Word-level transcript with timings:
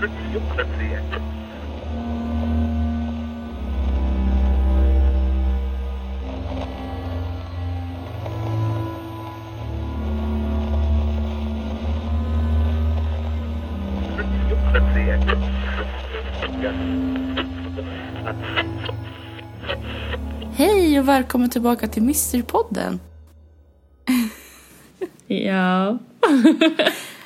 Hej 0.00 0.08
och 21.00 21.08
välkommen 21.08 21.50
tillbaka 21.50 21.86
till 21.88 22.02
Mysterpodden. 22.02 23.00
Ja. 25.26 25.98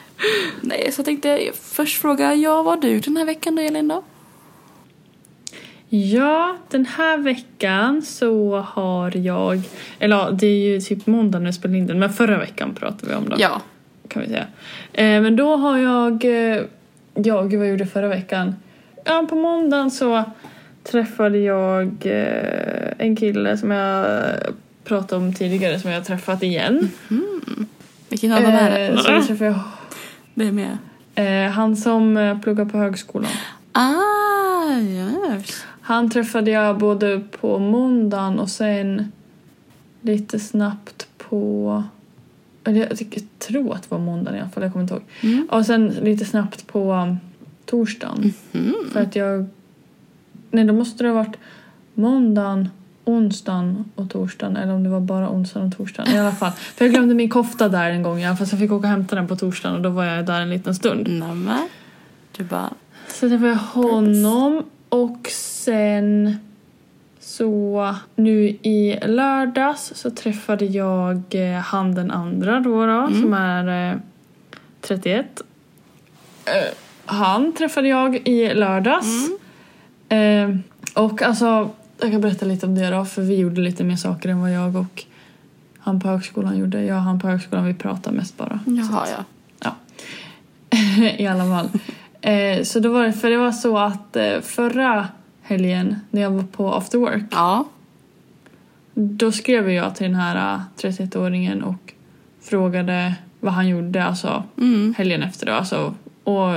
Så 0.94 0.98
jag 1.00 1.04
tänkte 1.04 1.50
först 1.54 2.00
fråga, 2.00 2.34
ja, 2.34 2.62
vad 2.62 2.74
har 2.74 2.82
du 2.82 3.00
den 3.00 3.16
här 3.16 3.24
veckan 3.24 3.54
då, 3.56 3.62
Elin? 3.62 3.88
Då? 3.88 4.02
Ja, 5.88 6.56
den 6.70 6.86
här 6.86 7.18
veckan 7.18 8.02
så 8.02 8.56
har 8.56 9.16
jag, 9.16 9.62
eller 9.98 10.16
ja, 10.16 10.30
det 10.30 10.46
är 10.46 10.72
ju 10.72 10.80
typ 10.80 11.06
måndag 11.06 11.38
när 11.38 11.46
jag 11.46 11.54
spelar 11.54 11.74
in 11.74 11.86
den, 11.86 11.98
men 11.98 12.12
förra 12.12 12.38
veckan 12.38 12.74
pratade 12.74 13.12
vi 13.12 13.14
om 13.14 13.28
då. 13.28 13.36
Ja. 13.38 13.60
Kan 14.08 14.22
vi 14.22 14.28
säga. 14.28 14.46
Eh, 14.92 15.22
men 15.22 15.36
då 15.36 15.56
har 15.56 15.78
jag, 15.78 16.24
eh, 16.24 16.62
jag, 17.14 17.50
gud 17.50 17.58
vad 17.58 17.66
jag 17.66 17.70
gjorde 17.70 17.86
förra 17.86 18.08
veckan? 18.08 18.54
Ja, 19.04 19.26
på 19.30 19.34
måndagen 19.34 19.90
så 19.90 20.24
träffade 20.82 21.38
jag 21.38 21.92
eh, 22.04 22.92
en 22.98 23.16
kille 23.16 23.58
som 23.58 23.70
jag 23.70 24.06
pratade 24.84 25.24
om 25.24 25.34
tidigare 25.34 25.80
som 25.80 25.90
jag 25.90 25.98
har 25.98 26.04
träffat 26.04 26.42
igen. 26.42 26.90
Vilken 28.08 28.32
av 28.32 28.42
dem 28.42 28.52
är 28.52 28.90
Eh, 28.90 28.96
så 28.96 29.08
det? 29.10 29.16
då 29.16 29.22
träffade 29.22 29.54
Det 30.34 30.78
är 31.14 31.46
eh, 31.46 31.50
han 31.50 31.76
som 31.76 32.16
eh, 32.16 32.40
pluggar 32.40 32.64
på 32.64 32.78
högskolan. 32.78 33.30
Ah, 33.72 34.78
yes. 34.78 35.64
Han 35.80 36.10
träffade 36.10 36.50
jag 36.50 36.78
både 36.78 37.20
på 37.40 37.58
måndagen 37.58 38.38
och 38.38 38.48
sen 38.48 39.12
lite 40.00 40.38
snabbt 40.40 41.08
på... 41.18 41.82
Jag, 42.64 42.98
tror 43.38 43.74
att 43.74 43.82
det 43.82 43.90
var 43.90 43.98
måndagen 43.98 44.38
i 44.38 44.40
alla 44.40 44.50
fall, 44.50 44.62
jag 44.62 44.72
kommer 44.72 44.82
inte 44.82 44.94
ihåg. 44.94 45.02
Mm. 45.20 45.48
Och 45.50 45.66
sen 45.66 45.88
lite 45.88 46.24
snabbt 46.24 46.66
på 46.66 46.92
um, 46.92 47.16
torsdagen. 47.64 48.32
Mhm. 48.52 48.74
För 48.92 49.00
att 49.00 49.16
jag... 49.16 49.46
Nej, 50.50 50.64
då 50.64 50.72
måste 50.72 51.02
det 51.02 51.08
ha 51.08 51.14
varit 51.14 51.36
måndagen, 51.94 52.68
onsdagen 53.04 53.84
och 53.94 54.10
torsdagen. 54.10 54.56
Eller 54.56 54.72
om 54.74 54.82
det 54.82 54.88
var 54.88 55.00
bara 55.00 55.30
onsdagen 55.30 55.68
och 55.68 55.76
torsdagen. 55.76 56.14
I 56.14 56.18
alla 56.18 56.32
fall. 56.32 56.52
För 56.52 56.84
jag 56.84 56.94
glömde 56.94 57.14
min 57.14 57.30
kofta 57.30 57.68
där 57.68 57.90
en 57.90 58.02
gång. 58.02 58.20
Ja, 58.20 58.36
fast 58.36 58.52
jag 58.52 58.60
fick 58.60 58.72
åka 58.72 58.86
och 58.86 58.90
hämta 58.90 59.16
den 59.16 59.28
på 59.28 59.36
torsdagen 59.36 59.76
och 59.76 59.82
då 59.82 59.88
var 59.88 60.04
jag 60.04 60.26
där 60.26 60.40
en 60.40 60.50
liten 60.50 60.74
stund. 60.74 61.08
Nämen. 61.08 61.68
Du 62.36 62.44
bara, 62.44 62.70
Så 63.08 63.28
träffade 63.28 63.48
jag 63.48 63.56
honom 63.56 64.64
och 64.88 65.28
sen 65.30 66.38
så 67.20 67.94
nu 68.16 68.48
i 68.48 68.98
lördags 69.06 69.92
så 69.94 70.10
träffade 70.10 70.64
jag 70.64 71.22
eh, 71.30 71.60
han 71.60 71.94
den 71.94 72.10
andra 72.10 72.60
då, 72.60 72.86
då 72.86 73.08
som 73.08 73.34
är 73.34 73.92
eh, 73.92 73.98
31. 74.80 75.42
Eh, 76.44 76.52
han 77.04 77.52
träffade 77.52 77.88
jag 77.88 78.28
i 78.28 78.54
lördags. 78.54 79.28
Eh, 80.08 80.56
och 80.94 81.22
alltså, 81.22 81.70
jag 82.00 82.10
kan 82.12 82.20
berätta 82.20 82.46
lite 82.46 82.66
om 82.66 82.74
det 82.74 82.90
då 82.90 83.04
för 83.04 83.22
vi 83.22 83.36
gjorde 83.36 83.60
lite 83.60 83.84
mer 83.84 83.96
saker 83.96 84.28
än 84.28 84.40
vad 84.40 84.52
jag 84.52 84.76
och 84.76 85.04
han 85.78 86.00
på 86.00 86.08
högskolan 86.08 86.58
gjorde. 86.58 86.82
Jag 86.84 86.96
och 86.96 87.02
han 87.02 87.20
på 87.20 87.28
högskolan 87.28 87.64
vi 87.66 87.74
pratade 87.74 88.16
mest 88.16 88.36
bara. 88.36 88.60
jaha 88.66 89.06
ja. 89.60 89.74
I 91.18 91.26
alla 91.26 91.44
fall. 91.44 91.68
Eh, 92.20 92.62
så 92.62 92.80
då 92.80 92.92
var 92.92 93.02
det, 93.04 93.12
för 93.12 93.30
det 93.30 93.36
var 93.36 93.52
så 93.52 93.78
att 93.78 94.16
eh, 94.16 94.40
förra 94.40 95.08
helgen 95.42 95.96
när 96.10 96.22
jag 96.22 96.30
var 96.30 96.42
på 96.42 96.74
after 96.74 96.98
work 96.98 97.22
Ja. 97.30 97.64
då 98.94 99.32
skrev 99.32 99.70
jag 99.70 99.94
till 99.96 100.06
den 100.06 100.14
här 100.16 100.54
eh, 100.54 100.60
31-åringen 100.76 101.62
och 101.62 101.92
frågade 102.42 103.14
vad 103.40 103.52
han 103.52 103.68
gjorde 103.68 104.04
alltså 104.04 104.42
Mm. 104.58 104.94
helgen 104.98 105.22
efter 105.22 105.46
då. 105.46 105.52
Alltså, 105.52 105.94
och 106.24 106.50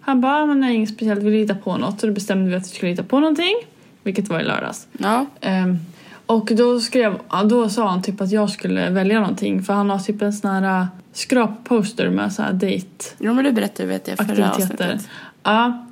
han 0.00 0.20
bara, 0.20 0.36
ah, 0.42 0.46
men 0.46 0.60
nej 0.60 0.74
inget 0.74 0.88
speciellt, 0.94 1.22
vi 1.22 1.30
litar 1.30 1.54
på 1.54 1.76
något. 1.76 2.00
Så 2.00 2.06
då 2.06 2.12
bestämde 2.12 2.50
vi 2.50 2.56
att 2.56 2.62
vi 2.64 2.68
skulle 2.68 2.90
lita 2.90 3.02
på 3.02 3.20
någonting. 3.20 3.54
Vilket 4.02 4.28
var 4.28 4.40
i 4.40 4.44
lördags. 4.44 4.86
Ja. 4.98 5.26
Ehm, 5.40 5.78
och 6.26 6.50
då, 6.56 6.80
skrev, 6.80 7.14
ja, 7.30 7.42
då 7.42 7.68
sa 7.68 7.88
han 7.88 8.02
typ 8.02 8.20
att 8.20 8.32
jag 8.32 8.50
skulle 8.50 8.90
välja 8.90 9.20
någonting 9.20 9.62
för 9.62 9.72
han 9.72 9.90
har 9.90 9.98
typ 9.98 10.22
en 10.22 10.32
sån 10.32 10.50
här 10.50 10.80
äh, 10.80 10.86
skrapposter 11.12 12.10
med 12.10 12.32
så 12.32 12.42
här 12.42 12.52
date 12.52 13.04
Jo, 13.18 13.34
men 13.34 13.44
du 13.44 13.52
berättade 13.52 13.88
vet 13.88 14.08
jag 14.08 14.16
förra 14.16 14.46
aktiviteter. 14.46 14.84
avsnittet. 14.84 15.10
Ja. 15.42 15.86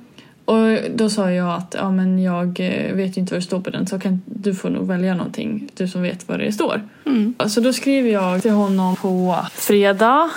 Och 0.45 0.77
då 0.95 1.09
sa 1.09 1.31
jag 1.31 1.49
att 1.49 1.75
ja, 1.79 1.91
men 1.91 2.23
jag 2.23 2.47
eh, 2.59 2.95
vet 2.95 3.17
ju 3.17 3.21
inte 3.21 3.33
vad 3.33 3.41
det 3.41 3.45
står 3.45 3.61
på 3.61 3.69
den 3.69 3.87
så 3.87 3.99
kan, 3.99 4.21
du 4.25 4.55
får 4.55 4.69
nog 4.69 4.87
välja 4.87 5.15
någonting, 5.15 5.69
du 5.73 5.87
som 5.87 6.01
vet 6.01 6.27
vad 6.27 6.39
det 6.39 6.51
står. 6.51 6.81
Mm. 7.05 7.35
Så 7.47 7.61
då 7.61 7.73
skriver 7.73 8.09
jag 8.09 8.41
till 8.41 8.51
honom 8.51 8.95
på 8.95 9.37
fredag 9.51 10.29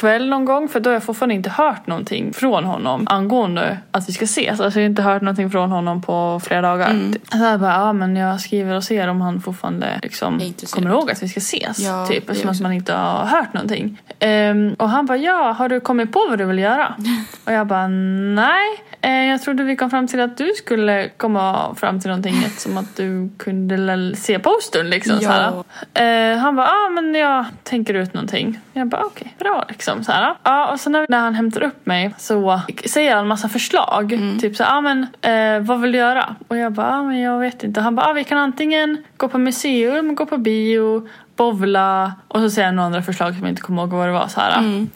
kväll 0.00 0.28
någon 0.28 0.44
gång 0.44 0.68
för 0.68 0.80
då 0.80 0.90
har 0.90 0.94
jag 0.94 1.02
fortfarande 1.02 1.34
inte 1.34 1.50
hört 1.50 1.86
någonting 1.86 2.32
från 2.32 2.64
honom 2.64 3.06
angående 3.10 3.78
att 3.90 4.08
vi 4.08 4.12
ska 4.12 4.24
ses. 4.24 4.60
Alltså 4.60 4.80
jag 4.80 4.84
har 4.84 4.90
inte 4.90 5.02
hört 5.02 5.22
någonting 5.22 5.50
från 5.50 5.70
honom 5.70 6.02
på 6.02 6.40
flera 6.44 6.62
dagar. 6.62 6.90
Mm. 6.90 7.12
Så 7.32 7.38
jag 7.38 7.60
bara, 7.60 7.72
ja 7.72 7.92
men 7.92 8.16
jag 8.16 8.40
skriver 8.40 8.76
och 8.76 8.84
ser 8.84 9.08
om 9.08 9.20
han 9.20 9.40
fortfarande 9.40 9.98
liksom 10.02 10.40
kommer 10.70 10.90
ihåg 10.90 11.10
att 11.10 11.22
vi 11.22 11.28
ska 11.28 11.38
ses. 11.38 11.78
Ja, 11.78 12.06
typ, 12.06 12.30
eftersom 12.30 12.50
att 12.50 12.60
man 12.60 12.72
inte 12.72 12.92
har 12.92 13.26
hört 13.26 13.52
någonting. 13.52 14.00
Ehm, 14.18 14.74
och 14.78 14.88
han 14.88 15.06
bara, 15.06 15.18
ja 15.18 15.52
har 15.58 15.68
du 15.68 15.80
kommit 15.80 16.12
på 16.12 16.26
vad 16.28 16.38
du 16.38 16.44
vill 16.44 16.58
göra? 16.58 16.94
och 17.44 17.52
jag 17.52 17.66
bara, 17.66 17.88
nej. 17.88 18.84
Eh, 19.00 19.24
jag 19.24 19.42
trodde 19.42 19.62
vi 19.62 19.76
kom 19.76 19.90
fram 19.90 20.06
till 20.06 20.20
att 20.20 20.36
du 20.36 20.52
skulle 20.56 21.08
komma 21.16 21.74
fram 21.74 22.00
till 22.00 22.08
någonting 22.08 22.34
som 22.56 22.76
att 22.76 22.96
du 22.96 23.30
kunde 23.38 24.16
se 24.16 24.38
postern 24.38 24.90
liksom. 24.90 25.18
Ja. 25.20 25.64
Så 25.94 26.00
här. 26.00 26.32
Eh, 26.32 26.38
han 26.38 26.56
bara, 26.56 26.66
ah, 26.66 26.90
men 26.90 27.14
jag 27.14 27.44
tänker 27.62 27.94
ut 27.94 28.14
någonting. 28.14 28.60
Jag 28.72 28.86
bara, 28.86 29.04
okej, 29.04 29.34
bra 29.38 29.64
liksom. 29.68 29.87
Så 30.04 30.12
här. 30.12 30.34
Ja, 30.42 30.72
och 30.72 30.80
sen 30.80 30.92
när, 31.08 31.18
han 31.18 31.34
hämtar 31.34 31.62
upp 31.62 31.86
mig 31.86 32.14
så 32.18 32.60
säger 32.86 33.10
han 33.14 33.20
en 33.20 33.28
massa 33.28 33.48
förslag. 33.48 34.20
Typ 34.40 34.56
så 34.56 34.62
ja 34.62 34.76
ah, 34.76 34.80
men 34.80 35.06
eh, 35.20 35.66
vad 35.66 35.80
vill 35.80 35.92
du 35.92 35.98
göra? 35.98 36.36
Och 36.48 36.56
jag 36.56 36.72
bara, 36.72 36.86
ah, 36.98 37.02
men 37.02 37.20
jag 37.20 37.38
vet 37.38 37.64
inte. 37.64 37.80
Han 37.80 37.94
bara, 37.96 38.06
ah, 38.06 38.12
vi 38.12 38.24
kan 38.24 38.38
antingen 38.38 39.04
gå 39.16 39.28
på 39.28 39.38
museum, 39.38 40.14
gå 40.14 40.26
på 40.26 40.36
bio, 40.36 41.08
bowla 41.36 42.12
och 42.28 42.40
så 42.40 42.50
säger 42.50 42.66
han 42.66 42.76
några 42.76 42.86
andra 42.86 43.02
förslag 43.02 43.34
som 43.34 43.42
jag 43.42 43.50
inte 43.52 43.62
kommer 43.62 43.82
ihåg 43.82 43.90
vad 43.90 44.08
det 44.08 44.12
var. 44.12 44.28
Så 44.28 44.40
här. 44.40 44.58
Mm. 44.58 44.90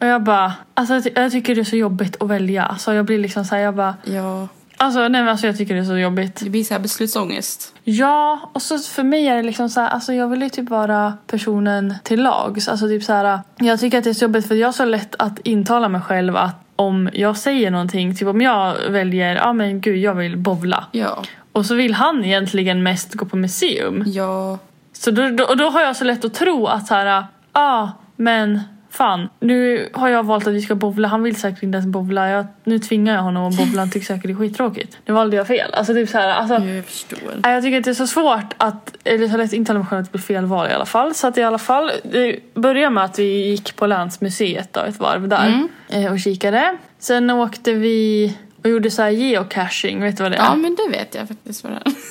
Och 0.00 0.06
jag 0.06 0.22
bara, 0.22 0.52
alltså 0.74 0.94
jag, 0.94 1.04
ty- 1.04 1.12
jag 1.14 1.32
tycker 1.32 1.54
det 1.54 1.60
är 1.60 1.64
så 1.64 1.76
jobbigt 1.76 2.22
att 2.22 2.28
välja. 2.28 2.64
Alltså 2.64 2.94
jag 2.94 3.04
blir 3.04 3.18
liksom 3.18 3.44
så 3.44 3.54
här, 3.54 3.62
jag 3.62 3.74
bara, 3.74 3.94
Ja. 4.04 4.48
Alltså 4.76 5.00
nej 5.00 5.10
men 5.10 5.28
alltså 5.28 5.46
jag 5.46 5.58
tycker 5.58 5.74
det 5.74 5.80
är 5.80 5.84
så 5.84 5.98
jobbigt. 5.98 6.40
Det 6.44 6.50
blir 6.50 6.64
så 6.64 6.74
här 6.74 6.80
beslutsångest. 6.80 7.74
Ja, 7.84 8.50
och 8.52 8.62
så 8.62 8.78
för 8.78 9.02
mig 9.02 9.26
är 9.26 9.36
det 9.36 9.42
liksom 9.42 9.68
så 9.68 9.80
här, 9.80 9.88
alltså 9.88 10.12
jag 10.12 10.28
vill 10.28 10.42
ju 10.42 10.48
typ 10.48 10.70
vara 10.70 11.12
personen 11.26 11.94
till 12.02 12.22
lags. 12.22 12.68
Alltså 12.68 12.88
typ 12.88 13.02
så 13.04 13.12
här, 13.12 13.40
jag 13.56 13.80
tycker 13.80 13.98
att 13.98 14.04
det 14.04 14.10
är 14.10 14.14
så 14.14 14.24
jobbigt 14.24 14.48
för 14.48 14.54
jag 14.54 14.68
har 14.68 14.72
så 14.72 14.84
lätt 14.84 15.14
att 15.18 15.38
intala 15.38 15.88
mig 15.88 16.00
själv 16.00 16.36
att 16.36 16.60
om 16.76 17.10
jag 17.12 17.36
säger 17.36 17.70
någonting, 17.70 18.16
typ 18.16 18.28
om 18.28 18.40
jag 18.40 18.74
väljer, 18.88 19.36
ja 19.36 19.52
men 19.52 19.80
gud 19.80 19.96
jag 19.96 20.14
vill 20.14 20.36
bovla. 20.36 20.84
Ja. 20.92 21.22
Och 21.52 21.66
så 21.66 21.74
vill 21.74 21.94
han 21.94 22.24
egentligen 22.24 22.82
mest 22.82 23.14
gå 23.14 23.24
på 23.24 23.36
museum. 23.36 24.04
Ja. 24.06 24.58
Så 24.92 25.10
då, 25.10 25.28
då, 25.28 25.44
och 25.44 25.56
då 25.56 25.70
har 25.70 25.80
jag 25.80 25.96
så 25.96 26.04
lätt 26.04 26.24
att 26.24 26.34
tro 26.34 26.66
att 26.66 26.86
så 26.86 26.94
här, 26.94 27.06
ja 27.06 27.24
ah, 27.52 27.88
men 28.16 28.60
fan 28.94 29.28
nu 29.40 29.88
har 29.92 30.08
jag 30.08 30.22
valt 30.22 30.46
att 30.46 30.52
vi 30.54 30.60
ska 30.62 30.74
bowla. 30.74 31.08
Han 31.08 31.22
vill 31.22 31.36
säkert 31.36 31.62
inte 31.62 31.76
ens 31.76 31.86
bowla. 31.86 32.28
Jag, 32.30 32.46
nu 32.64 32.78
tvingar 32.78 33.14
jag 33.14 33.22
honom 33.22 33.48
att 33.48 33.56
bowla. 33.56 33.80
Han 33.80 33.90
tycker 33.90 34.06
säkert 34.06 34.22
det 34.22 34.30
är 34.32 34.34
skittråkigt. 34.36 34.98
Nu 35.06 35.14
valde 35.14 35.36
jag 35.36 35.46
fel. 35.46 35.74
Alltså 35.74 35.94
typ 35.94 36.08
så 36.08 36.18
här, 36.18 36.28
alltså, 36.28 36.54
Jag 36.54 36.84
förstår. 36.84 37.18
Nej, 37.42 37.54
Jag 37.54 37.62
tycker 37.62 37.78
att 37.78 37.84
det 37.84 37.90
är 37.90 37.94
så 37.94 38.06
svårt 38.06 38.54
att, 38.56 38.96
eller 39.04 39.28
så 39.28 39.36
lätt 39.36 39.52
intala 39.52 39.78
mig 39.78 39.88
själv 39.88 40.00
att 40.00 40.06
det 40.06 40.12
blir 40.12 40.22
fel 40.22 40.44
val 40.44 40.68
i 40.70 40.72
alla 40.72 40.86
fall. 40.86 41.14
Så 41.14 41.26
att 41.26 41.38
i 41.38 41.42
alla 41.42 41.58
fall, 41.58 41.90
det 42.12 42.36
började 42.54 42.90
med 42.94 43.04
att 43.04 43.18
vi 43.18 43.48
gick 43.48 43.76
på 43.76 43.86
Länsmuseet 43.86 44.72
då, 44.72 44.80
ett 44.80 44.98
varv 45.00 45.28
där 45.28 45.46
Mm. 45.46 45.68
eh, 46.06 46.12
och 46.12 46.20
kikade. 46.20 46.76
Sen 46.98 47.30
åkte 47.30 47.72
vi 47.72 48.36
och 48.62 48.70
gjorde 48.70 48.90
så 48.90 49.02
här 49.02 49.10
geocaching, 49.10 50.02
vet 50.02 50.16
du 50.16 50.22
vad 50.22 50.32
det 50.32 50.36
är? 50.38 50.44
Ja, 50.44 50.54
men 50.54 50.76
det 50.76 50.98
vet 50.98 51.14
jag 51.14 51.28
faktiskt 51.28 51.64
vad 51.64 51.72
det 51.72 51.78
är. 51.84 51.92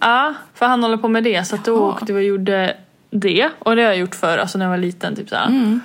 Ja, 0.00 0.34
för 0.54 0.66
han 0.66 0.82
håller 0.82 0.96
på 0.96 1.08
med 1.08 1.24
det 1.24 1.44
så 1.44 1.54
att 1.56 1.64
då 1.64 1.76
Jaha. 1.76 1.88
åkte 1.88 2.12
vi 2.12 2.18
och 2.18 2.22
gjorde 2.24 2.76
det. 3.10 3.50
Och 3.58 3.76
det 3.76 3.82
har 3.82 3.88
jag 3.88 3.98
gjort 3.98 4.14
förr, 4.14 4.38
alltså 4.38 4.58
när 4.58 4.64
jag 4.64 4.70
var 4.70 4.78
liten. 4.78 5.16
Typ 5.16 5.28
så, 5.28 5.36
här. 5.36 5.46
Mm. 5.46 5.80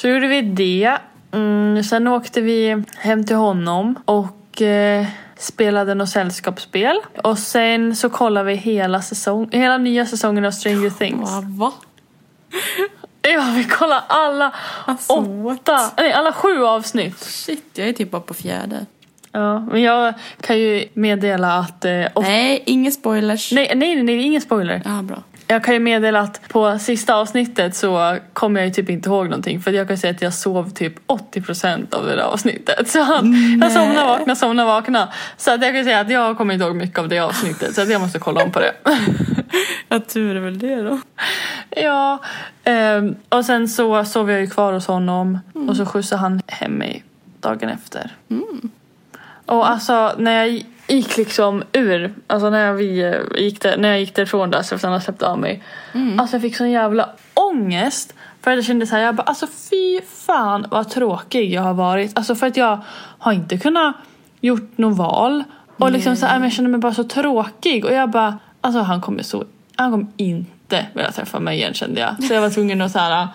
Så 0.00 0.08
gjorde 0.08 0.26
vi 0.26 0.42
det. 0.42 0.98
Mm, 1.32 1.82
sen 1.84 2.08
åkte 2.08 2.40
vi 2.40 2.82
hem 2.96 3.24
till 3.26 3.36
honom 3.36 3.94
och 4.04 4.62
eh, 4.62 5.06
spelade 5.38 5.94
något 5.94 6.08
sällskapsspel. 6.08 6.96
Och 7.24 7.38
sen 7.38 7.96
så 7.96 8.10
kollade 8.10 8.46
vi 8.46 8.54
hela, 8.54 9.02
säsong, 9.02 9.48
hela 9.52 9.78
nya 9.78 10.06
säsongen 10.06 10.44
av 10.44 10.50
Stranger 10.50 10.90
Things. 10.90 11.30
Va? 11.30 11.40
va? 11.44 11.72
Ja, 13.22 13.52
vi 13.56 13.64
kollade 13.64 14.00
alla 14.00 14.54
Alltså, 14.84 15.12
åtta, 15.12 15.72
what? 15.72 15.94
nej 15.96 16.12
alla 16.12 16.32
sju 16.32 16.64
avsnitt. 16.64 17.18
Shit, 17.18 17.64
jag 17.74 17.88
är 17.88 17.92
typ 17.92 18.10
bara 18.10 18.20
på 18.20 18.34
fjärde. 18.34 18.86
Ja, 19.32 19.60
men 19.60 19.82
jag 19.82 20.14
kan 20.40 20.58
ju 20.58 20.88
meddela 20.94 21.58
att... 21.58 21.84
Eh, 21.84 22.04
Nej, 22.16 22.62
inga 22.66 22.90
spoilers. 22.90 23.52
nej, 23.52 23.72
nej, 23.74 24.02
nej, 24.02 24.22
ingen 24.22 24.40
spoiler. 24.40 24.82
Ja, 24.84 25.02
bra. 25.02 25.22
Jag 25.50 25.64
kan 25.64 25.74
ju 25.74 25.80
meddela 25.80 26.20
att 26.20 26.48
på 26.48 26.78
sista 26.78 27.14
avsnittet 27.14 27.76
så 27.76 28.18
kommer 28.32 28.60
jag 28.60 28.66
ju 28.66 28.72
typ 28.72 28.90
inte 28.90 29.08
ihåg 29.08 29.24
någonting 29.24 29.60
för 29.60 29.72
jag 29.72 29.88
kan 29.88 29.98
säga 29.98 30.10
att 30.10 30.22
jag 30.22 30.34
sov 30.34 30.70
typ 30.70 30.94
80% 31.06 31.94
av 31.94 32.06
det 32.06 32.16
där 32.16 32.22
avsnittet. 32.22 32.88
Så 32.88 32.98
jag 32.98 33.72
somnade 33.72 34.06
vakna, 34.06 34.36
somnade 34.36 34.66
vakna. 34.66 35.08
Så 35.36 35.54
att 35.54 35.62
jag 35.62 35.74
kan 35.74 35.84
säga 35.84 36.00
att 36.00 36.10
jag 36.10 36.38
kommer 36.38 36.54
inte 36.54 36.66
ihåg 36.66 36.76
mycket 36.76 36.98
av 36.98 37.08
det 37.08 37.18
avsnittet 37.18 37.74
så 37.74 37.82
att 37.82 37.90
jag 37.90 38.00
måste 38.00 38.18
kolla 38.18 38.44
om 38.44 38.52
på 38.52 38.60
det. 38.60 38.72
Ja, 39.88 40.00
tur 40.00 40.36
är 40.36 40.40
väl 40.40 40.58
det 40.58 40.82
då. 40.82 41.00
Ja, 41.70 42.18
ehm, 42.64 43.14
och 43.28 43.44
sen 43.44 43.68
så 43.68 44.04
sov 44.04 44.30
jag 44.30 44.40
ju 44.40 44.46
kvar 44.46 44.72
hos 44.72 44.86
honom 44.86 45.38
och 45.68 45.76
så 45.76 45.86
skjutsade 45.86 46.20
han 46.20 46.42
hem 46.46 46.72
mig 46.72 47.04
dagen 47.40 47.68
efter. 47.68 48.10
Och 49.46 49.70
alltså 49.70 50.14
när 50.18 50.46
jag 50.46 50.64
gick 50.90 51.16
liksom 51.16 51.62
ur, 51.72 52.14
alltså 52.26 52.50
när, 52.50 52.72
vi 52.72 53.00
eh, 53.00 53.42
gick, 53.42 53.60
där, 53.60 53.76
när 53.76 53.88
jag 53.88 54.00
gick 54.00 54.14
därifrån 54.14 54.50
där 54.50 54.62
så 54.62 54.74
efter 54.74 54.88
han 54.88 54.92
hade 54.92 55.04
släppt 55.04 55.22
av 55.22 55.38
mig. 55.38 55.62
Alltså 56.18 56.36
jag 56.36 56.42
fick 56.42 56.56
sån 56.56 56.70
jävla 56.70 57.08
ångest. 57.34 58.14
För 58.42 58.50
att 58.50 58.56
jag 58.56 58.64
kände 58.64 58.86
såhär, 58.86 59.02
jag 59.02 59.14
bara 59.14 59.22
alltså 59.22 59.46
fy 59.70 60.00
fan 60.00 60.66
vad 60.70 60.90
tråkig 60.90 61.52
jag 61.52 61.62
har 61.62 61.74
varit. 61.74 62.16
Alltså 62.16 62.34
för 62.34 62.46
att 62.46 62.56
jag 62.56 62.78
har 63.18 63.32
inte 63.32 63.58
kunnat 63.58 63.94
gjort 64.40 64.78
något 64.78 64.98
val. 64.98 65.44
Och 65.76 65.92
liksom 65.92 66.16
så 66.16 66.26
här, 66.26 66.40
jag 66.40 66.52
kände 66.52 66.70
mig 66.70 66.80
bara 66.80 66.94
så 66.94 67.04
tråkig 67.04 67.84
och 67.84 67.92
jag 67.92 68.10
bara, 68.10 68.38
alltså 68.60 68.80
han 68.80 69.00
kommer 69.00 69.22
så, 69.22 69.44
han 69.76 69.90
kommer 69.90 70.06
inte 70.16 70.86
vilja 70.94 71.12
träffa 71.12 71.40
mig 71.40 71.56
igen 71.58 71.74
kände 71.74 72.00
jag. 72.00 72.24
Så 72.24 72.34
jag 72.34 72.40
var 72.40 72.50
tvungen 72.50 72.80
att 72.80 72.92
så 72.92 72.98
här, 72.98 73.28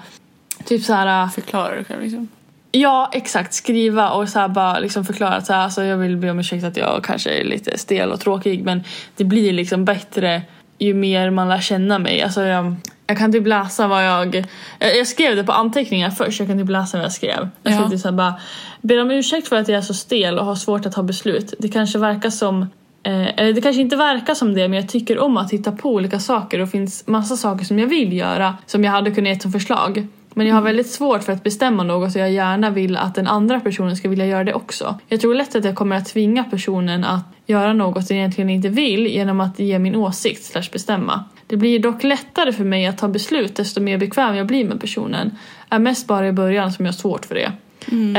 typ 0.65 0.83
så 0.83 0.93
här 0.93 1.27
Förklara 1.27 1.75
det 1.75 1.83
själv 1.83 2.01
liksom. 2.01 2.27
Ja, 2.77 3.09
exakt. 3.13 3.53
Skriva 3.53 4.09
och 4.09 4.29
så 4.29 4.47
bara 4.47 4.79
liksom 4.79 5.05
förklara 5.05 5.35
att 5.35 5.45
så 5.45 5.53
här, 5.53 5.59
alltså 5.59 5.83
jag 5.83 5.97
vill 5.97 6.17
be 6.17 6.31
om 6.31 6.39
ursäkt 6.39 6.63
att 6.63 6.77
jag 6.77 7.03
kanske 7.03 7.29
är 7.29 7.43
lite 7.43 7.77
stel 7.77 8.11
och 8.11 8.19
tråkig 8.19 8.63
men 8.63 8.83
det 9.15 9.23
blir 9.23 9.53
liksom 9.53 9.85
bättre 9.85 10.41
ju 10.79 10.93
mer 10.93 11.29
man 11.29 11.49
lär 11.49 11.61
känna 11.61 11.99
mig. 11.99 12.21
Alltså 12.21 12.41
jag, 12.41 12.75
jag 13.07 13.17
kan 13.17 13.31
typ 13.31 13.47
läsa 13.47 13.87
vad 13.87 14.05
jag... 14.05 14.45
Jag, 14.79 15.07
skrev 15.07 15.35
det 15.35 15.43
på 15.43 15.51
anteckningar 15.51 16.09
först, 16.09 16.39
jag 16.39 16.47
kan 16.49 16.59
typ 16.59 16.69
läsa 16.69 16.97
vad 16.97 17.05
jag 17.05 17.13
skrev. 17.13 17.49
Jag 17.63 17.73
skrev 17.73 17.85
Ja. 17.85 17.89
typ 17.89 17.99
så 17.99 18.07
här 18.07 18.15
bara 18.15 18.33
Ber 18.81 19.01
om 19.01 19.11
ursäkt 19.11 19.47
för 19.47 19.55
att 19.55 19.67
jag 19.67 19.77
är 19.77 19.81
så 19.81 19.93
stel 19.93 20.39
och 20.39 20.45
har 20.45 20.55
svårt 20.55 20.85
att 20.85 20.93
ta 20.93 21.03
beslut. 21.03 21.53
Det 21.59 21.69
kanske 21.69 21.99
verkar 21.99 22.29
som 22.29 22.67
Eh, 23.05 23.27
eller 23.37 23.53
det 23.53 23.61
kanske 23.61 23.81
inte 23.81 23.95
verkar 23.95 24.33
som 24.33 24.53
det 24.53 24.67
men 24.67 24.79
jag 24.79 24.89
tycker 24.89 25.19
om 25.19 25.37
att 25.37 25.53
hitta 25.53 25.71
på 25.71 25.89
olika 25.89 26.19
saker 26.19 26.59
och 26.59 26.65
det 26.65 26.71
finns 26.71 27.07
massa 27.07 27.35
saker 27.35 27.65
som 27.65 27.79
jag 27.79 27.87
vill 27.87 28.13
göra 28.13 28.57
som 28.65 28.83
jag 28.83 28.91
hade 28.91 29.11
kunnat 29.11 29.33
ge 29.33 29.39
som 29.39 29.51
förslag. 29.51 30.07
Men 30.37 30.47
jag 30.47 30.55
har 30.55 30.61
väldigt 30.61 30.89
svårt 30.89 31.23
för 31.23 31.33
att 31.33 31.43
bestämma 31.43 31.83
något 31.83 32.15
och 32.15 32.21
jag 32.21 32.31
gärna 32.31 32.69
vill 32.69 32.97
att 32.97 33.15
den 33.15 33.27
andra 33.27 33.59
personen 33.59 33.95
ska 33.95 34.09
vilja 34.09 34.25
göra 34.25 34.43
det 34.43 34.53
också. 34.53 34.99
Jag 35.07 35.21
tror 35.21 35.35
lätt 35.35 35.55
att 35.55 35.65
jag 35.65 35.75
kommer 35.75 35.95
att 35.95 36.05
tvinga 36.05 36.43
personen 36.43 37.03
att 37.03 37.25
göra 37.45 37.73
något 37.73 38.07
den 38.07 38.17
egentligen 38.17 38.49
inte 38.49 38.69
vill 38.69 39.07
genom 39.07 39.41
att 39.41 39.59
ge 39.59 39.79
min 39.79 39.95
åsikt 39.95 40.43
slash 40.43 40.69
bestämma. 40.71 41.23
Det 41.47 41.57
blir 41.57 41.79
dock 41.79 42.03
lättare 42.03 42.53
för 42.53 42.63
mig 42.63 42.85
att 42.85 42.97
ta 42.97 43.07
beslut 43.07 43.55
desto 43.55 43.81
mer 43.81 43.97
bekväm 43.97 44.35
jag 44.35 44.47
blir 44.47 44.65
med 44.65 44.81
personen. 44.81 45.37
Är 45.69 45.79
mest 45.79 46.07
bara 46.07 46.27
i 46.27 46.31
början 46.31 46.71
som 46.73 46.85
jag 46.85 46.93
har 46.93 46.97
svårt 46.97 47.25
för 47.25 47.35
det. 47.35 47.51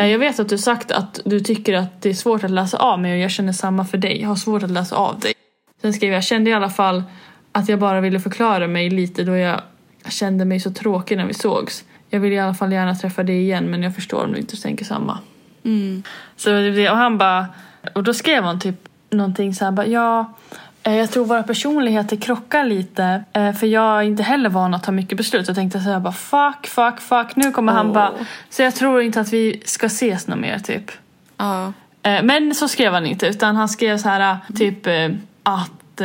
Eh, 0.01 0.07
Jag 0.07 0.19
vet 0.19 0.41
att 0.41 0.49
du 0.49 0.59
sagt 0.59 0.91
att 0.91 1.21
du 1.25 1.41
tycker 1.41 1.75
att 1.75 2.03
det 2.03 2.09
är 2.09 2.15
svårt 2.15 2.45
att 2.45 2.51
läsa 2.51 2.79
av 2.79 3.01
mig 3.01 3.13
och 3.13 3.19
jag 3.19 3.31
känner 3.31 3.53
samma 3.53 3.85
för 3.85 3.99
dig. 3.99 4.21
Jag 4.21 4.29
har 4.29 4.37
svårt 4.37 4.63
att 4.63 4.71
läsa 4.71 4.97
av 4.97 5.21
dig. 5.21 5.33
Sen 5.83 5.93
skrev 5.93 6.11
jag, 6.11 6.17
jag 6.17 6.25
kände 6.25 6.51
i 6.51 6.53
alla 6.53 6.71
fall 6.71 7.03
att 7.53 7.69
jag 7.69 7.79
bara 7.79 8.01
ville 8.01 8.21
förklara 8.21 8.69
mig 8.69 8.91
lite 8.91 9.23
då 9.25 9.37
jag 9.37 9.61
kände 10.09 10.45
mig 10.45 10.61
så 10.61 10.71
tråkig 10.71 11.17
när 11.17 11.27
vi 11.27 11.35
sågs. 11.35 11.85
Jag 12.11 12.21
vill 12.21 12.33
i 12.33 12.39
alla 12.39 12.55
fall 12.55 12.73
gärna 12.73 12.95
träffa 12.95 13.23
dig 13.23 13.41
igen 13.41 13.71
men 13.71 13.83
jag 13.83 13.95
förstår 13.95 14.25
om 14.25 14.33
du 14.33 14.39
inte 14.39 14.63
tänker 14.63 14.85
samma. 14.85 15.19
Mm. 15.65 16.03
Så 16.37 16.51
och 16.91 16.97
han 16.97 17.19
bara, 17.19 17.47
och 17.95 18.03
då 18.03 18.15
skrev 18.15 18.45
han 18.45 18.61
typ 18.61 18.89
någonting 19.11 19.55
så 19.55 19.65
här 19.65 19.73
bara, 19.73 19.87
ja 19.87 20.33
eh, 20.83 20.95
jag 20.95 21.11
tror 21.11 21.25
våra 21.25 21.43
personligheter 21.43 22.17
krockar 22.17 22.65
lite 22.65 23.25
eh, 23.33 23.53
för 23.53 23.67
jag 23.67 23.99
är 23.99 24.03
inte 24.03 24.23
heller 24.23 24.49
van 24.49 24.75
att 24.75 24.85
ta 24.85 24.93
mycket 24.93 25.19
beslut. 25.19 25.47
Jag 25.47 25.57
tänkte 25.57 25.81
så 25.81 25.91
här 25.91 26.01
bara 26.01 26.13
fuck, 26.13 26.67
fuck, 26.67 27.01
fuck. 27.01 27.37
Nu 27.37 27.53
kommer 27.53 27.73
han 27.73 27.87
Åh. 27.87 27.93
bara, 27.93 28.13
så 28.51 28.63
jag 28.63 28.75
tror 28.75 29.03
inte 29.03 29.21
att 29.21 29.33
vi 29.33 29.63
ska 29.65 29.87
ses 29.87 30.27
något 30.27 30.39
mer 30.39 30.59
typ. 30.59 30.91
Eh, 32.03 32.23
Men 32.23 32.55
så 32.55 32.69
skrev 32.69 32.93
han 32.93 33.07
inte 33.07 33.27
utan 33.27 33.57
han 33.57 33.69
skrev 33.69 33.99
så 33.99 34.09
här 34.09 34.37
typ 34.57 34.87
att, 35.43 36.01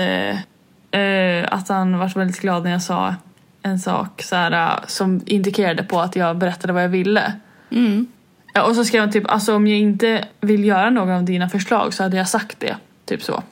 att 1.51 1.69
han 1.69 1.97
var 1.97 2.17
väldigt 2.17 2.41
glad 2.41 2.63
när 2.63 2.71
jag 2.71 2.81
sa 2.81 3.15
en 3.63 3.79
sak 3.79 4.21
så 4.23 4.35
här, 4.35 4.51
eh, 4.51 4.79
som 4.87 5.21
indikerade 5.25 5.83
på 5.83 5.99
att 5.99 6.15
jag 6.15 6.37
berättade 6.37 6.73
vad 6.73 6.83
jag 6.83 6.89
ville. 6.89 7.33
Mm. 7.71 8.07
Ja, 8.53 8.63
och 8.63 8.75
så 8.75 8.85
skrev 8.85 9.01
han 9.01 9.11
typ 9.11 9.31
alltså 9.31 9.55
om 9.55 9.67
jag 9.67 9.79
inte 9.79 10.25
vill 10.41 10.65
göra 10.65 10.89
någon 10.89 11.09
av 11.15 11.23
dina 11.23 11.49
förslag 11.49 11.93
så 11.93 12.03
hade 12.03 12.17
jag 12.17 12.29
sagt 12.29 12.59
det. 12.59 12.75
Typ 13.05 13.23
så. 13.23 13.43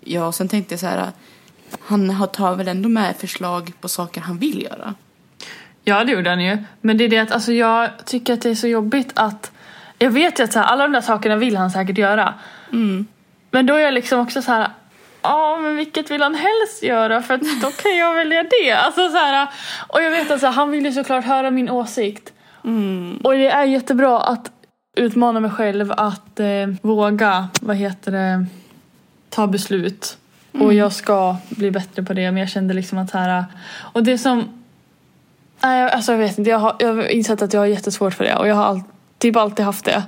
Ja, 0.00 0.26
och 0.26 0.34
sen 0.34 0.48
tänkte 0.48 0.72
jag 0.74 0.80
så 0.80 0.86
här. 0.86 1.10
Han 1.80 2.10
har- 2.10 2.26
tar 2.26 2.56
väl 2.56 2.68
ändå 2.68 2.88
med 2.88 3.16
förslag 3.16 3.72
på 3.80 3.88
saker 3.88 4.20
han 4.20 4.38
vill 4.38 4.62
göra. 4.62 4.94
Ja 5.84 6.04
det 6.04 6.12
gjorde 6.12 6.30
han 6.30 6.44
ju. 6.44 6.58
Men 6.80 6.96
det 6.98 7.04
är 7.04 7.08
det 7.08 7.18
att 7.18 7.32
alltså, 7.32 7.52
jag 7.52 7.90
tycker 8.04 8.32
att 8.34 8.42
det 8.42 8.50
är 8.50 8.54
så 8.54 8.68
jobbigt 8.68 9.12
att 9.14 9.52
jag 9.98 10.10
vet 10.10 10.40
ju 10.40 10.44
att 10.44 10.52
så 10.52 10.58
här, 10.58 10.66
alla 10.66 10.82
de 10.82 10.92
där 10.92 11.00
sakerna 11.00 11.36
vill 11.36 11.56
han 11.56 11.70
säkert 11.70 11.98
göra. 11.98 12.34
Mm. 12.72 13.06
Men 13.50 13.66
då 13.66 13.74
är 13.74 13.78
jag 13.80 13.94
liksom 13.94 14.20
också 14.20 14.42
så 14.42 14.52
här. 14.52 14.68
Ja, 15.24 15.58
men 15.62 15.76
vilket 15.76 16.10
vill 16.10 16.22
han 16.22 16.34
helst 16.34 16.82
göra? 16.82 17.22
För 17.22 17.36
då 17.62 17.70
kan 17.70 17.96
jag 17.96 18.14
välja 18.14 18.42
det. 18.42 18.72
Alltså, 18.72 19.08
så 19.08 19.16
här, 19.16 19.48
och 19.88 20.02
jag 20.02 20.10
vet 20.10 20.30
att 20.30 20.40
så 20.40 20.46
här, 20.46 20.52
han 20.52 20.70
vill 20.70 20.84
ju 20.84 20.92
såklart 20.92 21.24
höra 21.24 21.50
min 21.50 21.70
åsikt. 21.70 22.32
Mm. 22.64 23.16
Och 23.24 23.32
det 23.32 23.48
är 23.48 23.64
jättebra 23.64 24.20
att 24.20 24.50
utmana 24.96 25.40
mig 25.40 25.50
själv 25.50 25.92
att 25.96 26.40
eh, 26.40 26.66
våga, 26.82 27.48
vad 27.60 27.76
heter 27.76 28.12
det, 28.12 28.46
ta 29.28 29.46
beslut. 29.46 30.18
Och 30.60 30.74
jag 30.74 30.92
ska 30.92 31.36
bli 31.48 31.70
bättre 31.70 32.02
på 32.02 32.12
det 32.12 32.30
men 32.30 32.36
jag 32.36 32.48
kände 32.48 32.74
liksom 32.74 32.98
att 32.98 33.10
här, 33.10 33.44
och 33.92 34.02
det 34.02 34.18
som, 34.18 34.64
nej 35.62 35.90
alltså 35.90 36.12
jag 36.12 36.18
vet 36.18 36.38
inte, 36.38 36.50
jag 36.50 36.58
har, 36.58 36.76
jag 36.78 36.94
har 36.94 37.08
insett 37.08 37.42
att 37.42 37.52
jag 37.52 37.60
har 37.60 37.66
jättesvårt 37.66 38.14
för 38.14 38.24
det 38.24 38.36
och 38.36 38.48
jag 38.48 38.54
har 38.54 38.64
all, 38.64 38.82
typ 39.18 39.36
alltid 39.36 39.64
haft 39.64 39.84
det. 39.84 40.02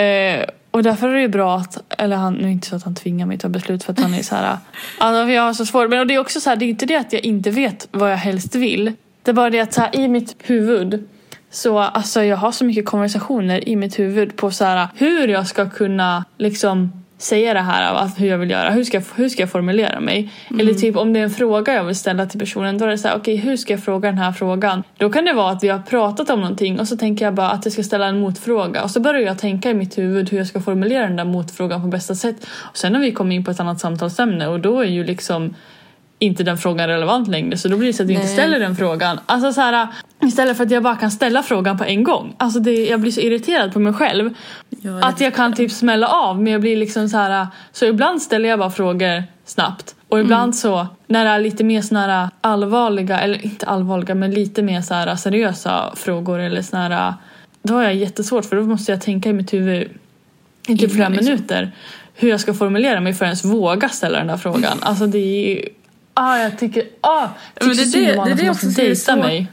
Eh, 0.00 0.46
och 0.76 0.82
därför 0.82 1.08
är 1.08 1.22
det 1.22 1.28
bra 1.28 1.56
att, 1.56 1.94
eller 1.98 2.16
han, 2.16 2.34
nu 2.34 2.40
är 2.40 2.44
det 2.44 2.52
inte 2.52 2.68
så 2.68 2.76
att 2.76 2.82
han 2.82 2.94
tvingar 2.94 3.26
mig 3.26 3.34
att 3.34 3.40
ta 3.40 3.48
beslut 3.48 3.84
för 3.84 3.92
att 3.92 4.00
han 4.00 4.14
är 4.14 4.22
så 4.22 4.34
här, 4.34 4.56
alltså 4.98 5.32
jag 5.32 5.42
har 5.42 5.52
så 5.52 5.66
svårt, 5.66 5.90
men 5.90 6.00
och 6.00 6.06
det 6.06 6.14
är 6.14 6.18
också 6.18 6.40
så 6.40 6.50
här, 6.50 6.56
det 6.56 6.64
är 6.64 6.68
inte 6.68 6.86
det 6.86 6.96
att 6.96 7.12
jag 7.12 7.24
inte 7.24 7.50
vet 7.50 7.88
vad 7.90 8.12
jag 8.12 8.16
helst 8.16 8.54
vill. 8.54 8.92
Det 9.22 9.30
är 9.30 9.32
bara 9.32 9.50
det 9.50 9.60
att 9.60 9.72
så 9.72 9.80
här, 9.80 9.96
i 9.96 10.08
mitt 10.08 10.36
huvud 10.38 11.08
så 11.50 11.78
alltså 11.78 12.22
jag 12.22 12.36
har 12.36 12.52
så 12.52 12.64
mycket 12.64 12.86
konversationer 12.86 13.68
i 13.68 13.76
mitt 13.76 13.98
huvud 13.98 14.36
på 14.36 14.50
så 14.50 14.64
här, 14.64 14.88
hur 14.94 15.28
jag 15.28 15.46
ska 15.46 15.70
kunna 15.70 16.24
liksom 16.38 17.04
säga 17.18 17.54
det 17.54 17.60
här 17.60 18.10
hur 18.18 18.26
jag 18.26 18.38
vill 18.38 18.50
göra. 18.50 18.70
Hur 18.70 18.84
ska, 18.84 18.96
jag- 18.96 19.04
hur 19.16 19.28
ska 19.28 19.42
jag 19.42 19.50
formulera 19.50 20.00
mig? 20.00 20.30
Eller 20.60 20.74
typ 20.74 20.96
om 20.96 21.12
det 21.12 21.20
är 21.20 21.24
en 21.24 21.30
fråga 21.30 21.74
jag 21.74 21.84
vill 21.84 21.96
ställa 21.96 22.26
till 22.26 22.40
personen. 22.40 22.78
Då 22.78 22.84
är 22.84 22.88
det 22.88 22.98
så 22.98 23.08
här, 23.08 23.16
okej 23.16 23.36
hur 23.36 23.56
ska 23.56 23.72
jag 23.72 23.84
fråga 23.84 24.08
den 24.08 24.18
här 24.18 24.32
frågan? 24.32 24.82
Då 24.98 25.10
kan 25.10 25.24
det 25.24 25.32
vara 25.32 25.50
att 25.52 25.64
vi 25.64 25.68
har 25.68 25.78
pratat 25.78 26.30
om 26.30 26.40
någonting 26.40 26.80
och 26.80 26.88
så 26.88 26.96
tänker 26.96 27.24
jag 27.24 27.34
bara 27.34 27.50
att 27.50 27.64
jag 27.66 27.72
ska 27.72 27.82
ställa 27.82 28.06
en 28.06 28.20
motfråga. 28.20 28.82
Och 28.82 28.90
så 28.90 29.00
börjar 29.00 29.20
jag 29.20 29.38
tänka 29.38 29.70
i 29.70 29.74
mitt 29.74 29.98
huvud 29.98 30.30
hur 30.30 30.38
jag 30.38 30.46
ska 30.46 30.60
formulera 30.60 31.02
den 31.06 31.16
där 31.16 31.24
motfrågan 31.24 31.82
på 31.82 31.88
bästa 31.88 32.14
sätt. 32.14 32.36
Och 32.54 32.76
sen 32.76 32.94
har 32.94 33.02
vi 33.02 33.12
kommit 33.12 33.36
in 33.36 33.44
på 33.44 33.50
ett 33.50 33.60
annat 33.60 33.80
samtalsämne 33.80 34.46
och 34.48 34.60
då 34.60 34.80
är 34.80 34.84
ju 34.86 35.04
liksom 35.04 35.54
inte 36.18 36.44
den 36.44 36.58
frågan 36.58 36.88
relevant 36.88 37.28
längre 37.28 37.56
så 37.56 37.68
då 37.68 37.76
blir 37.76 37.86
det 37.86 37.92
så 37.92 38.02
att 38.02 38.08
jag 38.08 38.20
inte 38.20 38.32
ställer 38.32 38.60
den 38.60 38.76
frågan. 38.76 39.20
Alltså 39.26 39.52
så 39.52 39.60
här, 39.60 39.88
istället 40.22 40.56
för 40.56 40.64
att 40.64 40.70
jag 40.70 40.82
bara 40.82 40.96
kan 40.96 41.10
ställa 41.10 41.42
frågan 41.42 41.78
på 41.78 41.84
en 41.84 42.04
gång. 42.04 42.34
Alltså 42.36 42.60
det, 42.60 42.86
jag 42.86 43.00
blir 43.00 43.12
så 43.12 43.20
irriterad 43.20 43.72
på 43.72 43.78
mig 43.78 43.92
själv. 43.92 44.34
Ja, 44.68 45.00
Att 45.02 45.20
jag 45.20 45.34
kan 45.34 45.54
typ 45.54 45.72
smälla 45.72 46.08
av 46.08 46.42
men 46.42 46.52
jag 46.52 46.60
blir 46.60 46.76
liksom 46.76 47.08
så 47.08 47.16
här. 47.16 47.46
Så 47.72 47.86
ibland 47.86 48.22
ställer 48.22 48.48
jag 48.48 48.58
bara 48.58 48.70
frågor 48.70 49.24
snabbt. 49.44 49.94
Och 50.08 50.20
ibland 50.20 50.56
så 50.56 50.86
när 51.06 51.24
det 51.24 51.30
är 51.30 51.40
lite 51.40 51.64
mer 51.64 51.82
såna 51.82 52.06
här 52.06 52.28
allvarliga, 52.40 53.20
eller 53.20 53.44
inte 53.44 53.66
allvarliga 53.66 54.14
men 54.14 54.30
lite 54.30 54.62
mer 54.62 54.80
så 54.80 54.94
här 54.94 55.16
seriösa 55.16 55.92
frågor 55.96 56.38
eller 56.38 56.62
såna 56.62 56.88
här. 56.88 57.14
Då 57.62 57.74
har 57.74 57.82
jag 57.82 57.94
jättesvårt 57.94 58.44
för 58.44 58.56
då 58.56 58.62
måste 58.62 58.92
jag 58.92 59.00
tänka 59.00 59.28
i 59.28 59.32
mitt 59.32 59.52
huvud 59.52 59.88
i 60.68 60.78
typ 60.78 60.92
flera 60.92 61.08
minuter 61.08 61.72
hur 62.14 62.28
jag 62.28 62.40
ska 62.40 62.54
formulera 62.54 63.00
mig 63.00 63.12
för 63.12 63.24
att 63.24 63.28
ens 63.28 63.44
våga 63.44 63.88
ställa 63.88 64.18
den 64.18 64.26
där 64.26 64.36
frågan. 64.36 64.78
Alltså 64.80 65.06
det 65.06 65.18
är 65.18 65.48
ju... 65.48 65.68
Ah, 66.18 66.38
jag 66.38 66.58
tycker... 66.58 66.84
Ah, 67.00 67.28
Men 67.60 67.68
det, 67.68 67.74
det, 67.92 68.00
det, 68.06 68.18
alla 68.20 68.30
är 68.30 68.34
det 68.34 68.50
också 68.50 68.66
måste 68.66 68.82
dejta 68.82 69.16
mig. 69.16 69.50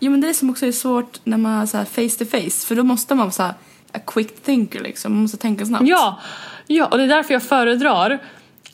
Jo, 0.00 0.10
men 0.10 0.20
det 0.20 0.26
är 0.26 0.28
det 0.28 0.34
som 0.34 0.50
också 0.50 0.66
är 0.66 0.72
svårt 0.72 1.20
när 1.24 1.36
man 1.36 1.62
är 1.62 1.66
så 1.66 1.78
face 1.84 2.24
to 2.24 2.30
face. 2.30 2.66
För 2.66 2.74
då 2.74 2.82
måste 2.82 3.14
man 3.14 3.26
vara 3.26 3.32
så 3.32 3.42
här 3.42 3.54
a 3.92 3.98
quick 4.06 4.42
thinker 4.44 4.80
liksom. 4.80 5.12
Man 5.12 5.22
måste 5.22 5.36
tänka 5.36 5.66
snabbt. 5.66 5.84
Ja, 5.88 6.20
ja, 6.66 6.86
och 6.86 6.98
det 6.98 7.04
är 7.04 7.08
därför 7.08 7.32
jag 7.34 7.42
föredrar 7.42 8.18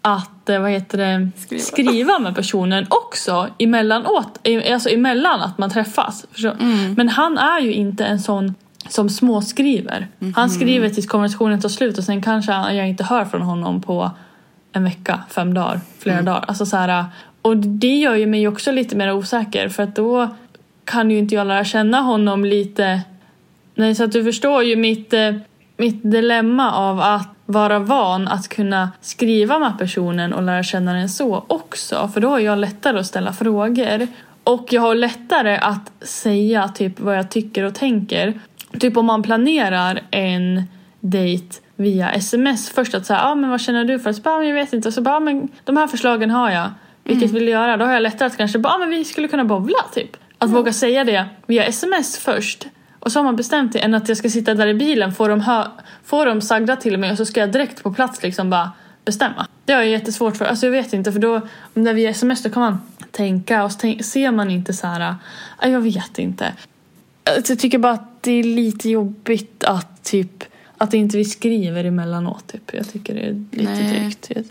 att 0.02 0.48
eh, 0.48 0.60
vad 0.60 0.70
heter 0.70 0.98
det, 0.98 1.30
Skriva. 1.40 1.62
skriva. 1.62 2.18
med 2.18 2.34
personen 2.34 2.86
också 2.90 3.48
emellanåt, 3.58 4.48
alltså 4.72 4.88
emellan 4.88 5.40
att 5.40 5.58
man 5.58 5.70
träffas. 5.70 6.26
Mm. 6.60 6.94
Men 6.94 7.08
han 7.08 7.38
är 7.38 7.60
ju 7.60 7.72
inte 7.72 8.04
en 8.04 8.20
sån 8.20 8.54
som 8.88 9.08
småskriver. 9.10 10.08
Mhm. 10.18 10.34
Han 10.36 10.50
skriver 10.50 10.88
tills 10.88 11.06
konversationen 11.06 11.60
tar 11.60 11.68
slut 11.68 11.98
och 11.98 12.04
sen 12.04 12.22
kanske 12.22 12.52
jag 12.52 12.88
inte 12.88 13.04
hör 13.04 13.24
från 13.24 13.42
honom 13.42 13.82
på 13.82 14.10
en 14.72 14.84
vecka, 14.84 15.20
fem 15.30 15.54
dagar, 15.54 15.80
flera 15.98 16.14
Mm. 16.18 16.24
dagar. 16.24 16.44
Alltså 16.48 16.66
så 16.66 16.76
här, 16.76 17.04
och 17.42 17.56
det 17.56 17.96
gör 17.96 18.14
ju 18.14 18.26
mig 18.26 18.48
också 18.48 18.72
lite 18.72 18.96
mer 18.96 19.12
osäker 19.12 19.68
för 19.68 19.82
att 19.82 19.96
då 19.96 20.36
kan 20.84 21.10
ju 21.10 21.18
inte 21.18 21.34
jag 21.34 21.46
lära 21.46 21.64
känna 21.64 22.00
honom 22.00 22.44
lite 22.44 23.02
Nej, 23.74 23.94
så 23.94 24.04
att 24.04 24.12
du 24.12 24.24
förstår 24.24 24.62
ju 24.62 24.76
mitt, 24.76 25.12
eh, 25.12 25.34
mitt 25.76 26.02
dilemma 26.02 26.72
av 26.72 27.00
att 27.00 27.28
vara 27.46 27.78
van 27.78 28.28
att 28.28 28.48
kunna 28.48 28.90
skriva 29.00 29.58
med 29.58 29.78
personen 29.78 30.32
och 30.32 30.42
lära 30.42 30.62
känna 30.62 30.92
den 30.92 31.08
så 31.08 31.44
också. 31.46 32.10
För 32.14 32.20
då 32.20 32.28
har 32.28 32.38
jag 32.38 32.58
lättare 32.58 32.98
att 32.98 33.06
ställa 33.06 33.32
frågor. 33.32 34.06
Och 34.44 34.66
jag 34.70 34.82
har 34.82 34.94
lättare 34.94 35.56
att 35.56 35.92
säga 36.00 36.68
typ 36.68 37.00
vad 37.00 37.16
jag 37.16 37.30
tycker 37.30 37.64
och 37.64 37.74
tänker. 37.74 38.40
Typ 38.78 38.96
om 38.96 39.06
man 39.06 39.22
planerar 39.22 40.00
en 40.10 40.62
dejt 41.00 41.56
via 41.76 42.12
sms 42.12 42.70
först 42.70 42.94
att 42.94 43.06
säga 43.06 43.20
ah, 43.20 43.34
men 43.34 43.50
vad 43.50 43.60
känner 43.60 43.84
du 43.84 43.98
för? 43.98 44.12
Så 44.12 44.22
bara, 44.22 44.34
ah, 44.34 44.42
jag 44.42 44.54
vet 44.54 44.72
inte. 44.72 44.88
Och 44.88 44.94
så 44.94 45.02
bara, 45.02 45.16
ah, 45.16 45.20
men 45.20 45.48
de 45.64 45.76
här 45.76 45.86
förslagen 45.86 46.30
har 46.30 46.50
jag. 46.50 46.70
Vilket 47.04 47.30
vill 47.30 47.44
du 47.44 47.50
göra? 47.50 47.76
Då 47.76 47.84
har 47.84 47.92
jag 47.92 48.02
lättare 48.02 48.26
att 48.26 48.36
kanske 48.36 48.58
bara, 48.58 48.74
ah, 48.74 48.78
men 48.78 48.90
vi 48.90 49.04
skulle 49.04 49.28
kunna 49.28 49.44
bowla 49.44 49.78
typ. 49.94 50.16
Att 50.38 50.50
våga 50.50 50.72
säga 50.72 51.04
det 51.04 51.26
via 51.46 51.64
sms 51.64 52.18
först. 52.18 52.66
Och 52.98 53.12
så 53.12 53.18
har 53.18 53.24
man 53.24 53.36
bestämt 53.36 53.72
det 53.72 53.78
än 53.78 53.94
att 53.94 54.08
jag 54.08 54.16
ska 54.16 54.28
sitta 54.30 54.54
där 54.54 54.66
i 54.66 54.74
bilen, 54.74 55.12
få 55.12 55.28
dem, 55.28 55.40
hö- 55.40 55.68
få 56.04 56.24
dem 56.24 56.40
sagda 56.40 56.76
till 56.76 56.98
mig 56.98 57.10
och 57.10 57.16
så 57.16 57.26
ska 57.26 57.40
jag 57.40 57.52
direkt 57.52 57.82
på 57.82 57.92
plats 57.92 58.22
liksom 58.22 58.50
bara 58.50 58.72
bestämma. 59.04 59.46
Det 59.64 59.72
har 59.72 59.80
jag 59.80 59.90
jättesvårt 59.90 60.36
för. 60.36 60.44
Alltså 60.44 60.66
jag 60.66 60.70
vet 60.70 60.92
inte 60.92 61.12
för 61.12 61.18
då, 61.20 61.40
när 61.74 61.94
via 61.94 62.10
sms 62.10 62.42
då 62.42 62.50
kan 62.50 62.62
man 62.62 62.78
tänka 63.10 63.64
och 63.64 63.72
så 63.72 63.78
tänk, 63.78 64.04
ser 64.04 64.30
man 64.30 64.50
inte 64.50 64.72
så 64.72 64.86
här, 64.86 65.14
ah, 65.58 65.68
jag 65.68 65.80
vet 65.80 66.18
inte. 66.18 66.52
Jag 67.48 67.58
tycker 67.58 67.78
bara 67.78 67.92
att 67.92 68.22
det 68.22 68.32
är 68.32 68.44
lite 68.44 68.90
jobbigt 68.90 69.64
att 69.64 70.04
typ 70.04 70.44
att 70.78 70.94
inte 70.94 71.16
vi 71.16 71.24
skriver 71.24 71.84
emellanåt 71.84 72.46
typ. 72.46 72.70
Jag 72.74 72.92
tycker 72.92 73.14
det 73.14 73.20
är 73.20 73.44
lite 73.50 73.72
Nej. 73.72 74.16
drygt. 74.24 74.50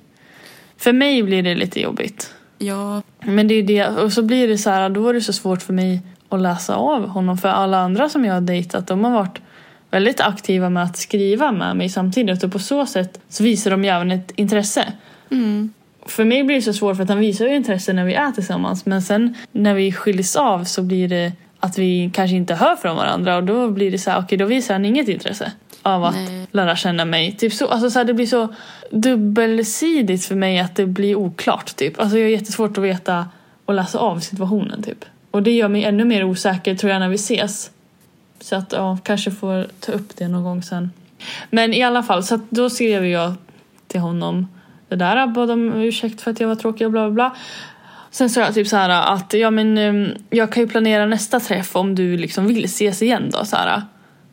För 0.77 0.93
mig 0.93 1.24
blir 1.24 1.43
det 1.43 1.55
lite 1.55 1.81
jobbigt. 1.81 2.34
Ja, 2.62 3.01
Men 3.20 3.48
det 3.48 3.53
är 3.53 3.63
det, 3.63 3.88
och 3.88 4.13
så 4.13 4.24
blir 4.24 4.48
det 4.48 4.58
så 4.58 4.70
här, 4.70 4.89
då 4.89 5.08
är 5.10 5.13
det 5.13 5.22
så 5.22 5.34
svårt 5.34 5.62
för 5.62 5.74
mig 5.74 6.01
att 6.30 6.41
läsa 6.41 6.75
av 6.75 7.08
honom. 7.08 7.38
För 7.38 7.50
alla 7.50 7.77
andra 7.77 8.10
som 8.10 8.25
jag 8.25 8.34
har 8.34 8.41
dejtat, 8.41 8.88
de 8.88 9.03
har 9.03 9.12
varit 9.12 9.41
väldigt 9.91 10.22
aktiva 10.22 10.70
med 10.70 10.84
att 10.84 10.98
skriva 10.98 11.51
med 11.51 11.75
mig 11.75 11.89
samtidigt. 11.89 12.44
Och 12.44 12.51
på 12.51 12.60
så 12.60 12.86
sätt 12.86 13.20
så 13.30 13.44
visar 13.44 13.72
de 13.72 13.84
ju 13.84 13.89
även 13.89 14.12
ett 14.12 14.32
intresse. 14.36 14.94
mm. 15.32 15.74
För 16.06 16.25
mig 16.25 16.44
blir 16.44 16.56
det 16.56 16.62
så 16.62 16.74
svårt 16.74 16.96
för 16.96 17.03
att 17.03 17.10
han 17.10 17.20
visar 17.20 17.46
ju 17.46 17.56
intresse 17.56 17.94
när 17.94 18.06
vi 18.06 18.13
är 18.13 18.32
tillsammans. 18.32 18.86
Men 18.86 19.01
sen 19.01 19.36
när 19.51 19.74
vi 19.74 19.91
skiljs 19.91 20.36
av 20.36 20.63
så 20.63 20.82
blir 20.82 21.08
det 21.08 21.32
att 21.60 21.77
vi 21.77 22.12
kanske 22.13 22.36
inte 22.36 22.56
hör 22.56 22.75
från 22.75 22.96
varandra. 22.96 23.38
Och 23.38 23.44
då 23.44 23.70
blir 23.70 23.91
det 23.91 23.98
så 23.98 24.12
här, 24.12 24.20
okej 24.20 24.38
då 24.38 24.46
visar 24.46 24.74
han 24.74 24.86
inget 24.86 25.08
intresse 25.08 25.51
av 25.82 26.04
att 26.04 26.16
Nej. 26.16 26.48
lära 26.52 26.76
känna 26.76 27.06
mig. 27.06 27.32
Typ 27.32 27.54
så, 27.54 27.68
alltså 27.68 27.90
så 27.90 28.00
här, 28.00 28.06
det 28.06 28.14
blir 28.14 28.26
så 28.26 28.54
dubbelsidigt 28.92 30.26
för 30.26 30.36
mig 30.36 30.60
att 30.60 30.76
det 30.76 30.86
blir 30.86 31.16
oklart. 31.16 31.76
Typ. 31.76 32.00
Alltså 32.00 32.18
jag 32.18 32.26
har 32.26 32.30
jättesvårt 32.30 32.78
att 32.78 32.84
veta 32.84 33.26
och 33.66 33.74
läsa 33.74 34.00
av 34.00 34.20
situationen. 34.20 34.84
Typ. 34.84 35.06
Och 35.32 35.44
det 35.44 35.52
gör 35.52 35.68
mig 35.68 35.84
ännu 35.84 36.06
mer 36.06 36.24
osäker 36.24 36.76
tror 36.76 36.92
jag 36.92 37.00
när 37.00 37.10
vi 37.10 37.16
ses. 37.16 37.72
Så 38.40 38.56
att 38.56 38.72
ja, 38.72 38.98
kanske 39.04 39.32
får 39.32 39.68
ta 39.80 39.92
upp 39.92 40.18
det 40.18 40.28
någon 40.28 40.44
gång 40.44 40.64
sen. 40.64 40.92
Men 41.50 41.74
i 41.74 41.84
alla 41.84 42.04
fall, 42.04 42.24
så 42.24 42.36
att 42.36 42.42
då 42.50 42.70
skrev 42.70 43.06
jag 43.06 43.34
till 43.88 44.00
honom 44.00 44.48
det 44.88 44.96
där. 44.96 45.28
Bad 45.28 45.52
om 45.52 45.74
ursäkt 45.74 46.22
för 46.22 46.32
att 46.32 46.40
jag 46.40 46.48
var 46.48 46.56
tråkig 46.56 46.88
och 46.88 46.92
bla 46.92 47.10
bla 47.10 47.14
bla. 47.14 47.36
Sen 48.12 48.30
sa 48.30 48.42
jag 48.42 48.54
typ 48.54 48.68
så 48.68 48.78
här 48.78 49.14
att 49.14 49.34
ja 49.34 49.52
men 49.52 49.78
um, 49.78 50.14
jag 50.30 50.52
kan 50.52 50.64
ju 50.64 50.70
planera 50.70 51.06
nästa 51.06 51.40
träff 51.40 51.76
om 51.76 51.96
du 51.96 52.18
liksom 52.18 52.48
vill 52.48 52.66
ses 52.66 53.02
igen 53.02 53.30
då 53.34 53.46
så 53.46 53.56
här. 53.56 53.82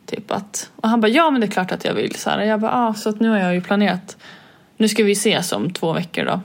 Typ 0.09 0.31
att, 0.31 0.69
och 0.75 0.89
han 0.89 1.01
bara 1.01 1.07
ja 1.07 1.29
men 1.29 1.41
det 1.41 1.47
är 1.47 1.51
klart 1.51 1.71
att 1.71 1.85
jag 1.85 1.93
vill. 1.93 2.15
Så 2.15 2.29
här, 2.29 2.41
jag 2.41 2.59
bara 2.59 2.87
ah, 2.87 2.93
så 2.93 3.09
att 3.09 3.19
nu 3.19 3.29
har 3.29 3.37
jag 3.37 3.53
ju 3.53 3.61
planerat. 3.61 4.17
Nu 4.77 4.87
ska 4.87 5.03
vi 5.03 5.11
ses 5.11 5.51
om 5.51 5.73
två 5.73 5.93
veckor 5.93 6.25
då. 6.25 6.41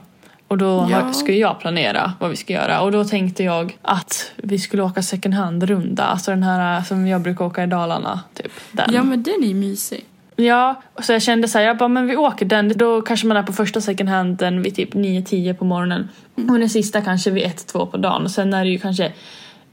Och 0.47 0.57
då 0.57 0.87
Ja. 0.91 1.13
ska 1.13 1.31
jag 1.31 1.59
planera 1.59 2.13
vad 2.19 2.29
vi 2.29 2.35
ska 2.35 2.53
göra. 2.53 2.81
Och 2.81 2.91
då 2.91 3.03
tänkte 3.03 3.43
jag 3.43 3.77
att 3.81 4.31
vi 4.35 4.59
skulle 4.59 4.83
åka 4.83 5.01
second 5.01 5.33
hand-runda. 5.33 6.03
Alltså 6.03 6.31
den 6.31 6.43
här 6.43 6.81
som 6.81 7.07
jag 7.07 7.21
brukar 7.21 7.45
åka 7.45 7.63
i 7.63 7.67
Dalarna. 7.67 8.19
Typ 8.33 8.51
den. 8.71 8.93
ja 8.93 9.03
men 9.03 9.23
den 9.23 9.43
är 9.43 9.47
ju 9.47 9.53
mysig. 9.53 10.05
Ja, 10.35 10.81
så 11.01 11.13
jag 11.13 11.21
kände 11.21 11.47
så 11.47 11.57
här, 11.57 11.65
jag 11.65 11.77
bara, 11.77 11.89
men 11.89 12.07
vi 12.07 12.15
åker 12.15 12.45
den. 12.45 12.73
Då 12.75 13.01
kanske 13.01 13.27
man 13.27 13.37
är 13.37 13.43
på 13.43 13.53
första 13.53 13.81
second 13.81 14.09
handen 14.09 14.61
vid 14.61 14.75
typ 14.75 14.93
9-10 14.93 15.53
på 15.53 15.65
morgonen. 15.65 16.09
Och 16.35 16.59
den 16.59 16.69
sista 16.69 17.01
kanske 17.01 17.31
vid 17.31 17.43
1-2 17.43 17.85
på 17.85 17.97
dagen. 17.97 18.23
Och 18.23 18.31
sen 18.31 18.53
är 18.53 18.63
det 18.65 18.69
ju 18.71 18.79
kanske 18.79 19.11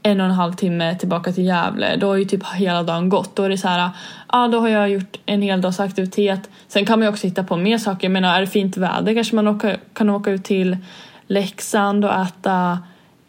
en 0.03 0.19
och 0.19 0.25
en 0.25 0.31
halv 0.31 0.53
timme 0.53 0.95
tillbaka 0.95 1.31
till 1.31 1.45
Gävle. 1.45 1.95
Då 1.95 2.07
har 2.07 2.15
ju 2.15 2.25
typ 2.25 2.45
hela 2.53 2.83
dagen 2.83 3.09
gått. 3.09 3.35
Då 3.35 3.43
är 3.43 3.49
det 3.49 3.57
så 3.57 3.67
här, 3.67 3.89
ja 4.31 4.47
då 4.47 4.59
har 4.59 4.67
jag 4.67 4.89
gjort 4.89 5.17
en 5.25 5.41
hel 5.41 5.61
dags 5.61 5.79
aktivitet. 5.79 6.49
Sen 6.67 6.85
kan 6.85 6.99
man 6.99 7.07
ju 7.07 7.11
också 7.11 7.27
hitta 7.27 7.43
på 7.43 7.57
mer 7.57 7.77
saker. 7.77 8.07
Jag 8.07 8.11
menar, 8.11 8.35
är 8.35 8.41
det 8.41 8.47
fint 8.47 8.77
väder 8.77 9.13
kanske 9.13 9.35
man 9.35 9.47
åka, 9.47 9.77
kan 9.93 10.09
åka 10.09 10.31
ut 10.31 10.43
till 10.43 10.77
Leksand 11.27 12.05
och 12.05 12.13
äta 12.13 12.79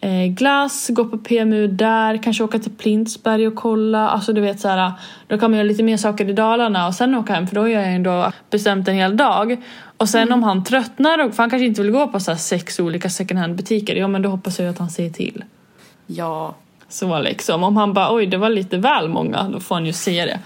eh, 0.01 0.27
glass, 0.27 0.89
gå 0.89 1.05
på 1.05 1.19
PMU 1.19 1.67
där, 1.67 2.23
kanske 2.23 2.45
åka 2.45 2.59
till 2.59 2.73
Plintsberg 2.73 3.47
och 3.47 3.55
kolla. 3.55 4.09
Alltså 4.09 4.33
du 4.33 4.41
vet 4.41 4.61
så 4.61 4.69
här, 4.69 4.93
då 5.27 5.39
kan 5.39 5.51
man 5.51 5.59
göra 5.59 5.69
lite 5.69 5.83
mer 5.83 5.97
saker 5.97 6.29
i 6.29 6.33
Dalarna 6.33 6.87
och 6.87 6.95
sen 6.95 7.15
åka 7.15 7.35
hem 7.35 7.47
för 7.47 7.55
då 7.55 7.61
har 7.61 7.69
jag 7.69 7.83
ju 7.83 7.95
ändå 7.95 8.33
bestämt 8.51 8.89
en 8.89 8.95
hel 8.95 9.17
dag. 9.17 9.57
Och 9.97 10.09
sen 10.09 10.33
om 10.33 10.43
han 10.43 10.65
tröttnar, 10.65 11.25
och, 11.25 11.35
för 11.35 11.43
han 11.43 11.51
kanske 11.51 11.67
inte 11.67 11.83
vill 11.83 11.91
gå 11.91 12.09
på 12.09 12.21
så 12.21 12.37
sex 12.37 12.81
olika 12.81 13.11
second 13.11 13.41
hand 13.41 13.57
butiker, 13.57 13.97
ja 13.97 14.09
men 14.09 14.23
då 14.23 14.29
hoppas 14.29 14.59
jag 14.59 14.69
att 14.69 14.79
han 14.79 14.91
säger 14.91 15.11
till. 15.11 15.45
Ja, 16.07 16.55
Så 16.95 17.19
liksom, 17.19 17.63
om 17.63 17.77
han 17.77 17.93
bara 17.93 18.15
oj 18.15 18.27
det 18.27 18.37
var 18.37 18.49
lite 18.49 18.77
väl 18.77 19.09
många, 19.09 19.43
då 19.43 19.61
får 19.61 19.75
han 19.75 19.87
ju 19.87 19.93
se 19.93 20.25
det. 20.25 20.41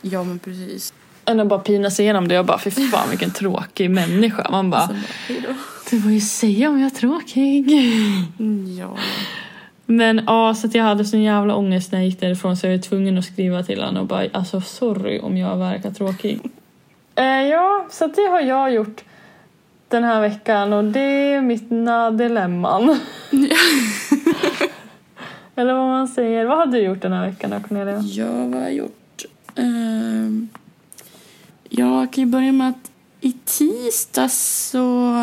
ja 0.00 0.24
men 0.24 0.38
precis. 0.38 0.94
Än 1.24 1.40
att 1.40 1.46
bara 1.46 1.58
pina 1.60 1.90
sig 1.90 2.04
igenom 2.04 2.28
det 2.28 2.38
och 2.38 2.44
bara 2.44 2.58
fy 2.58 2.70
fan 2.70 3.10
vilken 3.10 3.30
tråkig 3.30 3.90
människa. 3.90 4.46
Man 4.50 4.70
bara, 4.70 4.90
hejdå. 5.28 5.48
du 5.90 6.00
får 6.00 6.10
ju 6.10 6.20
säga 6.20 6.68
om 6.68 6.80
jag 6.80 6.86
är 6.86 6.96
tråkig. 6.96 7.72
Ja. 8.78 8.96
Men 9.86 10.22
ja, 10.26 10.54
så 10.54 10.66
att 10.66 10.74
jag 10.74 10.84
hade 10.84 11.04
sån 11.04 11.22
jävla 11.22 11.54
ångest 11.54 11.92
när 11.92 11.98
jag 11.98 12.06
gick 12.06 12.20
därifrån 12.20 12.56
så 12.56 12.66
jag 12.66 12.72
var 12.72 12.82
tvungen 12.82 13.18
att 13.18 13.24
skriva 13.24 13.62
till 13.62 13.82
honom 13.82 14.02
och 14.02 14.06
bara 14.06 14.26
alltså 14.32 14.60
sorry 14.60 15.20
om 15.20 15.36
jag 15.36 15.56
verkar 15.56 15.90
tråkig. 15.90 16.40
Eh, 17.14 17.24
ja, 17.24 17.86
så 17.90 18.04
att 18.04 18.16
det 18.16 18.22
har 18.22 18.40
jag 18.40 18.72
gjort 18.72 19.04
den 19.88 20.04
här 20.04 20.20
veckan 20.20 20.72
och 20.72 20.84
det 20.84 21.00
är 21.00 21.40
mitt 21.40 21.68
dilemman. 22.18 22.98
Eller 25.60 25.74
vad 25.74 25.88
man 25.88 26.08
säger. 26.08 26.44
Vad 26.44 26.58
har 26.58 26.66
du 26.66 26.78
gjort 26.78 27.02
den 27.02 27.12
här 27.12 27.26
veckan 27.26 27.50
då 27.50 27.60
Cornelia? 27.60 28.00
Ja, 28.00 28.26
vad 28.32 28.54
har 28.54 28.60
jag 28.60 28.72
gjort? 28.74 29.24
Ehm, 29.56 30.48
jag 31.68 32.12
kan 32.12 32.24
ju 32.24 32.30
börja 32.30 32.52
med 32.52 32.68
att 32.68 32.90
i 33.20 33.32
tisdags 33.44 34.68
så... 34.70 35.14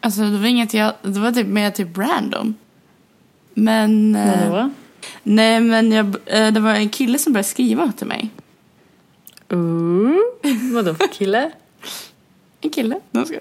Alltså 0.00 0.20
det 0.22 0.38
var 0.38 0.46
inget 0.46 0.74
jag... 0.74 0.92
Det 1.02 1.20
var 1.20 1.32
typ 1.32 1.46
mer 1.46 1.70
typ 1.70 1.98
random. 1.98 2.54
Men... 3.54 4.14
eh, 4.14 4.50
Vadå? 4.50 4.70
nej, 5.22 5.60
men 5.60 5.92
jag, 5.92 6.16
eh, 6.26 6.52
det 6.52 6.60
var 6.60 6.74
en 6.74 6.88
kille 6.88 7.18
som 7.18 7.32
började 7.32 7.48
skriva 7.48 7.92
till 7.96 8.06
mig. 8.06 8.30
Ooh, 9.50 10.16
vadå 10.74 10.94
för 10.94 11.12
kille? 11.12 11.50
En 12.60 12.70
kille. 12.70 13.00
Ska. 13.26 13.38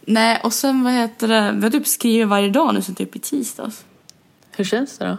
Nej, 0.00 0.40
och 0.44 0.52
sen 0.52 0.84
vad 0.84 0.92
heter 0.92 1.28
det? 1.28 1.52
Vi 1.56 1.62
har 1.62 1.70
typ 1.70 1.86
skrivit 1.86 2.28
varje 2.28 2.50
dag 2.50 2.74
nu 2.74 2.82
sen 2.82 2.94
typ 2.94 3.16
i 3.16 3.18
tisdags. 3.18 3.84
Hur 4.56 4.64
känns 4.64 4.98
det 4.98 5.06
då? 5.06 5.16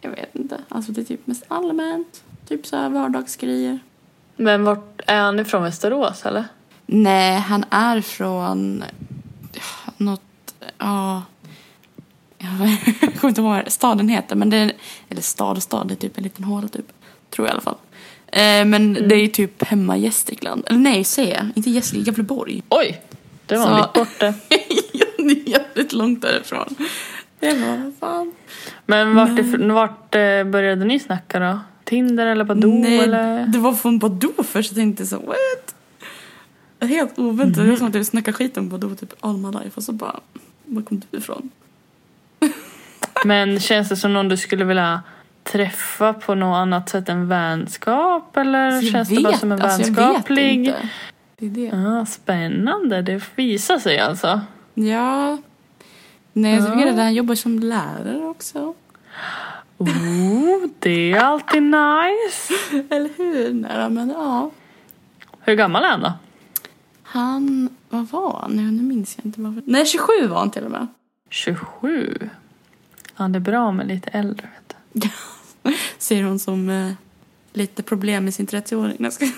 Jag 0.00 0.10
vet 0.10 0.36
inte. 0.36 0.60
Alltså 0.68 0.92
det 0.92 1.00
är 1.00 1.04
typ 1.04 1.26
mest 1.26 1.44
allmänt. 1.48 2.22
Typ 2.48 2.66
så 2.66 2.76
här 2.76 2.88
vardagsgrejer. 2.88 3.78
Men 4.36 4.64
vart 4.64 5.00
är 5.06 5.20
han 5.20 5.40
ifrån 5.40 5.62
Västerås 5.62 6.26
eller? 6.26 6.44
Nej, 6.86 7.36
han 7.40 7.64
är 7.70 8.00
från 8.00 8.84
något, 9.96 10.54
ja, 10.78 11.22
jag 12.38 12.50
kommer 13.20 13.28
inte 13.28 13.40
ihåg 13.40 13.50
vad 13.50 13.72
staden 13.72 14.08
heter, 14.08 14.36
men 14.36 14.50
det 14.50 14.56
är, 14.56 14.72
eller 15.08 15.22
stad 15.22 15.56
och 15.56 15.62
stad, 15.62 15.88
det 15.88 15.94
är 15.94 15.96
typ 15.96 16.18
en 16.18 16.24
liten 16.24 16.44
håla 16.44 16.68
typ, 16.68 16.92
tror 17.30 17.46
jag 17.46 17.52
i 17.52 17.54
alla 17.54 17.60
fall. 17.60 17.76
Eh, 18.26 18.64
men 18.64 18.92
det 18.94 19.14
är 19.14 19.20
ju 19.20 19.28
typ 19.28 19.62
hemma 19.62 19.96
i 19.96 20.00
Gästrikland, 20.00 20.64
eller 20.66 20.78
nej 20.78 21.04
säger 21.04 21.34
jag, 21.36 21.46
inte 21.54 21.70
Gästrikland, 21.70 22.06
Gävleborg. 22.06 22.62
Oj! 22.68 23.02
Det 23.46 23.56
var 23.56 23.64
Så- 23.64 23.70
en 23.74 23.82
bit 23.82 23.92
bort 23.92 24.18
det. 24.20 24.34
ja, 24.92 25.06
det 25.18 25.24
är 25.24 25.48
jävligt 25.48 25.92
långt 25.92 26.22
därifrån. 26.22 26.74
Jag 27.40 27.60
bara, 27.60 27.76
vad 27.76 27.94
fan. 28.00 28.32
Men 28.86 29.14
vart, 29.14 29.38
ifrån- 29.38 29.72
vart 29.72 30.14
eh, 30.14 30.44
började 30.44 30.84
ni 30.84 30.98
snacka 30.98 31.38
då? 31.38 31.60
Tinder 31.84 32.26
eller 32.26 32.44
Badoo 32.44 32.78
nej, 32.82 32.98
eller? 32.98 33.46
det 33.46 33.58
var 33.58 33.72
från 33.72 33.98
Badoo 33.98 34.42
först, 34.44 34.70
jag 34.70 34.76
tänkte 34.76 35.06
så, 35.06 35.16
what? 35.18 35.74
Helt 36.90 37.18
oväntat, 37.18 37.64
det 37.64 37.70
var 37.70 37.76
som 37.76 37.86
att 37.88 37.94
jag 37.94 38.06
snackade 38.06 38.32
skit 38.36 38.56
om 38.56 38.68
Badoo 38.68 38.94
typ 38.94 39.12
all 39.20 39.36
my 39.36 39.48
life 39.50 39.70
och 39.74 39.82
så 39.82 39.92
bara, 39.92 40.20
var 40.64 40.82
kom 40.82 41.02
du 41.10 41.18
ifrån? 41.18 41.50
Men 43.24 43.60
känns 43.60 43.88
det 43.88 43.96
som 43.96 44.12
någon 44.12 44.28
du 44.28 44.36
skulle 44.36 44.64
vilja 44.64 45.02
träffa 45.42 46.12
på 46.12 46.34
något 46.34 46.56
annat 46.56 46.88
sätt 46.88 47.08
än 47.08 47.28
vänskap? 47.28 48.36
Eller 48.36 48.70
Jag 48.70 48.84
känns 48.84 49.08
det 49.08 49.22
bara 49.22 49.30
vet- 49.30 49.40
som 49.40 49.52
en 49.52 49.60
alltså, 49.62 49.82
jag 49.82 49.88
vet 49.88 49.98
vänskaplig? 49.98 50.52
inte. 50.52 50.88
Det 51.38 51.46
är 51.46 51.50
det. 51.50 51.72
Ah, 52.00 52.06
spännande, 52.06 53.02
det 53.02 53.22
visar 53.36 53.78
sig 53.78 53.98
alltså. 53.98 54.40
Ja. 54.74 55.38
Nej, 56.36 56.54
jag 56.54 56.80
Ja. 56.80 56.90
att 56.90 56.96
han 56.98 57.14
jobbar 57.14 57.34
som 57.34 57.58
lärare 57.58 58.24
också. 58.26 58.74
Oh, 59.78 60.66
det 60.78 61.12
är 61.12 61.20
alltid 61.20 61.62
nice. 61.62 62.54
Eller 62.94 63.10
hur? 63.16 63.52
Nej, 63.52 63.90
men 63.90 64.08
ja. 64.10 64.50
Hur 65.40 65.54
gammal 65.54 65.82
är 65.84 65.88
han 65.88 66.00
då? 66.00 66.12
Han, 67.02 67.68
vad 67.88 68.06
var 68.08 68.38
han? 68.40 68.52
Nu 68.56 68.82
minns 68.82 69.16
jag 69.18 69.26
inte. 69.26 69.40
Varför. 69.40 69.62
Nej, 69.66 69.86
27 69.86 70.26
var 70.28 70.38
han 70.38 70.50
till 70.50 70.64
och 70.64 70.70
med. 70.70 70.86
27. 71.30 72.18
Ja, 73.16 73.28
det 73.28 73.38
är 73.38 73.40
bra 73.40 73.72
med 73.72 73.86
lite 73.88 74.10
äldre 74.10 74.48
vet 74.54 74.76
du. 74.92 75.10
Ser 75.98 76.22
hon 76.22 76.38
som 76.38 76.70
eh, 76.70 76.92
lite 77.52 77.82
problem 77.82 78.24
med 78.24 78.34
sin 78.34 78.46
30-åring. 78.46 78.96
Nej, 78.98 79.06
jag 79.06 79.12
skojar. 79.12 79.34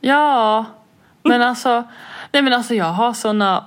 Ja, 0.00 0.64
Men 1.22 1.42
alltså, 1.42 1.84
nej 2.32 2.42
men 2.42 2.52
alltså 2.52 2.74
jag 2.74 2.92
har 2.92 3.12
såna 3.12 3.64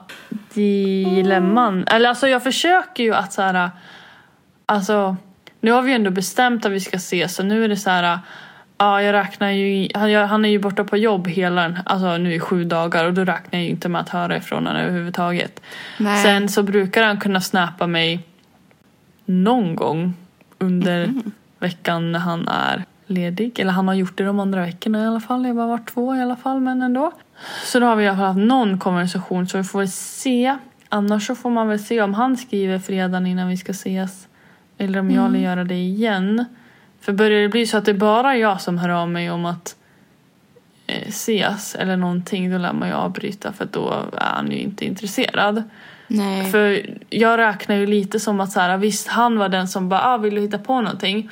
dilemman. 0.53 1.83
Eller 1.87 2.09
alltså 2.09 2.27
jag 2.27 2.43
försöker 2.43 3.03
ju 3.03 3.13
att 3.13 3.33
så 3.33 3.41
här, 3.41 3.69
alltså 4.65 5.15
nu 5.61 5.71
har 5.71 5.81
vi 5.81 5.93
ändå 5.93 6.11
bestämt 6.11 6.65
att 6.65 6.71
vi 6.71 6.79
ska 6.79 6.97
ses 6.97 7.35
så 7.35 7.43
nu 7.43 7.63
är 7.63 7.69
det 7.69 7.77
så 7.77 7.89
här, 7.89 8.19
ja 8.77 9.01
jag 9.01 9.13
räknar 9.13 9.49
ju, 9.51 9.87
han, 9.93 10.11
jag, 10.11 10.27
han 10.27 10.45
är 10.45 10.49
ju 10.49 10.59
borta 10.59 10.83
på 10.83 10.97
jobb 10.97 11.27
hela 11.27 11.73
alltså 11.85 12.17
nu 12.17 12.33
i 12.33 12.39
sju 12.39 12.63
dagar 12.63 13.05
och 13.05 13.13
då 13.13 13.21
räknar 13.25 13.59
jag 13.59 13.63
ju 13.63 13.69
inte 13.69 13.89
med 13.89 14.01
att 14.01 14.09
höra 14.09 14.37
ifrån 14.37 14.65
honom 14.67 14.81
överhuvudtaget. 14.81 15.61
Nej. 15.99 16.23
Sen 16.23 16.49
så 16.49 16.63
brukar 16.63 17.03
han 17.03 17.19
kunna 17.19 17.41
snappa 17.41 17.87
mig 17.87 18.19
någon 19.25 19.75
gång 19.75 20.13
under 20.57 21.07
Mhm. 21.07 21.31
veckan 21.59 22.11
när 22.11 22.19
han 22.19 22.47
är 22.47 22.83
ledig. 23.07 23.59
Eller 23.59 23.71
han 23.71 23.87
har 23.87 23.95
gjort 23.95 24.17
det 24.17 24.23
de 24.23 24.39
andra 24.39 24.61
veckorna 24.61 25.03
i 25.03 25.07
alla 25.07 25.19
fall. 25.19 25.43
Det 25.43 25.49
har 25.49 25.55
bara 25.55 25.67
varit 25.67 25.93
två 25.93 26.15
i 26.15 26.21
alla 26.21 26.35
fall 26.35 26.59
men 26.59 26.81
ändå. 26.81 27.11
Så 27.63 27.79
då 27.79 27.85
har 27.85 27.95
vi 27.95 28.03
i 28.03 28.07
alla 28.07 28.17
fall 28.17 28.25
haft 28.25 28.39
någon 28.39 28.79
konversation 28.79 29.47
så 29.47 29.57
vi 29.57 29.63
får 29.63 29.79
väl 29.79 29.91
se. 29.91 30.57
Annars 30.89 31.27
så 31.27 31.35
får 31.35 31.49
man 31.49 31.67
väl 31.67 31.79
se 31.79 32.01
om 32.01 32.13
han 32.13 32.37
skriver 32.37 32.79
fredagen 32.79 33.27
innan 33.27 33.47
vi 33.47 33.57
ska 33.57 33.71
ses. 33.71 34.27
Eller 34.77 34.99
om 34.99 35.11
jag 35.11 35.29
vill 35.29 35.41
göra 35.43 35.63
det 35.63 35.75
igen. 35.75 36.45
För 37.01 37.13
börjar 37.13 37.41
det 37.41 37.49
bli 37.49 37.67
så 37.67 37.77
att 37.77 37.85
det 37.85 37.91
är 37.91 37.95
bara 37.95 38.37
jag 38.37 38.61
som 38.61 38.77
hör 38.77 38.89
av 38.89 39.09
mig 39.09 39.31
om 39.31 39.45
att 39.45 39.75
eh, 40.87 41.07
ses 41.07 41.75
eller 41.75 41.97
någonting 41.97 42.51
då 42.51 42.57
lär 42.57 42.73
man 42.73 42.87
ju 42.87 42.93
avbryta 42.95 43.53
för 43.53 43.67
då 43.71 43.89
är 44.13 44.35
han 44.35 44.51
ju 44.51 44.57
inte 44.57 44.85
intresserad. 44.85 45.63
Nej. 46.07 46.51
För 46.51 46.85
jag 47.09 47.37
räknar 47.37 47.75
ju 47.75 47.85
lite 47.85 48.19
som 48.19 48.39
att 48.39 48.51
så 48.51 48.59
här, 48.59 48.77
visst 48.77 49.07
han 49.07 49.37
var 49.37 49.49
den 49.49 49.67
som 49.67 49.89
bara 49.89 50.03
ah, 50.03 50.17
vill 50.17 50.35
du 50.35 50.41
hitta 50.41 50.57
på 50.57 50.81
någonting 50.81 51.29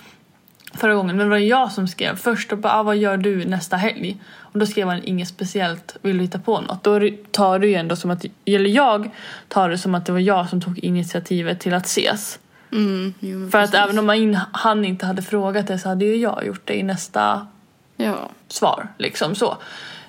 förra 0.74 0.94
gången 0.94 1.18
men 1.18 1.26
det 1.26 1.30
var 1.30 1.38
jag 1.38 1.72
som 1.72 1.88
skrev 1.88 2.16
först 2.16 2.52
och 2.52 2.58
bara 2.58 2.74
ah, 2.74 2.84
vad 2.84 2.98
gör 2.98 3.18
du 3.18 3.46
nästa 3.46 3.78
helg? 3.78 4.18
Och 4.38 4.60
då 4.60 4.66
skrev 4.66 4.88
han 4.88 5.04
inget 5.04 5.28
speciellt, 5.28 5.96
vill 6.02 6.18
du 6.18 6.24
hitta 6.24 6.40
på 6.40 6.62
något? 6.62 6.84
Då 6.84 7.00
tar 7.32 7.60
du 7.60 7.68
ju 7.68 7.74
ändå 7.76 7.96
som 7.96 8.12
att, 8.12 8.26
eller 8.46 8.70
jag 8.70 9.10
tar 9.48 9.70
det 9.70 9.78
som 9.78 9.96
att 9.96 10.06
det 10.06 10.12
var 10.12 10.20
jag 10.20 10.50
som 10.50 10.62
tog 10.62 10.80
initiativet 10.80 11.60
till 11.60 11.74
att 11.74 11.86
ses. 11.86 12.40
Mm, 12.72 13.14
jo, 13.20 13.50
För 13.50 13.58
att 13.60 13.72
precis. 13.72 13.84
även 13.84 14.00
om 14.00 14.06
man- 14.06 14.38
han 14.52 14.86
inte 14.86 15.06
hade 15.06 15.22
frågat 15.22 15.68
det 15.68 15.80
så 15.80 15.90
hade 15.90 16.06
ju 16.06 16.16
jag 16.16 16.46
gjort 16.48 16.62
det 16.66 16.74
i 16.78 16.84
nästa 16.84 17.48
Ja. 17.98 18.30
svar. 18.48 18.88
Liksom 18.98 19.36
så. 19.36 19.58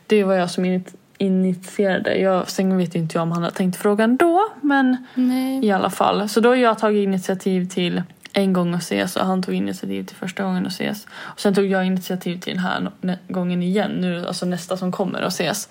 Det 0.07 0.25
var 0.25 0.35
jag 0.35 0.51
som 0.51 0.65
init- 0.65 0.95
initierade. 1.19 2.17
Jag, 2.19 2.51
sen 2.51 2.77
vet 2.79 2.95
inte 2.95 3.17
jag 3.19 3.23
om 3.23 3.33
han 3.33 3.43
hade 3.43 3.55
tänkt 3.57 3.77
frågan 3.77 4.17
då, 4.17 4.41
men 4.61 5.07
Nej. 5.15 5.65
i 5.67 5.71
alla 5.73 5.91
fall. 5.91 6.29
Så 6.29 6.41
då 6.41 6.49
har 6.49 6.57
jag 6.57 6.79
tagit 6.79 7.05
initiativ 7.05 7.69
till 7.69 8.03
en 8.37 8.53
gång 8.53 8.75
att 8.75 8.83
ses 8.83 9.17
och 9.17 9.27
han 9.27 9.43
tog 9.43 9.55
initiativ 9.55 10.05
till 10.05 10.17
första 10.17 10.43
gången 10.43 10.67
att 10.67 10.73
ses. 10.73 11.07
Och 11.15 11.41
sen 11.41 11.55
tog 11.55 11.65
jag 11.65 11.87
initiativ 11.87 12.41
till 12.41 12.55
den 12.55 12.63
här 12.63 12.91
gången 13.29 13.63
igen, 13.63 13.91
nu, 13.91 14.27
alltså 14.27 14.47
nästa 14.47 14.77
som 14.77 14.93
kommer 14.93 15.23
att 15.23 15.33
ses. 15.33 15.69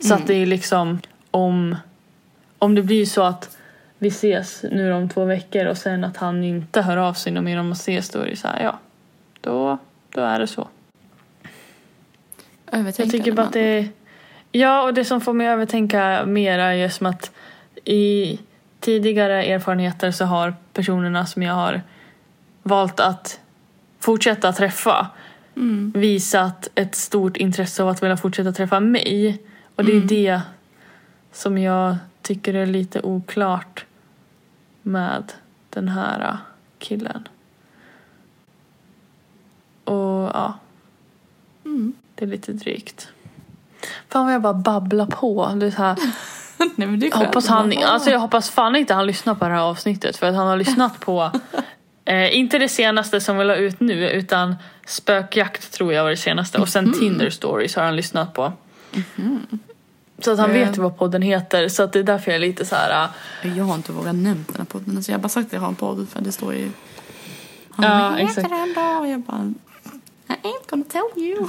Så 0.00 0.14
att 0.14 0.26
det 0.26 0.34
är 0.34 0.46
liksom 0.46 1.00
om, 1.30 1.76
om 2.58 2.74
det 2.74 2.82
blir 2.82 3.06
så 3.06 3.22
att 3.22 3.56
vi 3.98 4.08
ses 4.08 4.62
nu 4.62 4.92
om 4.92 5.08
två 5.08 5.24
veckor 5.24 5.66
och 5.66 5.76
sen 5.76 6.04
att 6.04 6.16
han 6.16 6.44
inte 6.44 6.82
hör 6.82 6.96
av 6.96 7.14
sig 7.14 7.32
mer 7.32 7.60
om 7.60 7.72
att 7.72 7.78
ses 7.78 8.10
då 8.10 8.18
är 8.18 8.26
det 8.26 8.36
så 8.36 8.48
här, 8.48 8.62
ja. 8.62 8.78
Då, 9.40 9.78
då 10.10 10.20
är 10.20 10.38
det 10.38 10.46
så. 10.46 10.68
Jag 12.70 12.80
Övertänkande 12.80 13.18
tycker 13.18 13.32
bara 13.32 13.46
att 13.46 13.52
det... 13.52 13.88
Ja, 14.52 14.82
och 14.82 14.94
det 14.94 15.04
som 15.04 15.20
får 15.20 15.32
mig 15.32 15.46
att 15.46 15.52
övertänka 15.52 16.24
mer 16.26 16.58
är 16.58 16.72
ju 16.72 16.90
som 16.90 17.06
att 17.06 17.30
i 17.84 18.38
tidigare 18.80 19.44
erfarenheter 19.44 20.10
så 20.10 20.24
har 20.24 20.54
personerna 20.72 21.26
som 21.26 21.42
jag 21.42 21.54
har 21.54 21.82
valt 22.68 23.00
att 23.00 23.40
fortsätta 24.00 24.52
träffa 24.52 25.06
Mm. 25.56 25.92
visat 25.96 26.68
ett 26.74 26.94
stort 26.94 27.36
intresse 27.36 27.82
av 27.82 27.88
att 27.88 28.02
vilja 28.02 28.16
fortsätta 28.16 28.52
träffa 28.52 28.80
mig. 28.80 29.42
Och 29.76 29.84
det 29.84 29.92
är 29.92 29.96
Mm. 29.96 30.06
det 30.06 30.40
som 31.32 31.58
jag 31.58 31.96
tycker 32.22 32.54
är 32.54 32.66
lite 32.66 33.00
oklart 33.02 33.84
med 34.82 35.32
den 35.70 35.88
här 35.88 36.38
killen. 36.78 37.28
Och 39.84 40.30
ja, 40.34 40.54
Mm. 41.64 41.92
det 42.14 42.24
är 42.24 42.28
lite 42.28 42.52
drygt. 42.52 43.08
Fan 44.08 44.24
vad 44.24 44.34
jag 44.34 44.42
bara 44.42 44.54
babblar 44.54 45.06
på. 45.06 45.52
Det 45.56 45.66
är 45.66 45.70
så 45.70 45.82
här, 45.82 45.96
Nej, 46.76 47.08
jag, 47.08 47.16
hoppas 47.16 47.46
han, 47.48 47.72
alltså 47.84 48.10
jag 48.10 48.18
hoppas 48.18 48.50
fan 48.50 48.76
inte 48.76 48.94
han 48.94 49.06
lyssnar 49.06 49.34
på 49.34 49.44
det 49.44 49.54
här 49.54 49.60
avsnittet 49.62 50.16
för 50.16 50.26
att 50.26 50.34
han 50.34 50.46
har 50.46 50.56
lyssnat 50.56 51.00
på 51.00 51.30
eh, 52.06 52.36
inte 52.36 52.58
det 52.58 52.68
senaste 52.68 53.20
som 53.20 53.38
vi 53.38 53.44
la 53.44 53.54
ut 53.56 53.80
nu 53.80 54.10
utan 54.10 54.56
Spökjakt 54.86 55.72
tror 55.72 55.92
jag 55.92 56.02
var 56.02 56.10
det 56.10 56.16
senaste 56.16 56.58
och 56.58 56.68
sen 56.68 56.92
Tinder 56.92 57.30
stories 57.30 57.76
har 57.76 57.82
han 57.84 57.96
lyssnat 57.96 58.34
på. 58.34 58.52
Så 60.18 60.32
att 60.32 60.38
han 60.38 60.50
Eh. 60.50 60.56
vet 60.68 60.76
vad 60.76 60.98
podden 60.98 61.22
heter 61.22 61.68
så 61.68 61.82
att 61.82 61.92
det 61.92 61.98
är 61.98 62.02
därför 62.02 62.30
jag 62.30 62.36
är 62.36 62.40
lite 62.40 62.64
så 62.66 62.74
här. 62.76 63.08
äh, 63.44 63.58
Jag 63.58 63.64
har 63.64 63.74
inte 63.74 63.92
vågat 63.92 64.14
nämna 64.14 64.44
den 64.46 64.56
här 64.58 64.64
podden. 64.64 64.96
Alltså 64.96 65.12
jag 65.12 65.18
har 65.18 65.22
bara 65.22 65.28
sagt 65.28 65.46
att 65.46 65.52
jag 65.52 65.60
har 65.60 65.68
en 65.68 65.74
podd 65.74 66.06
för 66.08 66.20
det 66.20 66.32
står 66.32 66.54
ju... 66.54 66.70
Han 67.70 67.84
Ja, 67.84 67.90
bara, 67.98 68.10
"Vad 68.10 68.18
heter 68.20 68.30
exakt. 68.30 68.48
den 68.50 68.74
då? 68.74 69.00
Och 69.00 69.08
jag 69.08 69.20
bara... 69.20 69.52
I 70.28 70.32
ain't 70.32 70.70
gonna 70.70 70.84
tell 70.88 71.22
you. 71.24 71.48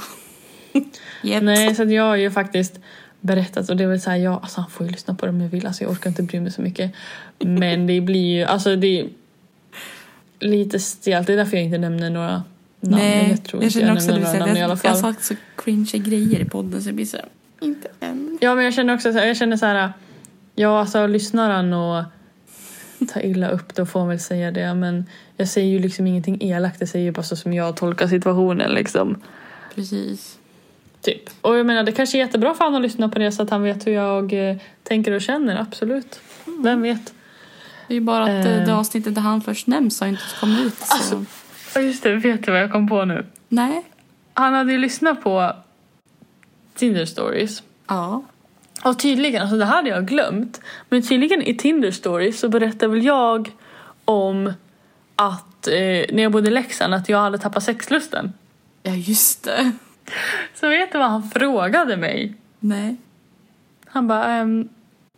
Yet. 1.22 1.42
Nej 1.42 1.74
så 1.74 1.82
att 1.82 1.90
jag 1.92 2.02
har 2.02 2.16
ju 2.16 2.30
faktiskt 2.30 2.78
berättat 3.20 3.70
och 3.70 3.76
det 3.76 3.84
är 3.84 3.88
väl 3.88 4.00
så 4.00 4.10
här, 4.10 4.16
ja 4.16 4.40
alltså 4.42 4.60
han 4.60 4.70
får 4.70 4.86
ju 4.86 4.92
lyssna 4.92 5.14
på 5.14 5.26
det 5.26 5.30
om 5.30 5.40
jag 5.40 5.48
vill 5.48 5.66
alltså 5.66 5.84
jag 5.84 5.90
orkar 5.92 6.10
inte 6.10 6.22
bry 6.22 6.40
mig 6.40 6.52
så 6.52 6.62
mycket. 6.62 6.92
Men 7.38 7.86
det 7.86 8.00
blir 8.00 8.36
ju, 8.38 8.44
alltså 8.44 8.76
det 8.76 9.06
lite 10.40 10.78
stelt, 10.78 11.26
det 11.26 11.32
är 11.32 11.36
därför 11.36 11.56
jag 11.56 11.64
inte 11.64 11.78
nämner 11.78 12.10
några 12.10 12.42
namn. 12.80 12.96
Nej, 12.96 13.30
jag 13.30 13.44
tror 13.44 13.62
jag 13.62 13.72
känner 13.72 13.86
jag 13.86 13.96
också 13.96 14.12
att 14.12 14.36
i 14.56 14.60
alla 14.60 14.78
jag 14.82 14.90
har 14.90 14.96
sagt 14.96 15.24
så 15.24 15.34
cringe 15.56 15.98
grejer 15.98 16.40
i 16.40 16.44
podden 16.44 16.82
så 16.82 16.88
jag 16.88 16.94
blir 16.94 17.06
så 17.06 17.16
här, 17.16 17.26
inte 17.60 17.88
än. 18.00 18.38
Ja 18.40 18.54
men 18.54 18.64
jag 18.64 18.74
känner 18.74 18.94
också 18.94 19.12
så 19.12 19.18
här, 19.18 19.26
jag 19.26 19.36
känner 19.36 19.56
så 19.56 19.66
här, 19.66 19.92
ja 20.54 20.80
alltså 20.80 21.06
lyssnar 21.06 21.50
han 21.50 21.72
och 21.72 22.04
tar 23.08 23.26
illa 23.26 23.48
upp 23.48 23.74
då 23.74 23.86
får 23.86 24.00
han 24.00 24.08
väl 24.08 24.20
säga 24.20 24.50
det 24.50 24.74
men 24.74 25.06
jag 25.36 25.48
säger 25.48 25.68
ju 25.68 25.78
liksom 25.78 26.06
ingenting 26.06 26.42
elakt, 26.42 26.80
jag 26.80 26.88
säger 26.88 27.04
ju 27.04 27.12
bara 27.12 27.22
så 27.22 27.36
som 27.36 27.52
jag 27.52 27.76
tolkar 27.76 28.06
situationen 28.06 28.70
liksom. 28.70 29.22
Precis. 29.74 30.38
Typ. 31.00 31.30
Och 31.40 31.58
jag 31.58 31.66
menar 31.66 31.82
det 31.82 31.92
kanske 31.92 32.18
är 32.18 32.20
jättebra 32.20 32.54
för 32.54 32.64
honom 32.64 32.76
att 32.76 32.82
lyssna 32.82 33.08
på 33.08 33.18
det 33.18 33.32
så 33.32 33.42
att 33.42 33.50
han 33.50 33.62
vet 33.62 33.86
hur 33.86 33.92
jag 33.92 34.50
eh, 34.50 34.56
tänker 34.82 35.12
och 35.12 35.20
känner, 35.20 35.60
absolut. 35.60 36.20
Vem 36.62 36.82
vet? 36.82 37.14
Det 37.88 37.94
är 37.94 37.94
ju 37.94 38.00
bara 38.00 38.22
att 38.22 38.44
Eh. 38.46 38.58
eh. 38.58 38.64
det 38.66 38.74
avsnittet 38.74 39.14
där 39.14 39.22
han 39.22 39.40
först 39.40 39.66
nämns 39.66 40.00
har 40.00 40.06
inte 40.06 40.22
kommit 40.40 40.66
ut. 40.66 40.78
Så. 40.78 40.94
Alltså. 40.94 41.24
Just 41.80 42.02
det, 42.02 42.14
vet 42.16 42.44
du 42.44 42.52
vad 42.52 42.60
jag 42.60 42.72
kom 42.72 42.88
på 42.88 43.04
nu? 43.04 43.26
Nej. 43.48 43.84
Han 44.34 44.54
hade 44.54 44.72
ju 44.72 44.78
lyssnat 44.78 45.22
på 45.22 45.52
Tinder 46.74 47.04
stories. 47.04 47.62
Ja. 47.86 48.22
Och 48.84 48.98
tydligen, 48.98 49.42
alltså 49.42 49.56
det 49.56 49.64
här 49.64 49.76
hade 49.76 49.88
jag 49.88 50.06
glömt. 50.06 50.60
Men 50.88 51.02
tydligen 51.02 51.42
i 51.42 51.54
Tinder 51.56 51.90
stories 51.90 52.40
så 52.40 52.48
berättade 52.48 52.92
väl 52.92 53.04
jag 53.04 53.52
om 54.04 54.52
att 55.16 55.66
eh, 55.68 55.74
när 56.12 56.22
jag 56.22 56.32
bodde 56.32 56.48
i 56.48 56.50
Leksand 56.50 56.94
att 56.94 57.08
jag 57.08 57.18
hade 57.18 57.38
tappat 57.38 57.62
sexlusten. 57.62 58.32
Ja, 58.82 58.92
just 58.92 59.44
det. 59.44 59.72
Så 60.54 60.68
vet 60.68 60.92
du 60.92 60.98
vad 60.98 61.10
han 61.10 61.30
frågade 61.30 61.96
mig? 61.96 62.34
Nej. 62.60 62.96
Han 63.86 64.08
bara, 64.08 64.26
ehm, 64.26 64.68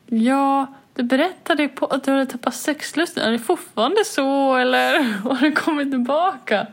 ja, 0.07 0.67
du 1.01 1.07
berättade 1.07 1.69
på 1.69 1.87
att 1.87 2.05
du 2.05 2.11
hade 2.11 2.27
tappat 2.27 2.55
sexlusten. 2.55 3.25
Är 3.29 3.33
det 3.33 3.39
fortfarande 3.39 4.05
så 4.05 4.57
eller 4.57 4.99
har 5.29 5.41
det 5.41 5.53
kommit 5.53 5.91
tillbaka? 5.91 6.67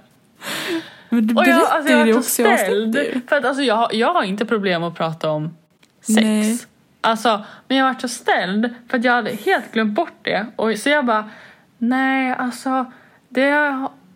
Men 1.09 1.27
du 1.27 1.35
Och 1.35 1.41
jag, 1.41 1.45
berättade 1.45 1.67
alltså, 1.73 1.91
jag 1.93 2.05
var 2.05 2.13
också 2.17 2.29
så 2.29 2.41
i 2.41 2.53
avsnittet. 2.53 3.29
För 3.29 3.35
att 3.37 3.45
alltså, 3.45 3.63
jag, 3.63 3.75
har- 3.75 3.89
jag 3.93 4.13
har 4.13 4.23
inte 4.23 4.45
problem 4.45 4.83
att 4.83 4.95
prata 4.95 5.29
om 5.29 5.57
sex. 6.01 6.17
Nej. 6.21 6.57
Alltså, 7.01 7.43
men 7.67 7.77
jag 7.77 7.85
var 7.85 7.99
så 7.99 8.07
ställd 8.07 8.73
för 8.89 8.97
att 8.97 9.03
jag 9.03 9.11
hade 9.13 9.29
helt 9.31 9.71
glömt 9.73 9.93
bort 9.95 10.13
det. 10.21 10.45
Och, 10.55 10.77
så 10.77 10.89
jag 10.89 11.05
bara, 11.05 11.29
nej 11.77 12.33
alltså 12.37 12.91
det 13.29 13.49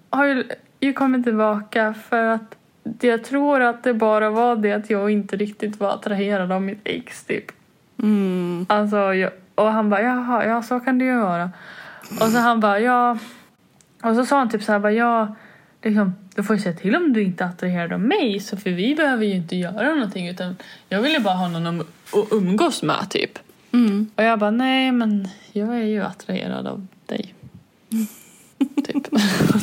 har 0.10 0.26
ju, 0.26 0.44
ju 0.80 0.94
kommit 0.94 1.24
tillbaka 1.24 1.94
för 2.10 2.26
att 2.26 2.56
jag 3.02 3.24
tror 3.24 3.62
att 3.62 3.84
det 3.84 3.94
bara 3.94 4.30
var 4.30 4.56
det 4.56 4.72
att 4.72 4.90
jag 4.90 5.10
inte 5.12 5.36
riktigt 5.36 5.80
var 5.80 5.90
attraherad 5.90 6.52
av 6.52 6.62
mitt 6.62 6.82
ex 6.84 7.24
typ. 7.24 7.46
Mm. 8.04 8.66
Alltså, 8.70 9.14
jag, 9.14 9.32
och 9.56 9.72
han 9.72 9.90
bara, 9.90 10.02
jaha, 10.02 10.46
ja 10.46 10.64
så 10.64 10.80
kan 10.80 10.98
det 10.98 11.06
ju 11.06 11.20
vara. 11.20 11.52
Och 12.22 12.30
så 12.30 12.38
han 12.38 12.60
bara, 12.60 12.80
ja. 12.80 13.18
Och 14.04 14.16
så 14.16 14.26
sa 14.26 14.38
han 14.38 14.50
typ 14.50 14.64
så 14.64 14.72
här, 14.72 14.80
bara, 14.80 14.92
ja, 14.92 15.36
liksom, 15.84 16.16
du 16.36 16.44
får 16.44 16.56
ju 16.56 16.62
säga 16.62 16.76
till 16.76 16.96
om 16.96 17.14
du 17.14 17.24
inte 17.24 17.44
är 17.44 17.48
attraherad 17.48 17.94
av 17.94 18.00
mig. 18.00 18.40
Så 18.40 18.58
för 18.58 18.70
vi 18.70 18.96
behöver 18.96 19.26
ju 19.26 19.34
inte 19.34 19.56
göra 19.56 19.96
någonting 19.96 20.28
utan 20.28 20.56
jag 20.90 21.02
vill 21.02 21.12
ju 21.12 21.20
bara 21.20 21.34
ha 21.34 21.48
någon 21.48 21.82
att 21.82 21.88
umgås 22.32 22.84
med 22.84 23.10
typ. 23.10 23.40
Mm. 23.72 24.10
Och 24.16 24.24
jag 24.24 24.40
bara, 24.40 24.52
nej 24.52 24.92
men 24.92 25.28
jag 25.52 25.76
är 25.76 25.84
ju 25.84 26.02
attraherad 26.02 26.68
av 26.68 26.88
dig. 27.06 27.34
typ. 28.86 29.08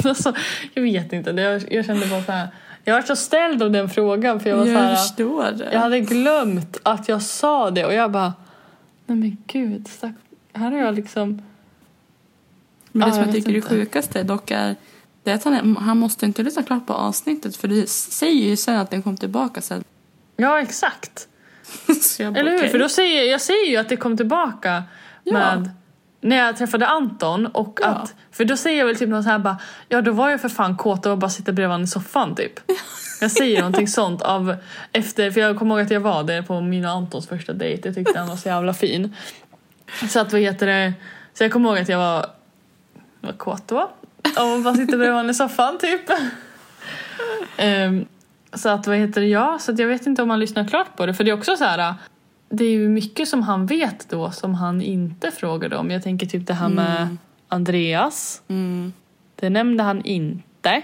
alltså, 0.05 0.33
jag 0.74 0.83
vet 0.83 1.12
inte, 1.12 1.31
jag, 1.31 1.62
jag 1.72 1.85
kände 1.85 2.07
bara 2.07 2.22
så 2.22 2.33
här. 2.33 2.48
Jag 2.85 2.94
var 2.94 3.03
så 3.03 3.16
ställd 3.16 3.62
av 3.62 3.70
den 3.70 3.88
frågan 3.88 4.40
för 4.40 4.51
jag 4.51 4.57
var 4.57 4.64
så 4.64 4.70
Jag 4.70 4.79
här. 4.79 4.96
förstår 4.96 5.51
det. 5.53 5.68
Jag 5.72 5.81
hade 5.81 6.01
glömt 6.01 6.77
att 6.83 7.09
jag 7.09 7.22
sa 7.22 7.70
det 7.70 7.85
och 7.85 7.94
jag 7.94 8.11
bara, 8.11 8.33
nej 9.09 9.16
men 9.18 9.37
gud, 9.47 9.88
stack, 9.88 10.12
här 10.53 10.71
har 10.71 10.79
jag 10.79 10.94
liksom... 10.94 11.42
Men 12.92 13.01
det 13.01 13.07
Ja, 13.07 13.12
som 13.12 13.18
jag 13.21 13.29
jag 13.29 13.35
tycker 13.35 13.51
är 13.51 13.57
inte. 13.57 13.68
sjukaste 13.68 14.23
dock 14.23 14.51
är 14.51 14.77
det 15.23 15.31
är 15.31 15.35
att 15.35 15.44
han, 15.44 15.55
är, 15.55 15.81
han 15.81 15.99
måste 15.99 16.27
inte 16.27 16.42
lyssna 16.42 16.62
klart 16.62 16.87
på 16.87 16.92
avsnittet 16.92 17.57
för 17.57 17.68
det 17.68 17.88
säger 17.88 18.49
ju 18.49 18.57
sen 18.57 18.77
att 18.77 18.90
den 18.90 19.03
kom 19.03 19.16
tillbaka 19.16 19.61
sen. 19.61 19.85
Ja, 20.37 20.61
exakt. 20.61 21.29
Bara, 22.18 22.27
Eller 22.29 22.51
hur? 22.51 22.59
okej. 22.59 22.68
För 22.71 22.79
då 22.79 22.88
säger, 22.88 23.31
jag 23.31 23.40
säger 23.40 23.71
ju 23.71 23.77
att 23.77 23.88
det 23.88 23.97
kom 23.97 24.16
tillbaka 24.16 24.83
Ja. 25.25 25.33
med 25.33 25.71
när 26.21 26.37
jag 26.37 26.57
träffade 26.57 26.87
Anton 26.87 27.47
och 27.47 27.79
Ja. 27.83 27.87
att 27.88 28.14
för 28.31 28.44
då 28.44 28.57
säger 28.57 28.79
jag 28.79 28.87
väl 28.87 28.97
typ 28.97 29.09
något 29.09 29.25
så 29.25 29.31
här 29.31 29.38
bara 29.38 29.59
ja 29.88 30.01
då 30.03 30.12
var 30.12 30.31
jag 30.31 30.40
för 30.40 30.49
fan 30.49 30.77
kåt 30.77 31.07
och 31.07 31.18
bara 31.18 31.31
sitta 31.31 31.53
bredvid 31.53 31.71
honom 31.71 31.85
i 31.85 31.87
soffan 31.87 32.35
typ. 32.35 32.61
Jag 33.20 33.31
säger 33.31 33.59
någonting 33.59 33.88
sånt 33.88 34.22
av 34.22 34.57
efter 34.92 35.31
för 35.31 35.40
jag 35.40 35.59
kommer 35.59 35.74
ihåg 35.74 35.85
att 35.85 35.90
jag 35.90 36.00
var 36.00 36.24
där 36.24 36.42
på 36.42 36.61
min 36.61 36.85
och 36.85 36.90
Antons 36.90 37.28
första 37.28 37.52
dejt. 37.52 37.88
Jag 37.88 37.94
tyckte 37.94 38.18
han 38.18 38.28
var 38.28 38.37
så 38.37 38.48
jävla 38.48 38.74
fin. 38.74 39.16
Så 40.09 40.20
att 40.20 40.33
vad 40.33 40.40
heter 40.40 40.66
det 40.66 40.92
så 41.35 41.44
jag 41.44 41.52
kommer 41.52 41.68
ihåg 41.68 41.78
att 41.78 41.88
jag 41.88 41.98
var, 41.98 42.26
var 43.20 43.33
kåt 43.33 43.68
då 43.68 43.90
och 44.22 44.62
bara 44.62 44.74
sitter 44.74 44.96
bredvid 44.96 45.12
honom 45.12 45.31
i 45.31 45.35
soffan 45.35 45.78
typ. 45.78 46.11
Ehm, 47.57 48.07
så 48.52 48.68
att 48.68 48.87
vad 48.87 48.96
heter 48.96 49.20
det, 49.20 49.26
ja, 49.26 49.59
så 49.61 49.72
att 49.72 49.78
jag 49.78 49.88
vet 49.88 50.07
inte 50.07 50.22
om 50.22 50.31
han 50.31 50.40
lyssnar 50.40 50.68
klart 50.68 50.96
på 50.96 51.07
det. 51.07 51.14
För 51.14 51.24
det 51.24 51.31
är 51.31 51.35
också 51.35 51.57
så 51.57 51.64
här, 51.64 51.94
det 52.48 52.64
är 52.64 52.70
ju 52.70 52.88
mycket 52.88 53.28
som 53.28 53.42
han 53.42 53.66
vet 53.66 54.11
då 54.11 54.31
som 54.31 54.54
han 54.54 54.83
inte 54.83 55.31
frågade 55.31 55.76
om. 55.76 55.90
Jag 55.90 56.02
tänker 56.02 56.26
typ 56.26 56.46
det 56.46 56.54
här 56.54 56.68
med 56.68 57.16
Andreas. 57.48 58.42
Mm. 58.48 58.92
Det 59.35 59.50
nämnde 59.50 59.83
han 59.83 60.04
inte. 60.04 60.83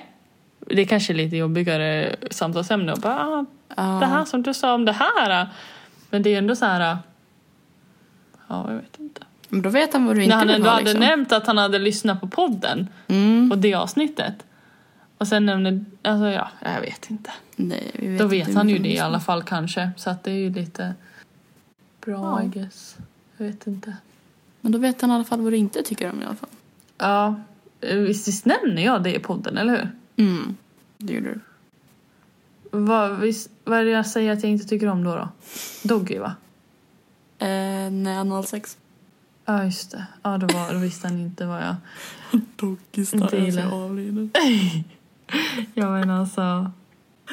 Det 0.66 0.81
är 0.83 0.87
kanske 0.87 1.12
lite 1.14 1.37
jobbigare 1.37 2.16
samtalsämne 2.31 2.92
och 2.92 2.98
bara, 2.98 3.27
ah, 3.27 3.44
Ja. 3.77 3.83
det 3.83 4.07
här 4.07 4.24
som 4.24 4.42
du 4.42 4.55
sa 4.55 4.74
om 4.74 4.85
det 4.85 4.92
här. 4.92 5.48
Men 6.11 6.22
det 6.22 6.35
är 6.35 6.38
ändå 6.38 6.57
så 6.57 6.64
här, 6.64 6.98
ja 8.48 8.64
jag 8.70 8.77
vet 8.77 8.98
inte. 9.00 9.20
Men 9.48 9.62
då 9.62 9.68
vet 9.70 9.92
han 9.92 10.07
vad 10.07 10.16
du 10.16 10.22
inte 10.24 10.37
När 10.37 10.40
han 10.46 10.50
ändå 10.50 10.66
ha 10.66 10.72
hade 10.74 10.85
liksom. 10.85 11.00
nämnt 11.00 11.33
att 11.33 11.46
han 11.46 11.59
hade 11.59 11.79
lyssnat 11.79 12.20
på 12.20 12.29
podden 12.29 12.88
Mm. 13.09 13.50
och 13.53 13.59
det 13.59 13.74
avsnittet. 13.74 14.35
Och 15.18 15.29
sen 15.29 15.46
nämnde, 15.46 15.85
alltså 16.03 16.27
ja, 16.27 16.48
jag 16.74 16.81
vet 16.81 17.11
inte. 17.11 17.31
Nej, 17.57 17.90
vi 17.94 18.07
vet 18.09 18.18
Då 18.18 18.24
inte 18.24 18.37
vet 18.37 18.48
hur 18.48 18.55
han 18.55 18.68
ju 18.68 18.79
det 18.79 18.88
i 18.92 18.98
alla 18.98 19.20
fall 19.20 19.42
kanske. 19.42 19.90
Så 19.96 20.11
att 20.11 20.24
det 20.24 20.31
är 20.31 20.35
ju 20.35 20.50
lite 20.50 20.94
bra 22.05 22.40
Ja. 22.40 22.42
I 22.42 22.46
guess. 22.48 22.96
Jag 23.37 23.46
vet 23.46 23.66
inte. 23.66 23.96
Men 24.61 24.72
då 24.72 24.79
vet 24.79 25.00
han 25.00 25.11
i 25.11 25.14
alla 25.14 25.24
fall 25.24 25.40
vad 25.40 25.53
du 25.53 25.57
inte 25.57 25.83
tycker 25.83 26.11
om 26.12 26.22
i 26.22 26.24
alla 26.24 26.35
fall. 26.37 26.48
Ja, 26.98 27.35
eh, 27.81 27.96
visst, 27.96 28.29
visst 28.29 28.46
nämner 28.46 28.83
jag 28.85 29.03
det 29.03 29.14
i 29.16 29.18
podden, 29.18 29.59
eller 29.59 29.72
hur? 29.72 29.90
Mm. 30.16 30.57
Det 30.98 31.12
gjorde 31.12 31.29
du. 31.29 31.40
Vad, 32.70 33.18
visst, 33.18 33.50
vad 33.64 33.79
är 33.79 33.85
det 33.85 33.90
jag 33.90 34.07
säger 34.07 34.33
att 34.33 34.42
jag 34.42 34.53
inte 34.53 34.66
tycker 34.66 34.88
om 34.88 35.05
då? 35.05 35.16
då? 35.16 35.29
Doggy 35.83 36.18
va? 36.18 36.35
Eh, 37.38 37.90
nej, 37.90 38.44
06. 38.46 38.79
Ja 39.44 39.64
just 39.64 39.90
det. 39.90 40.07
Ja 40.22 40.38
då, 40.38 40.46
var, 40.46 40.72
då 40.72 40.79
visste 40.79 41.09
han 41.09 41.20
inte 41.20 41.46
vad 41.46 41.62
jag... 41.62 41.77
Doggy 42.57 43.05
gillar. 43.33 43.85
avliden. 43.85 44.31
Ja 45.74 45.90
men 45.90 46.11
alltså. 46.11 46.70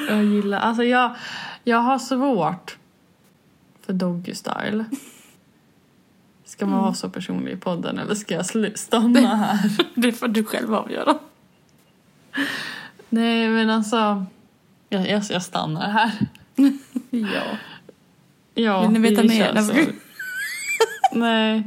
Jag 0.08 0.24
gillar... 0.24 0.58
Alltså 0.58 0.84
jag, 0.84 1.16
jag 1.64 1.78
har 1.78 1.98
svårt 1.98 2.78
för 3.80 3.92
doggy 3.92 4.34
style. 4.34 4.84
Ska 6.44 6.66
man 6.66 6.82
vara 6.82 6.94
så 6.94 7.10
personlig 7.10 7.52
i 7.52 7.56
podden 7.56 7.98
eller 7.98 8.14
ska 8.14 8.34
jag 8.34 8.78
stanna 8.78 9.36
här? 9.36 9.70
Det 9.94 10.12
får 10.12 10.28
du 10.28 10.44
själv 10.44 10.74
avgöra. 10.74 11.18
Nej 13.12 13.48
men 13.48 13.70
alltså. 13.70 14.26
Jag, 14.88 15.08
jag, 15.08 15.22
jag 15.30 15.42
stannar 15.42 15.90
här. 15.90 16.10
Ja. 17.10 17.42
Ja, 18.54 18.80
Vill 18.82 18.90
ni 19.00 19.10
veta 19.10 19.22
vi 19.22 19.28
mer? 19.28 19.62
så. 19.62 19.74
Nej. 21.18 21.62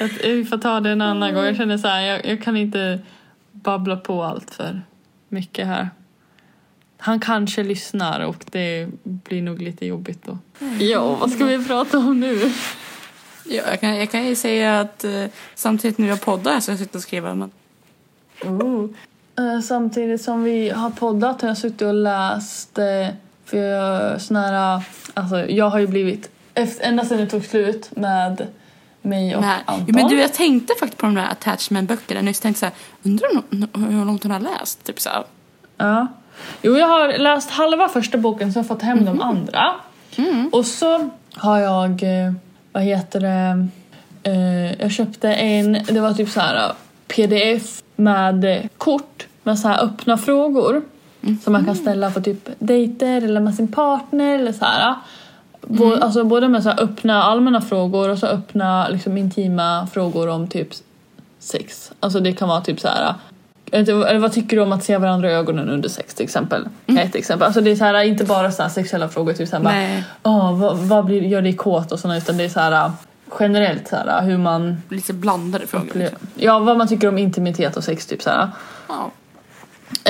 Jag, 0.00 0.08
vi 0.08 0.44
får 0.44 0.58
ta 0.58 0.80
det 0.80 0.90
en 0.90 1.00
annan 1.00 1.34
gång. 1.34 1.44
Jag 1.44 1.56
känner 1.56 1.78
så 1.78 1.88
här, 1.88 2.00
jag, 2.00 2.26
jag 2.26 2.42
kan 2.42 2.56
inte 2.56 3.00
babbla 3.52 3.96
på 3.96 4.22
allt 4.22 4.50
för 4.50 4.82
mycket 5.28 5.66
här. 5.66 5.90
Han 6.98 7.20
kanske 7.20 7.62
lyssnar 7.62 8.20
och 8.20 8.44
det 8.50 8.88
blir 9.02 9.42
nog 9.42 9.62
lite 9.62 9.86
jobbigt 9.86 10.24
då. 10.24 10.38
Ja, 10.80 11.14
vad 11.14 11.30
ska 11.30 11.44
vi 11.44 11.64
prata 11.64 11.98
om 11.98 12.20
nu? 12.20 12.52
Ja, 13.44 13.62
jag, 13.70 13.80
kan, 13.80 13.96
jag 13.96 14.10
kan 14.10 14.26
ju 14.26 14.36
säga 14.36 14.80
att 14.80 15.04
eh, 15.04 15.24
samtidigt 15.54 15.98
när 15.98 16.08
jag 16.08 16.20
poddar 16.20 16.60
så 16.60 16.70
har 16.70 16.72
jag 16.72 16.78
suttit 16.78 16.94
och 16.94 17.02
skrivit 17.02 17.36
men 17.36 17.50
Oh. 18.44 18.90
Eh, 19.38 19.60
Samtidigt 19.60 20.22
som 20.22 20.44
vi 20.44 20.70
har 20.70 20.90
poddat 20.90 21.42
har 21.42 21.48
jag 21.48 21.58
suttit 21.58 21.82
och 21.82 21.94
läst 21.94 22.78
eh, 22.78 23.08
för 23.44 23.56
jag, 23.56 24.20
såna 24.20 24.40
här, 24.46 24.82
alltså, 25.14 25.50
jag 25.50 25.70
har 25.70 25.78
ju 25.78 25.86
blivit, 25.86 26.30
ända 26.80 27.04
sedan 27.04 27.18
det 27.18 27.26
tog 27.26 27.44
slut 27.44 27.96
med 27.96 28.46
mig 29.02 29.36
och 29.36 29.42
Nej. 29.42 29.58
Anton. 29.64 29.94
Men 29.94 30.08
du, 30.08 30.20
jag 30.20 30.32
tänkte 30.32 30.74
faktiskt 30.80 31.00
på 31.00 31.06
de 31.06 31.14
där 31.14 31.28
attachment-böckerna 31.30 32.22
nyss. 32.22 32.40
Tänkte 32.40 32.60
så 32.60 32.66
här, 32.66 32.74
undrar 33.02 33.28
hur 33.90 34.04
långt 34.04 34.22
hon 34.22 34.32
har 34.32 34.40
läst? 34.40 34.84
Typ 34.84 35.00
så 35.00 35.08
här. 35.08 35.24
Ja. 35.76 36.06
Jo, 36.62 36.76
jag 36.76 36.86
har 36.86 37.18
läst 37.18 37.50
halva 37.50 37.88
första 37.88 38.18
boken 38.18 38.52
så 38.52 38.58
jag 38.58 38.64
har 38.64 38.68
fått 38.68 38.82
hem 38.82 39.04
de 39.04 39.20
andra. 39.20 39.74
Mm. 40.16 40.48
Och 40.52 40.66
så 40.66 41.10
har 41.34 41.58
jag, 41.58 42.02
eh, 42.02 42.32
vad 42.72 42.82
heter 42.82 43.20
det, 43.20 43.68
jag 44.78 44.90
köpte 44.90 45.32
en, 45.32 45.72
det 45.72 46.00
var 46.00 46.14
typ 46.14 46.28
så 46.28 46.40
här 46.40 46.72
pdf 47.08 47.82
med 47.96 48.68
kort 48.78 49.26
med 49.42 49.58
så 49.58 49.68
här 49.68 49.84
öppna 49.84 50.18
frågor. 50.18 50.82
Som 51.44 51.52
man 51.52 51.64
kan 51.64 51.76
ställa 51.76 52.10
på 52.10 52.20
typ 52.20 52.48
dejter 52.58 53.16
eller 53.16 53.40
med 53.40 53.54
sin 53.54 53.68
partner 53.68 54.34
eller 54.38 54.52
så 54.52 54.64
här. 54.64 54.94
Bå, 55.60 55.94
Alltså 55.94 56.24
både 56.24 56.48
med 56.48 56.62
så 56.62 56.70
öppna 56.70 57.22
allmänna 57.22 57.60
frågor 57.60 58.08
och 58.08 58.18
så 58.18 58.26
öppna 58.26 58.88
liksom 58.88 59.16
intima 59.18 59.88
frågor 59.92 60.28
om 60.28 60.48
typ 60.48 60.68
sex. 61.38 61.92
Alltså 62.00 62.20
det 62.20 62.32
kan 62.32 62.48
vara 62.48 62.60
typ 62.60 62.80
så 62.80 62.88
här. 62.88 63.14
Eller 63.72 64.18
vad 64.18 64.32
tycker 64.32 64.56
du 64.56 64.62
om 64.62 64.72
att 64.72 64.84
se 64.84 64.98
varandra 64.98 65.30
i 65.30 65.34
ögonen 65.34 65.68
under 65.68 65.88
sex 65.88 66.14
till 66.14 66.24
exempel? 66.24 66.68
Ett 66.86 67.14
exempel. 67.14 67.46
Alltså 67.46 67.60
det 67.60 67.70
är 67.70 67.76
så 67.76 67.84
här, 67.84 68.02
inte 68.02 68.24
bara 68.24 68.52
så 68.52 68.68
sexuella 68.68 69.08
frågor, 69.08 69.32
typ 69.32 69.48
så 69.48 69.56
här, 69.56 69.62
bara, 69.62 70.02
Åh, 70.22 70.58
vad, 70.58 70.76
vad 70.76 71.04
blir, 71.04 71.22
gör 71.22 71.42
dig 71.42 71.56
kåt 71.56 71.92
och 71.92 71.98
sådana 71.98 72.18
utan 72.18 72.36
det 72.36 72.44
är 72.44 72.48
så 72.48 72.60
här 72.60 72.90
generellt 73.40 73.88
så 73.88 73.96
här 73.96 74.22
hur 74.22 74.38
man 74.38 74.82
lite 74.88 75.12
blandade 75.12 75.66
frågor. 75.66 75.90
Liksom. 75.94 76.18
ja 76.34 76.58
vad 76.58 76.78
man 76.78 76.88
tycker 76.88 77.08
om 77.08 77.18
intimitet 77.18 77.76
och 77.76 77.84
sex 77.84 78.06
typ 78.06 78.22
så 78.22 78.30
här. 78.30 78.48
Ja. 78.88 79.10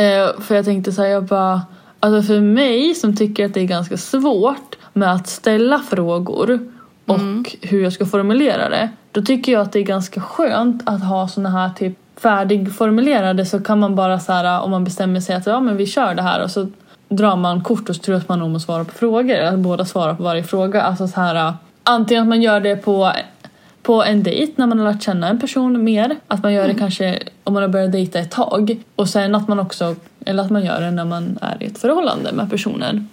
Eh, 0.03 0.41
för 0.41 0.55
jag 0.55 0.65
tänkte 0.65 0.93
så 0.93 1.03
här, 1.03 1.09
jag 1.09 1.25
bara 1.25 1.63
alltså 2.01 2.23
för 2.23 2.41
mig 2.41 2.95
som 2.95 3.17
tycker 3.17 3.47
att 3.47 3.55
det 3.55 3.61
är 3.61 3.65
ganska 3.65 3.97
svårt 3.97 4.77
med 4.93 5.13
att 5.13 5.29
ställa 5.29 5.79
frågor 5.79 6.73
och 7.07 7.57
hur 7.61 7.83
jag 7.83 7.93
ska 7.93 8.07
formulera 8.07 8.69
det. 8.69 8.91
Då 9.13 9.23
tycker 9.23 9.53
jag 9.53 9.63
att 9.63 9.73
det 9.73 9.79
är 9.79 9.85
ganska 9.85 10.21
skönt 10.21 10.83
att 10.89 11.05
ha 11.05 11.29
såna 11.29 11.51
här 11.51 11.71
typ 11.71 11.99
färdigformulerade 12.21 13.47
så 13.47 13.61
kan 13.61 13.81
man 13.81 13.95
bara 13.95 14.21
så 14.21 14.33
här 14.33 14.61
om 14.61 14.71
man 14.71 14.85
bestämmer 14.85 15.21
sig 15.21 15.37
att 15.37 15.47
ja 15.47 15.61
men 15.61 15.77
vi 15.77 15.87
kör 15.87 16.15
det 16.15 16.23
här 16.23 16.43
och 16.43 16.51
så 16.51 16.69
drar 17.09 17.37
man 17.37 17.65
kort 17.65 17.89
och 17.89 17.97
så 17.97 18.03
turas 18.03 18.29
man 18.29 18.43
om 18.43 18.57
att 18.57 18.63
svara 18.63 18.85
på 18.85 18.93
frågor. 18.93 19.41
Att 19.41 19.59
båda 19.59 19.85
svarar 19.85 20.15
på 20.15 20.23
varje 20.23 20.43
fråga. 20.43 20.83
Alltså 20.83 21.09
så 21.09 21.21
här 21.21 21.55
antingen 21.87 22.23
att 22.23 22.29
man 22.29 22.43
gör 22.43 22.61
det 22.61 22.77
på 22.77 23.13
på 23.87 24.05
en 24.05 24.23
dejt 24.23 24.53
när 24.57 24.67
man 24.67 24.79
har 24.79 24.93
lärt 24.93 25.03
känna 25.03 25.29
en 25.29 25.41
person 25.41 25.85
mer. 25.85 26.17
Att 26.29 26.43
man 26.43 26.53
gör 26.53 26.69
det 26.69 26.75
kanske 26.75 27.19
om 27.45 27.55
man 27.55 27.63
har 27.63 27.69
börjat 27.69 27.93
dejta 27.93 28.19
ett 28.19 28.31
tag. 28.31 28.77
Och 28.97 29.09
sen 29.09 29.35
att 29.35 29.49
man 29.49 29.59
också, 29.59 29.97
eller 30.25 30.43
att 30.43 30.51
man 30.51 30.65
gör 30.65 30.81
det 30.81 30.91
när 30.91 31.05
man 31.05 31.39
är 31.43 31.63
i 31.63 31.67
ett 31.67 31.79
förhållande 31.79 32.33
med 32.33 32.51
personen. 32.51 33.09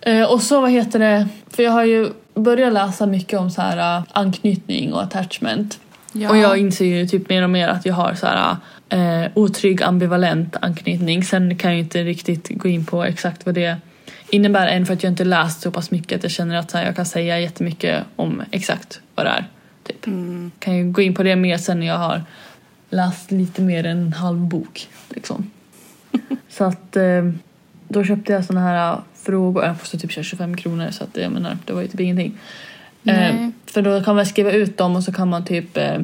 Eh, 0.00 0.32
och 0.32 0.42
så 0.42 0.60
vad 0.60 0.70
heter 0.70 0.98
det, 0.98 1.28
för 1.50 1.62
jag 1.62 1.70
har 1.70 1.84
ju 1.84 2.08
börjat 2.34 2.72
läsa 2.72 3.06
mycket 3.06 3.40
om 3.40 3.50
så 3.50 3.62
här 3.62 3.98
eh, 3.98 4.02
anknytning 4.12 4.92
och 4.92 5.02
attachment. 5.02 5.80
Ja. 6.12 6.30
Och 6.30 6.36
jag 6.36 6.58
inser 6.58 6.84
ju 6.84 7.06
typ 7.06 7.28
mer 7.28 7.42
och 7.42 7.50
mer 7.50 7.68
att 7.68 7.86
jag 7.86 7.94
har 7.94 8.14
så 8.14 8.26
här 8.26 8.56
eh, 8.88 9.30
otrygg 9.34 9.82
ambivalent 9.82 10.56
anknytning. 10.60 11.24
Sen 11.24 11.58
kan 11.58 11.70
jag 11.70 11.76
ju 11.76 11.84
inte 11.84 12.02
riktigt 12.02 12.48
gå 12.48 12.68
in 12.68 12.84
på 12.86 13.04
exakt 13.04 13.46
vad 13.46 13.54
det 13.54 13.76
innebär 14.30 14.66
än 14.66 14.86
för 14.86 14.94
att 14.94 15.02
jag 15.02 15.12
inte 15.12 15.24
läst 15.24 15.60
så 15.60 15.70
pass 15.70 15.90
mycket 15.90 16.16
att 16.16 16.22
jag 16.22 16.32
känner 16.32 16.56
att 16.56 16.72
här, 16.72 16.86
jag 16.86 16.96
kan 16.96 17.06
säga 17.06 17.40
jättemycket 17.40 18.04
om 18.16 18.42
exakt 18.50 19.00
vad 19.14 19.26
det 19.26 19.30
är. 19.30 19.44
Typ. 19.82 20.06
Mm. 20.06 20.50
Kan 20.58 20.76
ju 20.76 20.92
gå 20.92 21.02
in 21.02 21.14
på 21.14 21.22
det 21.22 21.36
mer 21.36 21.58
sen 21.58 21.80
när 21.80 21.86
jag 21.86 21.98
har 21.98 22.22
läst 22.90 23.30
lite 23.30 23.62
mer 23.62 23.86
än 23.86 23.98
en 23.98 24.12
halv 24.12 24.38
bok. 24.38 24.88
Liksom. 25.08 25.50
så 26.48 26.64
att 26.64 26.96
eh, 26.96 27.30
då 27.88 28.04
köpte 28.04 28.32
jag 28.32 28.44
såna 28.44 28.60
här 28.60 29.00
frågor, 29.14 29.64
jag 29.64 29.80
kostade 29.80 30.00
typ 30.00 30.24
25 30.24 30.56
kronor 30.56 30.90
så 30.90 31.04
att 31.04 31.16
jag 31.16 31.32
menar, 31.32 31.58
det 31.64 31.72
var 31.72 31.82
ju 31.82 31.88
typ 31.88 32.00
ingenting. 32.00 32.38
Eh, 33.04 33.14
Nej. 33.14 33.50
för 33.66 33.82
då 33.82 34.02
kan 34.02 34.16
man 34.16 34.26
skriva 34.26 34.52
ut 34.52 34.76
dem 34.76 34.96
och 34.96 35.04
så 35.04 35.12
kan 35.12 35.28
man 35.28 35.44
typ 35.44 35.76
eh, 35.76 35.98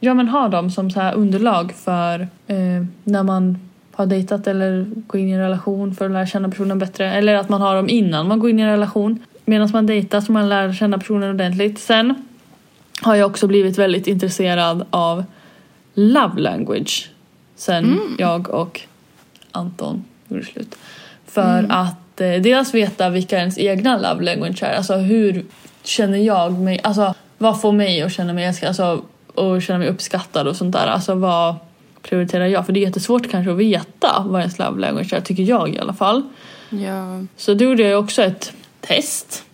ja, 0.00 0.14
men 0.14 0.28
ha 0.28 0.48
dem 0.48 0.70
som 0.70 0.90
så 0.90 1.00
här 1.00 1.14
underlag 1.14 1.72
för 1.72 2.20
eh, 2.46 2.84
när 3.04 3.22
man 3.22 3.58
har 3.96 4.06
dejtat 4.06 4.46
eller 4.46 4.86
går 5.06 5.20
in 5.20 5.28
i 5.28 5.32
en 5.32 5.40
relation 5.40 5.94
för 5.94 6.04
att 6.04 6.10
lära 6.10 6.26
känna 6.26 6.48
personen 6.48 6.78
bättre. 6.78 7.12
Eller 7.12 7.34
att 7.34 7.48
man 7.48 7.60
har 7.60 7.74
dem 7.74 7.88
innan 7.88 8.28
man 8.28 8.38
går 8.38 8.50
in 8.50 8.58
i 8.58 8.62
en 8.62 8.68
relation. 8.68 9.18
Medan 9.44 9.70
man 9.72 9.86
dejtar 9.86 10.20
så 10.20 10.32
man 10.32 10.48
lär 10.48 10.72
känna 10.72 10.98
personen 10.98 11.30
ordentligt. 11.30 11.78
Sen 11.78 12.14
har 13.02 13.14
jag 13.14 13.30
också 13.30 13.46
blivit 13.46 13.78
väldigt 13.78 14.06
intresserad 14.06 14.84
av 14.90 15.24
love 15.94 16.40
language. 16.40 17.10
Sen 17.54 18.00
jag 18.18 18.50
och 18.50 18.80
Anton 19.52 20.04
gjorde 20.28 20.44
slut. 20.44 20.74
För 21.26 21.66
att 21.68 22.20
eh, 22.20 22.32
dels 22.32 22.74
veta 22.74 23.08
vilka 23.08 23.38
ens 23.38 23.58
egna 23.58 23.96
love 23.96 24.24
language 24.24 24.62
är. 24.62 24.76
Alltså 24.76 24.94
hur 24.96 25.44
känner 25.82 26.18
jag 26.18 26.52
mig, 26.52 26.80
alltså 26.82 27.14
vad 27.38 27.60
får 27.60 27.72
mig 27.72 28.02
att 28.02 28.12
känna 28.12 28.32
mig 28.32 28.44
älskad, 28.44 28.68
alltså 28.68 29.02
och 29.34 29.62
känna 29.62 29.78
mig 29.78 29.88
uppskattad 29.88 30.48
och 30.48 30.56
sånt 30.56 30.72
där. 30.72 30.86
Alltså 30.86 31.14
vad 31.14 31.54
prioriterar 32.08 32.46
jag? 32.46 32.66
För 32.66 32.72
det 32.72 32.80
är 32.80 32.86
jättesvårt 32.86 33.30
kanske 33.30 33.52
att 33.52 33.58
veta 33.58 34.24
vad 34.26 34.40
ens 34.40 34.58
love 34.58 34.80
language 34.80 35.12
är, 35.12 35.20
tycker 35.20 35.42
jag 35.42 35.74
i 35.74 35.78
alla 35.78 35.94
fall. 35.94 36.22
Ja. 36.70 37.24
Så 37.36 37.54
då 37.54 37.64
gjorde 37.64 37.82
jag 37.82 38.04
också 38.04 38.22
ett 38.22 38.52
test. 38.80 39.44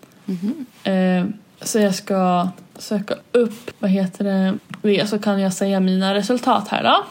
Eh, 0.84 1.24
så 1.60 1.78
jag 1.78 1.94
ska 1.94 2.48
söka 2.78 3.14
upp, 3.32 3.70
vad 3.78 3.90
heter 3.90 4.24
det, 4.24 4.54
det 4.82 5.06
så 5.06 5.18
kan 5.18 5.40
jag 5.40 5.52
säga 5.52 5.80
mina 5.80 6.14
resultat 6.14 6.68
här 6.68 6.82
då. 6.82 7.04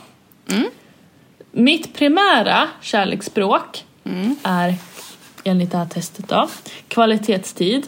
Mm. 0.54 0.70
Mitt 1.52 1.94
primära 1.96 2.68
kärleksspråk 2.82 3.86
Mm. 4.04 4.36
är, 4.44 4.76
enligt 5.44 5.72
det 5.72 5.78
här 5.78 5.86
testet 5.86 6.30
då, 6.30 6.50
kvalitetstid. 6.88 7.88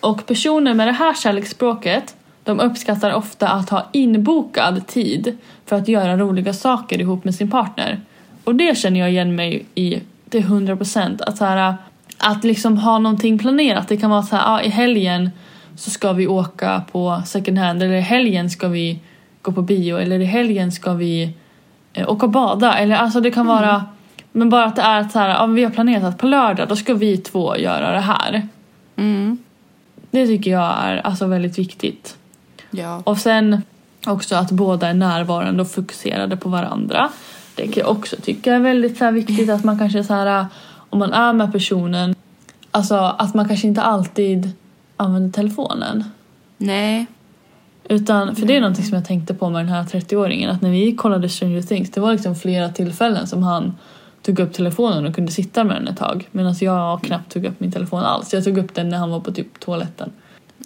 Och 0.00 0.26
personer 0.26 0.74
med 0.74 0.88
det 0.88 0.92
här 0.92 1.14
kärleksspråket 1.14 2.14
de 2.44 2.60
uppskattar 2.60 3.12
ofta 3.12 3.48
att 3.48 3.70
ha 3.70 3.86
inbokad 3.92 4.86
tid 4.86 5.38
för 5.66 5.76
att 5.76 5.88
göra 5.88 6.16
roliga 6.16 6.52
saker 6.52 7.00
ihop 7.00 7.24
med 7.24 7.34
sin 7.34 7.50
partner. 7.50 8.00
Och 8.44 8.54
det 8.54 8.78
känner 8.78 9.00
jag 9.00 9.10
igen 9.10 9.34
mig 9.34 9.66
i 9.74 10.00
till 10.28 10.44
100%. 10.44 11.22
Att, 11.26 11.36
så 11.36 11.44
här, 11.44 11.74
att 12.18 12.44
liksom 12.44 12.78
ha 12.78 12.98
någonting 12.98 13.38
planerat. 13.38 13.88
Det 13.88 13.96
kan 13.96 14.10
vara 14.10 14.22
så 14.22 14.36
här, 14.36 14.54
ah, 14.54 14.62
i 14.62 14.68
helgen 14.68 15.30
så 15.76 15.90
ska 15.90 16.12
vi 16.12 16.26
åka 16.26 16.82
på 16.92 17.22
second 17.26 17.58
hand 17.58 17.82
eller 17.82 17.94
i 17.94 18.00
helgen 18.00 18.50
ska 18.50 18.68
vi 18.68 19.00
gå 19.42 19.52
på 19.52 19.62
bio 19.62 19.96
eller 19.96 20.20
i 20.20 20.24
helgen 20.24 20.72
ska 20.72 20.92
vi 20.92 21.34
eh, 21.92 22.10
åka 22.10 22.26
och 22.26 22.32
bada. 22.32 22.78
Eller 22.78 22.96
alltså 22.96 23.20
det 23.20 23.30
kan 23.30 23.46
vara 23.46 23.84
men 24.32 24.50
bara 24.50 24.64
att 24.64 24.76
det 24.76 24.82
är 24.82 25.00
att 25.00 25.12
så 25.12 25.18
här, 25.18 25.28
ja, 25.28 25.46
vi 25.46 25.64
har 25.64 25.70
planerat 25.70 26.04
att 26.04 26.18
på 26.18 26.26
lördag 26.26 26.68
då 26.68 26.76
ska 26.76 26.94
vi 26.94 27.16
två 27.16 27.56
göra 27.56 27.92
det 27.92 28.00
här. 28.00 28.48
Mm. 28.96 29.38
Det 30.10 30.26
tycker 30.26 30.50
jag 30.50 30.74
är 30.78 30.96
alltså 30.96 31.26
väldigt 31.26 31.58
viktigt. 31.58 32.16
Ja. 32.76 33.02
Och 33.04 33.18
sen 33.18 33.62
också 34.06 34.36
att 34.36 34.50
båda 34.50 34.88
är 34.88 34.94
närvarande 34.94 35.62
och 35.62 35.70
fokuserade 35.70 36.36
på 36.36 36.48
varandra. 36.48 37.10
Det 37.54 37.62
kan 37.62 37.80
jag 37.82 37.90
också 37.90 38.16
tycka 38.22 38.54
är 38.54 38.58
väldigt 38.58 38.98
så 38.98 39.10
viktigt 39.10 39.50
att 39.50 39.64
man 39.64 39.78
kanske 39.78 40.04
så 40.04 40.14
här 40.14 40.46
om 40.90 40.98
man 40.98 41.12
är 41.12 41.32
med 41.32 41.52
personen 41.52 42.14
alltså 42.70 42.94
att 42.94 43.34
man 43.34 43.48
kanske 43.48 43.66
inte 43.66 43.82
alltid 43.82 44.50
använder 44.96 45.30
telefonen. 45.30 46.04
Nej. 46.56 47.06
Utan, 47.88 48.36
för 48.36 48.46
det 48.46 48.56
är 48.56 48.60
någonting 48.60 48.84
som 48.84 48.94
jag 48.94 49.04
tänkte 49.04 49.34
på 49.34 49.50
med 49.50 49.60
den 49.60 49.68
här 49.68 49.84
30-åringen 49.84 50.50
att 50.50 50.62
när 50.62 50.70
vi 50.70 50.96
kollade 50.96 51.28
Stranger 51.28 51.62
Things 51.62 51.90
det 51.90 52.00
var 52.00 52.12
liksom 52.12 52.34
flera 52.34 52.68
tillfällen 52.68 53.26
som 53.26 53.42
han 53.42 53.74
tog 54.22 54.40
upp 54.40 54.52
telefonen 54.52 55.06
och 55.06 55.14
kunde 55.14 55.32
sitta 55.32 55.64
med 55.64 55.76
den 55.76 55.88
ett 55.88 55.98
tag 55.98 56.28
medan 56.30 56.54
jag 56.60 57.02
knappt 57.02 57.32
tog 57.32 57.44
upp 57.44 57.60
min 57.60 57.72
telefon 57.72 58.00
alls. 58.00 58.32
Jag 58.32 58.44
tog 58.44 58.58
upp 58.58 58.74
den 58.74 58.88
när 58.88 58.98
han 58.98 59.10
var 59.10 59.20
på 59.20 59.32
typ 59.32 59.60
toaletten. 59.60 60.10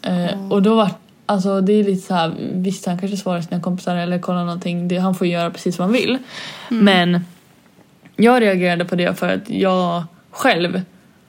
Eh, 0.03 0.53
och 0.53 0.63
då 0.63 0.75
var 0.75 0.91
Alltså 1.31 1.61
det 1.61 1.73
är 1.73 1.85
lite 1.85 2.07
så 2.07 2.15
här, 2.15 2.33
visst 2.53 2.87
han 2.87 2.99
kanske 2.99 3.17
svarar 3.17 3.41
sina 3.41 3.61
kompisar 3.61 3.97
eller 3.97 4.19
kollar 4.19 4.45
någonting, 4.45 4.89
det, 4.89 4.99
han 4.99 5.15
får 5.15 5.27
göra 5.27 5.51
precis 5.51 5.79
vad 5.79 5.87
han 5.89 5.93
vill. 5.93 6.19
Men 6.69 7.25
jag 8.17 8.43
reagerade 8.43 8.85
på 8.85 8.95
det 8.97 9.19
för 9.19 9.29
att 9.29 9.51
jag 9.51 10.05
själv 10.31 10.83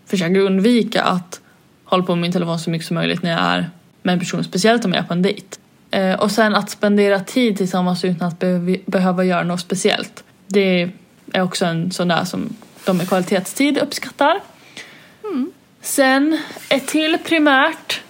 försöker 0.05 0.39
undvika 0.39 1.03
att 1.03 1.41
hålla 1.83 2.03
på 2.03 2.15
med 2.15 2.21
min 2.21 2.31
telefon 2.31 2.59
så 2.59 2.69
mycket 2.69 2.88
som 2.88 2.95
möjligt 2.95 3.23
när 3.23 3.31
jag 3.31 3.39
är 3.39 3.69
med 4.03 4.13
en 4.13 4.19
person, 4.19 4.43
speciellt 4.43 4.85
om 4.85 4.93
jag 4.93 5.03
är 5.03 5.07
på 5.07 5.13
en 5.13 5.21
dejt. 5.21 5.57
Eh, 5.91 6.13
och 6.13 6.31
sen 6.31 6.55
att 6.55 6.69
spendera 6.69 7.19
tid 7.19 7.57
tillsammans 7.57 8.05
utan 8.05 8.27
att 8.27 8.39
be- 8.39 8.77
behöva 8.85 9.23
göra 9.23 9.43
något 9.43 9.59
speciellt. 9.62 10.23
Det 10.47 10.89
är 11.33 11.41
också 11.41 11.65
en 11.65 11.91
sån 11.91 12.07
där 12.07 12.23
som 12.23 12.55
de 12.85 12.97
med 12.97 13.07
kvalitetstid 13.07 13.77
uppskattar. 13.77 14.39
Sen 15.81 16.39
ett 16.69 16.88
till 16.88 17.17
primärt, 17.25 18.01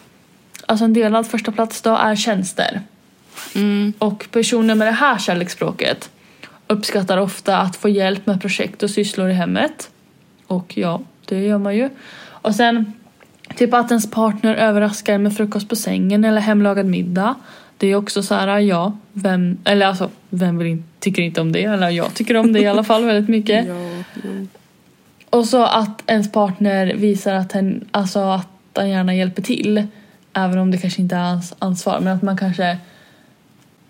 alltså 0.70 0.86
en 0.86 0.94
delad 0.94 1.28
första 1.28 1.52
plats 1.52 1.82
då, 1.82 1.96
är 1.96 2.16
tjänster. 2.16 2.82
Mm. 3.56 3.94
Och 4.00 4.28
personer 4.32 4.76
med 4.76 4.88
det 4.88 4.92
här 4.92 5.18
kärleksspråket 5.18 6.10
uppskattar 6.68 7.18
ofta 7.18 7.58
att 7.58 7.76
få 7.76 7.90
hjälp 7.90 8.26
med 8.26 8.42
projekt 8.42 8.84
och 8.84 8.90
sysslor 8.90 9.30
i 9.30 9.34
hemmet. 9.34 9.90
Och 10.48 10.78
ja, 10.78 11.02
det 11.26 11.40
gör 11.40 11.58
man 11.58 11.76
ju. 11.76 11.90
Och 12.22 12.56
sen 12.56 12.94
typ 13.56 13.74
att 13.74 13.92
ens 13.92 14.12
partner 14.12 14.56
överraskar 14.56 15.18
med 15.18 15.38
frukost 15.38 15.70
på 15.70 15.76
sängen 15.76 16.26
eller 16.26 16.42
hemlagad 16.42 16.86
middag. 16.86 17.36
Det 17.78 17.88
är 17.88 17.96
också 17.96 18.24
så 18.24 18.36
här, 18.36 18.60
ja, 18.60 18.98
vem, 19.14 19.58
eller 19.64 19.86
alltså, 19.86 20.10
vem 20.30 20.58
vill 20.58 20.68
in, 20.68 20.84
tycker 21.00 21.22
inte 21.22 21.42
om 21.42 21.52
det? 21.52 21.64
Eller 21.64 21.90
jag 21.90 22.14
tycker 22.14 22.38
om 22.38 22.54
det 22.54 22.60
i 22.60 22.68
alla 22.68 22.84
fall 22.84 23.06
väldigt 23.06 23.30
mycket. 23.30 23.68
Ja. 24.14 24.46
Och 25.30 25.46
så 25.46 25.64
att 25.64 26.04
ens 26.08 26.32
partner 26.32 26.94
visar 26.96 27.34
att 27.34 27.52
hen, 27.52 27.88
alltså 27.92 28.20
att 28.20 28.48
han 28.74 28.90
gärna 28.90 29.16
hjälper 29.16 29.42
till. 29.42 29.88
Även 30.34 30.58
om 30.58 30.72
det 30.72 30.78
kanske 30.78 31.02
inte 31.02 31.16
är 31.16 31.24
hans 31.24 31.56
ansvar. 31.60 32.00
Men 32.00 32.16
att 32.16 32.22
man 32.22 32.38
kanske... 32.38 32.78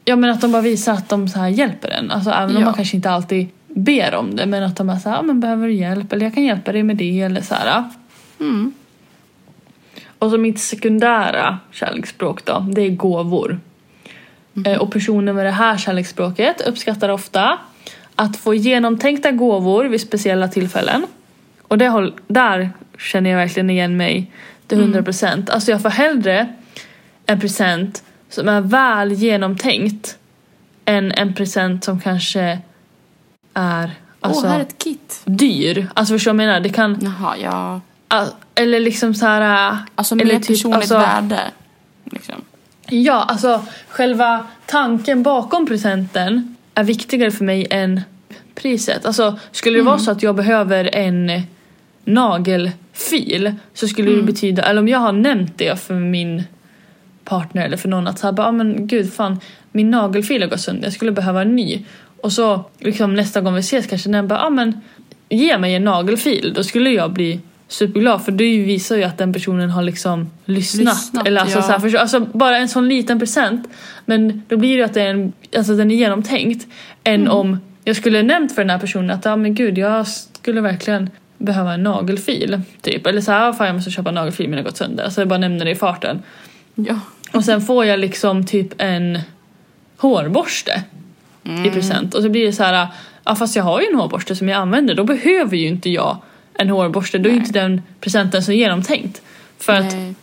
Ja 0.06 0.16
men 0.16 0.30
att 0.30 0.42
de 0.42 0.52
bara 0.52 0.62
visar 0.62 0.94
att 0.94 1.10
de 1.10 1.28
så 1.28 1.40
här 1.40 1.48
hjälper 1.48 1.90
en. 1.90 2.12
Alltså 2.12 2.30
även 2.32 2.56
om 2.56 2.62
Ja. 2.62 2.66
man 2.66 2.74
kanske 2.74 2.96
inte 2.96 3.10
alltid 3.10 3.48
ber 3.68 4.16
om 4.16 4.36
det. 4.36 4.46
Men 4.46 4.64
att 4.64 4.76
de 4.78 4.90
är 4.90 4.96
så 5.00 5.10
här, 5.10 5.16
ja 5.16 5.22
men 5.22 5.40
behöver 5.40 5.68
du 5.68 5.74
hjälp? 5.74 6.14
Eller 6.14 6.26
jag 6.26 6.34
kan 6.34 6.44
hjälpa 6.44 6.72
dig 6.72 6.84
med 6.84 6.98
det. 6.98 7.22
Eller 7.22 7.42
så 7.42 7.56
här. 7.56 7.84
Mm. 8.40 8.74
Och 10.20 10.32
så 10.32 10.38
mitt 10.38 10.60
sekundära 10.60 11.60
kärleksspråk 11.72 12.46
då, 12.46 12.66
det 12.72 12.82
är 12.82 12.90
gåvor. 12.90 13.60
Eh, 14.66 14.78
Och 14.78 14.92
personer 14.92 15.34
med 15.34 15.46
det 15.46 15.52
här 15.52 15.78
kärleksspråket 15.78 16.62
uppskattar 16.62 17.10
ofta 17.10 17.58
att 18.16 18.38
få 18.38 18.54
genomtänkta 18.54 19.32
gåvor 19.32 19.86
vid 19.86 20.02
speciella 20.02 20.48
tillfällen. 20.48 21.06
Och 21.62 21.78
det 21.78 22.12
där 22.28 22.70
känner 22.98 23.30
jag 23.30 23.38
verkligen 23.38 23.70
igen 23.70 23.98
mig 23.98 24.32
till 24.70 24.80
100 24.80 25.04
procent. 25.04 25.50
Alltså 25.50 25.72
jag 25.72 25.82
får 25.82 25.90
hellre 25.90 26.54
en 27.26 27.40
present 27.40 28.04
som 28.30 28.50
är 28.50 28.62
väl 28.62 29.12
genomtänkt 29.12 30.18
än 30.86 31.12
en 31.12 31.34
present 31.34 31.84
som 31.84 32.00
kanske 32.00 32.60
är 33.54 33.92
alltså, 34.20 34.48
här 34.48 34.60
är 34.60 34.62
ett 34.62 34.78
kit. 34.78 35.22
dyr. 35.26 35.88
Alltså 35.94 36.14
förstår 36.14 36.32
du 36.32 36.38
vad 36.38 36.44
jag 36.44 36.48
menar? 36.48 36.60
Det 36.60 36.70
kan, 36.70 36.98
Jaha, 37.02 37.36
ja. 37.38 37.82
eller 38.56 38.80
liksom 38.80 39.14
så 39.14 39.26
här... 39.26 39.78
Alltså 39.96 40.16
mer 40.16 40.26
typ, 40.26 40.48
personligt 40.48 40.78
alltså- 40.78 40.98
värde. 40.98 41.40
Liksom. 42.12 42.36
Ja, 42.90 43.24
alltså 43.24 43.66
själva 43.88 44.48
tanken 44.66 45.24
bakom 45.24 45.68
presenten 45.68 46.56
är 46.74 46.84
viktigare 46.84 47.32
för 47.32 47.46
mig 47.46 47.68
än 47.70 48.02
priset. 48.56 49.06
Alltså 49.06 49.40
skulle 49.52 49.78
det 49.78 49.84
vara 49.84 50.00
så 50.00 50.12
att 50.12 50.24
jag 50.24 50.36
behöver 50.36 50.96
en 50.96 51.42
nagelfil 53.00 53.54
så 53.74 53.88
skulle 53.88 54.12
det 54.12 54.24
betyda, 54.24 54.64
eller 54.64 54.82
om 54.82 54.88
jag 54.88 55.00
har 55.00 55.12
nämnt 55.12 55.58
det 55.58 55.80
för 55.80 55.94
min 55.94 56.44
partner 57.24 57.66
eller 57.66 57.78
för 57.78 57.90
någon 57.90 58.08
att 58.08 58.20
säga 58.20 58.36
ah, 58.38 58.52
men 58.52 58.88
gud 58.88 59.14
fan 59.14 59.40
min 59.72 59.92
nagelfil 59.92 60.42
har 60.42 60.50
gått 60.50 60.62
sönder, 60.62 60.84
jag 60.84 60.94
skulle 60.94 61.12
behöva 61.12 61.42
en 61.42 61.56
ny. 61.56 61.86
Och 62.22 62.32
så 62.32 62.66
liksom 62.80 63.16
nästa 63.16 63.42
gång 63.42 63.54
vi 63.54 63.60
ses 63.60 63.88
kanske 63.88 64.10
den 64.10 64.28
bara 64.28 64.40
ah, 64.40 64.50
men 64.50 64.82
ge 65.30 65.58
mig 65.58 65.76
en 65.76 65.84
nagelfil, 65.84 66.54
då 66.56 66.64
skulle 66.64 66.90
jag 66.90 67.14
bli 67.14 67.40
superglad 67.68 68.22
för 68.26 68.32
det 68.32 68.58
visar 68.64 68.98
ju 68.98 69.04
att 69.04 69.18
den 69.18 69.34
personen 69.34 69.70
har 69.70 69.84
liksom 69.84 70.30
lyssnat. 70.46 70.86
Lyssnat, 70.86 71.28
eller 71.28 71.42
alltså, 71.42 71.58
ja. 71.58 71.62
så 71.64 71.72
här, 71.72 71.80
förstå- 71.80 72.00
alltså 72.00 72.20
bara 72.20 72.58
en 72.58 72.68
sån 72.70 72.90
liten 72.90 73.20
present 73.20 73.68
men 74.06 74.44
då 74.48 74.58
blir 74.58 74.70
det 74.70 74.76
ju 74.78 74.84
att 74.84 74.94
det 74.94 75.02
är 75.02 75.10
en, 75.10 75.34
alltså, 75.58 75.76
den 75.76 75.92
är 75.92 75.96
genomtänkt 75.96 76.68
än 77.04 77.22
Mm. 77.22 77.32
om 77.32 77.58
jag 77.84 77.96
skulle 77.96 78.24
nämnt 78.24 78.56
för 78.56 78.62
den 78.62 78.70
här 78.70 78.80
personen 78.80 79.10
att 79.12 79.26
ja 79.26 79.32
ah, 79.32 79.36
men 79.36 79.56
gud 79.56 79.78
jag 79.78 80.08
skulle 80.08 80.62
verkligen 80.62 81.10
behöva 81.40 81.74
en 81.74 81.84
nagelfil. 81.84 82.62
Typ. 82.82 83.08
Eller 83.08 83.22
så 83.22 83.32
här, 83.32 83.50
ah, 83.50 83.54
fan 83.54 83.68
jag 83.68 83.76
måste 83.76 83.92
köpa 83.92 84.10
en 84.10 84.16
nagelfil, 84.16 84.50
min 84.50 84.58
har 84.58 84.64
gått 84.64 84.78
sönder. 84.78 85.04
Alltså 85.04 85.22
jag 85.22 85.28
bara 85.28 85.40
nämner 85.40 85.66
det 85.66 85.72
i 85.72 85.76
farten. 85.76 86.24
Ja. 86.76 87.00
Och 87.34 87.46
sen 87.46 87.62
får 87.62 87.86
jag 87.86 88.00
liksom 88.00 88.46
typ 88.46 88.74
en 88.78 89.20
hårborste 89.98 90.84
i 91.66 91.70
present. 91.70 92.16
Och 92.16 92.24
så 92.24 92.30
blir 92.30 92.46
det 92.46 92.54
så 92.54 92.64
här, 92.64 92.88
ja 93.24 93.36
fast 93.36 93.56
jag 93.56 93.64
har 93.64 93.82
ju 93.82 93.88
en 93.88 93.96
hårborste 93.96 94.36
som 94.36 94.50
jag 94.50 94.58
använder, 94.58 94.96
då 94.96 95.04
behöver 95.04 95.58
ju 95.58 95.68
inte 95.68 95.90
jag 95.90 96.18
en 96.54 96.70
hårborste. 96.70 97.18
Då 97.18 97.30
är 97.30 97.34
ju 97.34 97.40
inte 97.40 97.60
den 97.60 97.82
presenten 98.00 98.44
så 98.44 98.52
genomtänkt. 98.52 99.22
För 99.58 99.74
att, 99.74 99.94
Nej. 99.94 100.14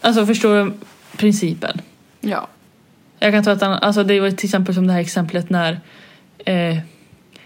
alltså 0.00 0.26
förstår 0.26 0.64
du 0.64 0.72
principen? 1.16 1.80
Ja. 2.20 2.48
Jag 3.18 3.32
kan 3.32 3.44
ta 3.44 3.52
ett 3.52 3.62
annat, 3.62 3.82
alltså 3.82 4.04
det 4.04 4.20
var 4.20 4.30
till 4.30 4.46
exempel 4.46 4.74
som 4.74 4.86
det 4.86 4.92
här 4.92 5.00
exemplet 5.00 5.50
när 5.50 5.80
eh, 6.38 6.78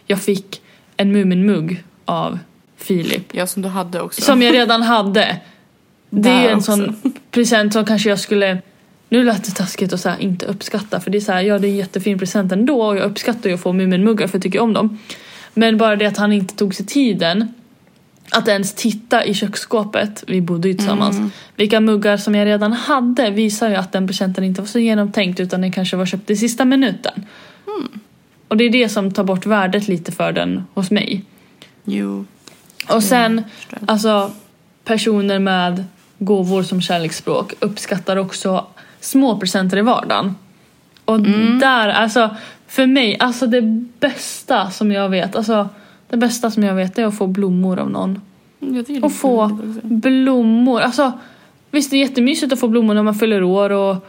jag 0.07 0.21
fick 0.21 0.63
en 0.97 1.17
Mumin-mugg 1.17 1.83
av 2.05 2.39
Filip. 2.77 3.35
Ja, 3.35 3.47
som 3.47 3.63
du 3.63 3.69
hade 3.69 4.01
också. 4.01 4.23
Som 4.23 4.43
jag 4.43 4.55
redan 4.55 4.83
hade. 4.83 5.41
Det 6.11 6.29
är 6.29 6.43
Där 6.43 6.49
en 6.49 6.59
också. 6.59 6.73
sån 6.77 7.13
present 7.31 7.73
som 7.73 7.85
kanske 7.85 8.09
jag 8.09 8.21
skulle 8.21 8.59
nu 9.09 9.25
lät 9.25 9.45
det 9.45 9.51
taskigt 9.51 9.93
att 9.93 10.01
så 10.01 10.09
här, 10.09 10.19
inte 10.21 10.47
uppskatta 10.47 11.01
för 11.01 11.11
det 11.11 11.19
är 11.19 11.21
så 11.21 11.33
här, 11.33 11.43
ja 11.43 11.59
det 11.59 11.67
är 11.69 11.71
en 11.71 11.77
jättefin 11.77 12.19
present 12.19 12.53
ändå 12.53 12.83
och 12.83 12.97
jag 12.97 13.05
uppskattar 13.05 13.49
ju 13.51 13.55
att 13.55 13.61
få 13.63 13.73
Muminmuggar 13.73 14.27
för 14.27 14.35
jag 14.39 14.43
tycker 14.43 14.61
om 14.61 14.73
dem. 14.73 14.99
Men 15.55 15.77
bara 15.79 15.97
det 15.97 16.07
att 16.07 16.17
han 16.17 16.33
inte 16.33 16.55
tog 16.55 16.75
sig 16.75 16.87
tiden 16.87 17.55
att 18.31 18.49
ens 18.49 18.75
titta 18.75 19.25
i 19.25 19.35
köksskåpet, 19.35 20.25
vi 20.27 20.41
bodde 20.41 20.69
ju 20.69 20.75
tillsammans, 20.75 21.17
Mm. 21.17 21.31
vilka 21.57 21.81
muggar 21.81 22.17
som 22.17 22.35
jag 22.35 22.47
redan 22.47 22.73
hade 22.73 23.31
visar 23.31 23.69
ju 23.69 23.75
att 23.75 23.93
den 23.93 24.07
presenten 24.07 24.45
inte 24.45 24.61
var 24.61 24.69
så 24.69 24.79
genomtänkt 24.79 25.41
utan 25.41 25.61
den 25.61 25.73
kanske 25.73 25.97
var 25.97 26.07
köpt 26.07 26.31
i 26.31 26.37
sista 26.37 26.65
minuten. 26.65 27.25
Mm. 27.67 28.01
Och 28.49 28.57
det 28.57 28.65
är 28.65 28.71
det 28.71 28.89
som 28.89 29.13
tar 29.13 29.25
bort 29.25 29.47
värdet 29.47 29.89
lite 29.89 30.13
för 30.13 30.33
den 30.33 30.65
hos 30.75 30.91
mig. 30.91 31.25
Jo. 31.85 32.25
Och 32.89 33.03
sen, 33.03 33.45
förstår. 33.57 33.79
alltså 33.87 34.31
personer 34.85 35.39
med 35.39 35.85
gåvor 36.19 36.63
som 36.63 36.81
kärleksspråk 36.81 37.55
uppskattar 37.61 38.17
också 38.17 38.67
små 39.01 39.39
presenter 39.39 39.77
i 39.77 39.83
vardagen. 39.83 40.35
Och 41.05 41.17
Mm. 41.17 41.59
där, 41.59 41.89
alltså 41.89 42.37
för 42.67 42.87
mig, 42.87 43.17
alltså 43.19 43.47
det 43.47 43.63
bästa 44.01 44.71
som 44.71 44.93
jag 44.93 45.09
vet, 45.09 45.37
alltså 45.37 45.69
det 46.11 46.17
bästa 46.17 46.51
som 46.51 46.63
jag 46.63 46.75
vet 46.75 46.99
är 46.99 47.05
att 47.05 47.19
få 47.19 47.27
blommor 47.27 47.79
av 47.79 47.91
någon. 47.91 48.21
Är 48.61 49.05
Och 49.05 49.13
få 49.13 49.49
blommor, 49.83 50.81
alltså 50.81 51.13
Visst 51.71 51.91
det 51.91 51.97
är 51.97 52.01
jättemysigt 52.01 52.53
att 52.53 52.61
få 52.61 52.69
blommor 52.69 52.95
när 52.95 53.03
man 53.03 53.15
fyller 53.15 53.43
år 53.43 53.71
och 53.71 53.91
eh, 53.91 54.01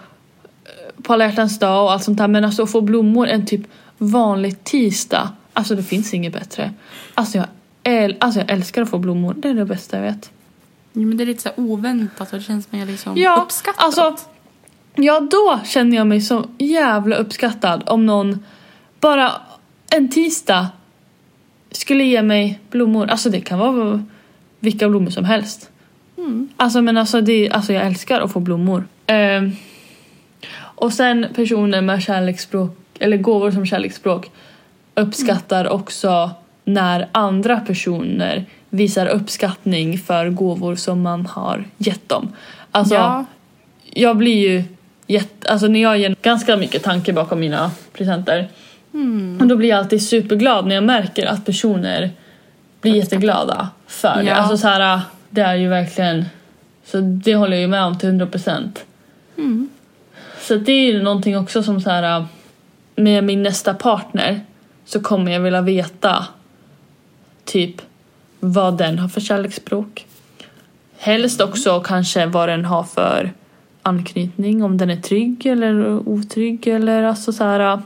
på 1.03 1.13
alla 1.13 1.25
hjärtans 1.25 1.59
dag 1.59 1.83
och 1.83 1.91
allt 1.91 2.03
sånt 2.03 2.17
där 2.17 2.27
men 2.27 2.45
alltså 2.45 2.63
att 2.63 2.71
få 2.71 2.81
blommor 2.81 3.27
en 3.27 3.45
typ 3.45 3.61
vanlig 3.97 4.63
tisdag. 4.63 5.29
Alltså 5.53 5.75
det 5.75 5.83
finns 5.83 6.13
inget 6.13 6.33
bättre. 6.33 6.73
Alltså 7.13 7.37
jag, 7.37 7.47
äl- 7.87 8.15
alltså 8.19 8.39
jag 8.39 8.51
älskar 8.51 8.81
att 8.81 8.89
få 8.89 8.97
blommor. 8.97 9.33
Det 9.37 9.49
är 9.49 9.53
det 9.53 9.65
bästa 9.65 9.97
jag 9.97 10.03
vet. 10.03 10.31
Ja, 10.93 11.01
men 11.01 11.17
det 11.17 11.23
är 11.23 11.25
lite 11.25 11.41
så 11.41 11.49
oväntat 11.55 12.33
och 12.33 12.37
det 12.39 12.43
känns 12.43 12.71
mer 12.71 12.85
liksom 12.85 13.17
Ja, 13.17 13.41
uppskattat. 13.45 13.83
alltså 13.83 14.15
Ja, 14.95 15.19
då 15.19 15.59
känner 15.65 15.97
jag 15.97 16.07
mig 16.07 16.21
så 16.21 16.45
jävla 16.57 17.15
uppskattad 17.15 17.83
om 17.85 18.05
någon 18.05 18.45
bara 18.99 19.31
en 19.89 20.09
tisdag 20.09 20.67
skulle 21.71 22.03
ge 22.03 22.21
mig 22.21 22.59
blommor. 22.71 23.07
Alltså 23.07 23.29
det 23.29 23.41
kan 23.41 23.59
vara 23.59 24.05
vilka 24.59 24.89
blommor 24.89 25.09
som 25.09 25.25
helst. 25.25 25.69
Mm. 26.17 26.49
Alltså 26.57 26.81
men 26.81 26.97
alltså, 26.97 27.21
det, 27.21 27.49
alltså 27.49 27.73
jag 27.73 27.85
älskar 27.85 28.21
att 28.21 28.31
få 28.31 28.39
blommor. 28.39 28.87
Ehm, 29.07 29.51
och 30.59 30.93
sen 30.93 31.27
personer 31.35 31.81
med 31.81 32.03
kärleksspråk, 32.03 32.77
eller 32.99 33.17
gåvor 33.17 33.51
som 33.51 33.65
kärleksspråk 33.65 34.31
uppskattar 34.95 35.67
också 35.69 36.31
när 36.67 37.07
andra 37.11 37.59
personer 37.59 38.45
visar 38.69 39.07
uppskattning 39.07 39.97
för 39.97 40.29
gåvor 40.29 40.75
som 40.75 41.01
man 41.01 41.25
har 41.25 41.63
gett 41.77 42.09
dem. 42.09 42.33
Alltså 42.71 42.95
ja. 42.95 43.25
jag 43.93 44.17
blir 44.17 44.49
ju 44.49 44.63
jätte, 45.07 45.49
alltså 45.49 45.67
när 45.67 45.81
jag 45.81 45.97
ger 45.97 46.15
ganska 46.21 46.57
mycket 46.57 46.83
tanke 46.83 47.13
bakom 47.13 47.39
mina 47.39 47.71
presenter 47.93 48.47
Mm. 48.93 49.37
och 49.41 49.47
då 49.47 49.55
blir 49.55 49.69
jag 49.69 49.79
alltid 49.79 50.07
superglad 50.07 50.67
när 50.67 50.75
jag 50.75 50.83
märker 50.83 51.25
att 51.25 51.45
personer 51.45 52.11
blir 52.81 52.95
jätteglada 52.95 53.69
för 53.87 54.15
det. 54.15 54.23
Ja. 54.23 54.35
Alltså 54.35 54.57
så 54.57 54.67
här, 54.67 55.01
det 55.29 55.41
är 55.41 55.55
ju 55.55 55.67
verkligen, 55.67 56.25
så 56.85 56.97
det 57.01 57.35
håller 57.35 57.53
jag 57.53 57.61
ju 57.61 57.67
med 57.67 57.83
om 57.83 57.97
till 57.97 58.09
100 58.09 58.25
procent. 58.25 58.85
Mm. 59.37 59.69
Så 60.41 60.55
det 60.55 60.71
är 60.71 60.91
ju 60.91 61.03
någonting 61.03 61.37
också 61.37 61.63
som 61.63 61.81
så 61.81 61.89
här 61.89 62.25
med 62.95 63.23
min 63.23 63.43
nästa 63.43 63.73
partner 63.73 64.41
så 64.85 64.99
kommer 64.99 65.31
jag 65.31 65.39
vilja 65.39 65.61
veta 65.61 66.25
typ 67.47 67.81
vad 68.39 68.77
den 68.77 68.99
har 68.99 69.07
för 69.07 69.21
kärleksspråk. 69.21 70.05
Helst 70.97 71.41
också 71.41 71.79
kanske 71.79 72.25
vad 72.25 72.49
den 72.49 72.65
har 72.65 72.83
för 72.83 73.33
anknytning, 73.81 74.63
om 74.63 74.77
den 74.77 74.89
är 74.89 74.95
trygg 74.95 75.45
eller 75.45 75.85
otrygg 76.09 76.67
eller 76.67 77.03
alltså 77.03 77.33
så 77.33 77.43
här 77.43 77.81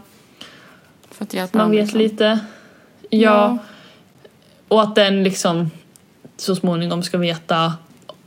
För 1.11 1.23
att 1.25 1.33
hjälpa 1.33 1.57
man 1.57 1.71
vet 1.71 1.79
liksom. 1.79 1.99
lite. 1.99 2.39
Ja. 3.09 3.57
Och 4.67 4.81
att 4.81 4.95
den 4.95 5.23
liksom 5.23 5.71
så 6.37 6.55
småningom 6.55 7.03
ska 7.03 7.17
veta 7.17 7.73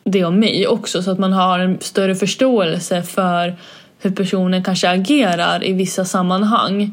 det 0.05 0.25
om 0.25 0.39
mig 0.39 0.67
också 0.67 1.03
så 1.03 1.11
att 1.11 1.19
man 1.19 1.33
har 1.33 1.59
en 1.59 1.81
större 1.81 2.15
förståelse 2.15 3.03
för 3.03 3.57
hur 3.99 4.11
personen 4.11 4.65
kanske 4.65 4.91
agerar 4.91 5.65
i 5.65 5.73
vissa 5.73 6.05
sammanhang. 6.05 6.93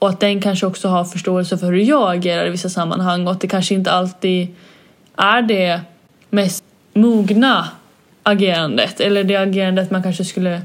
Och 0.00 0.08
att 0.08 0.20
den 0.20 0.40
kanske 0.40 0.66
också 0.66 0.88
har 0.88 1.04
förståelse 1.04 1.58
för 1.58 1.66
hur 1.66 1.82
jag 1.82 2.16
agerar 2.16 2.46
i 2.46 2.50
vissa 2.50 2.68
sammanhang 2.68 3.26
och 3.26 3.32
att 3.32 3.40
det 3.40 3.48
kanske 3.48 3.74
inte 3.74 3.92
alltid 3.92 4.48
är 5.16 5.42
det 5.42 5.80
mest 6.30 6.64
mogna 6.94 7.68
agerandet 8.22 9.00
eller 9.00 9.24
det 9.24 9.36
agerandet 9.36 9.90
man 9.90 10.02
kanske 10.02 10.24
skulle 10.24 10.62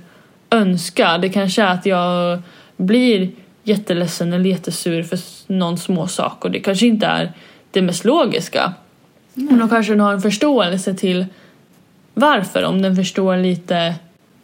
önska. 0.50 1.18
Det 1.18 1.30
kanske 1.30 1.64
är 1.64 1.68
att 1.68 1.86
jag 1.86 2.42
blir 2.78 3.32
jätteledsen 3.64 4.34
eller 4.34 4.50
jättesur 4.50 5.04
för 5.04 5.20
någon 5.48 5.78
små 5.78 6.08
sak 6.08 6.46
och 6.46 6.52
det 6.52 6.60
kanske 6.60 6.86
inte 6.86 7.06
är 7.06 7.32
det 7.72 7.82
mest 7.82 8.06
logiska. 8.06 8.74
Men 9.34 9.60
då 9.60 9.68
kanske 9.68 9.94
den 9.94 10.00
har 10.00 10.14
en 10.14 10.22
förståelse 10.22 10.94
till 10.94 11.26
varför, 12.14 12.64
om 12.64 12.82
den 12.82 12.96
förstår 12.96 13.38
lite 13.38 13.96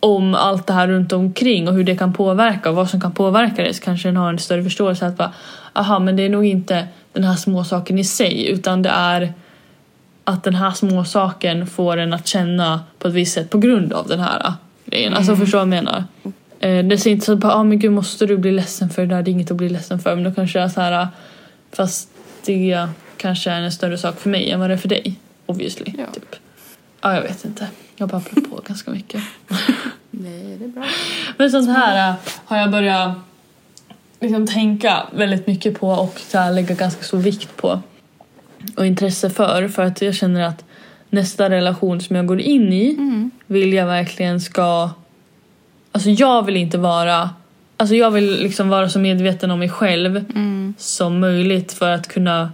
om 0.02 0.36
allt 0.36 0.68
det 0.68 0.74
här 0.74 0.88
runt 0.88 1.14
omkring 1.14 1.68
och 1.68 1.74
hur 1.74 1.84
det 1.84 1.96
kan 1.96 2.14
påverka 2.14 2.70
och 2.70 2.76
vad 2.76 2.90
som 2.90 3.02
kan 3.02 3.12
påverka 3.12 3.64
det 3.64 3.74
så 3.74 3.84
kanske 3.84 4.08
den 4.08 4.18
har 4.18 4.30
en 4.30 4.40
större 4.40 4.64
förståelse 4.64 5.06
att 5.06 5.18
bara 5.18 5.34
aha 5.74 6.00
men 6.00 6.16
det 6.16 6.24
är 6.24 6.30
nog 6.30 6.46
inte 6.46 6.88
den 7.14 7.24
här 7.24 7.36
små 7.36 7.64
saken 7.64 8.00
i 8.00 8.04
sig 8.04 8.48
utan 8.50 8.82
det 8.82 8.90
är 8.90 9.34
att 10.24 10.44
den 10.44 10.56
här 10.56 10.72
små 10.72 11.04
saken 11.04 11.68
får 11.68 11.98
en 11.98 12.14
att 12.14 12.28
känna 12.28 12.84
på 13.00 13.08
ett 13.08 13.14
visst 13.14 13.34
sätt 13.34 13.50
på 13.50 13.58
grund 13.58 13.94
av 13.94 14.08
den 14.08 14.20
här 14.20 14.54
grejen. 14.86 15.14
Alltså 15.14 15.36
förstår 15.36 15.58
vad 15.58 15.68
jag 15.68 15.70
menar? 15.70 16.04
Eh, 16.60 16.86
Det 16.86 16.98
ser 16.98 17.12
inte 17.12 17.26
så 17.26 17.34
att 17.34 17.44
ah, 17.46 17.64
men 17.64 17.80
gud 17.80 17.92
måste 17.92 18.26
du 18.26 18.38
bli 18.38 18.52
ledsen 18.52 18.90
för 18.90 19.02
det 19.02 19.16
där, 19.16 19.24
det 19.24 19.32
är 19.32 19.34
inget 19.34 19.52
att 19.52 19.58
bli 19.58 19.70
ledsen 19.70 20.00
för. 20.00 20.16
Men 20.16 20.24
då 20.24 20.32
kanske 20.32 20.60
jag 20.60 20.66
är 20.66 20.70
så 20.70 20.82
här, 20.82 21.08
fast 21.72 22.10
det 22.46 22.88
kanske 23.18 23.52
är 23.52 23.62
en 23.62 23.72
större 23.72 23.98
sak 23.98 24.20
för 24.20 24.30
mig 24.30 24.52
än 24.52 24.60
vad 24.60 24.70
det 24.70 24.74
är 24.74 24.78
för 24.78 24.90
dig. 24.90 25.16
Obviously. 25.46 25.94
Ja. 25.98 26.06
Typ. 26.14 26.36
Ja, 27.02 27.16
jag 27.16 27.22
vet 27.22 27.46
inte. 27.46 27.68
Jag 28.02 28.10
babblar 28.10 28.42
på 28.50 28.62
ganska 28.68 28.92
mycket. 28.92 29.24
Nej, 30.12 30.58
det 30.60 30.66
är 30.66 30.70
bra. 30.70 30.84
Men 31.38 31.52
sånt 31.52 31.70
här 31.70 32.10
äh, 32.10 32.16
har 32.46 32.58
jag 32.58 32.72
börjat 32.72 33.12
liksom 34.20 34.48
tänka 34.48 35.04
väldigt 35.16 35.48
mycket 35.48 35.80
på 35.80 35.90
och 35.90 36.20
så 36.20 36.38
här, 36.38 36.52
lägga 36.54 36.76
ganska 36.76 37.04
stor 37.04 37.18
vikt 37.18 37.58
på 37.58 37.82
och 38.76 38.86
intresse 38.86 39.30
för. 39.30 39.68
För 39.68 39.84
att 39.84 40.02
jag 40.02 40.16
känner 40.16 40.42
att 40.42 40.64
nästa 41.10 41.50
relation 41.50 42.02
som 42.02 42.16
jag 42.16 42.26
går 42.26 42.42
in 42.42 42.74
i 42.74 42.94
Mm. 42.94 43.32
vill 43.48 43.74
jag 43.74 43.86
verkligen 43.86 44.42
ska... 44.42 44.90
Alltså 45.92 46.10
jag 46.10 46.46
vill 46.46 46.58
inte 46.58 46.78
vara... 46.78 47.30
Alltså 47.78 47.96
jag 47.96 48.12
vill 48.12 48.40
liksom 48.44 48.70
vara 48.70 48.90
så 48.90 49.00
medveten 49.00 49.52
om 49.52 49.60
mig 49.60 49.70
själv 49.70 50.16
Mm. 50.36 50.74
som 50.78 51.20
möjligt 51.20 51.74
för 51.74 51.90
att 51.92 52.08
kunna 52.08 52.52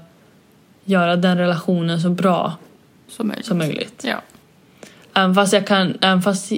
göra 0.85 1.15
den 1.15 1.37
relationen 1.37 2.01
så 2.01 2.09
bra 2.09 2.55
Så 3.09 3.23
möjligt. 3.23 3.45
som 3.45 3.57
möjligt. 3.57 4.03
Ja. 4.07 4.21
Även 5.17 5.35
fast 5.35 5.53
jag, 5.53 5.67
kan, 5.67 5.97
även 6.01 6.21
fast 6.21 6.51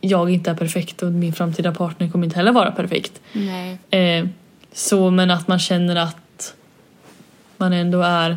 jag 0.00 0.30
inte 0.30 0.50
är 0.50 0.54
perfekt 0.54 1.02
och 1.02 1.12
min 1.12 1.32
framtida 1.32 1.72
partner 1.72 2.08
kommer 2.08 2.24
inte 2.24 2.36
heller 2.36 2.52
vara 2.52 2.70
perfekt. 2.70 3.20
Eh, 3.90 4.26
så 4.72 5.10
men 5.10 5.30
att 5.30 5.48
man 5.48 5.58
känner 5.58 5.96
att 5.96 6.54
man 7.56 7.72
ändå 7.72 8.02
är 8.02 8.36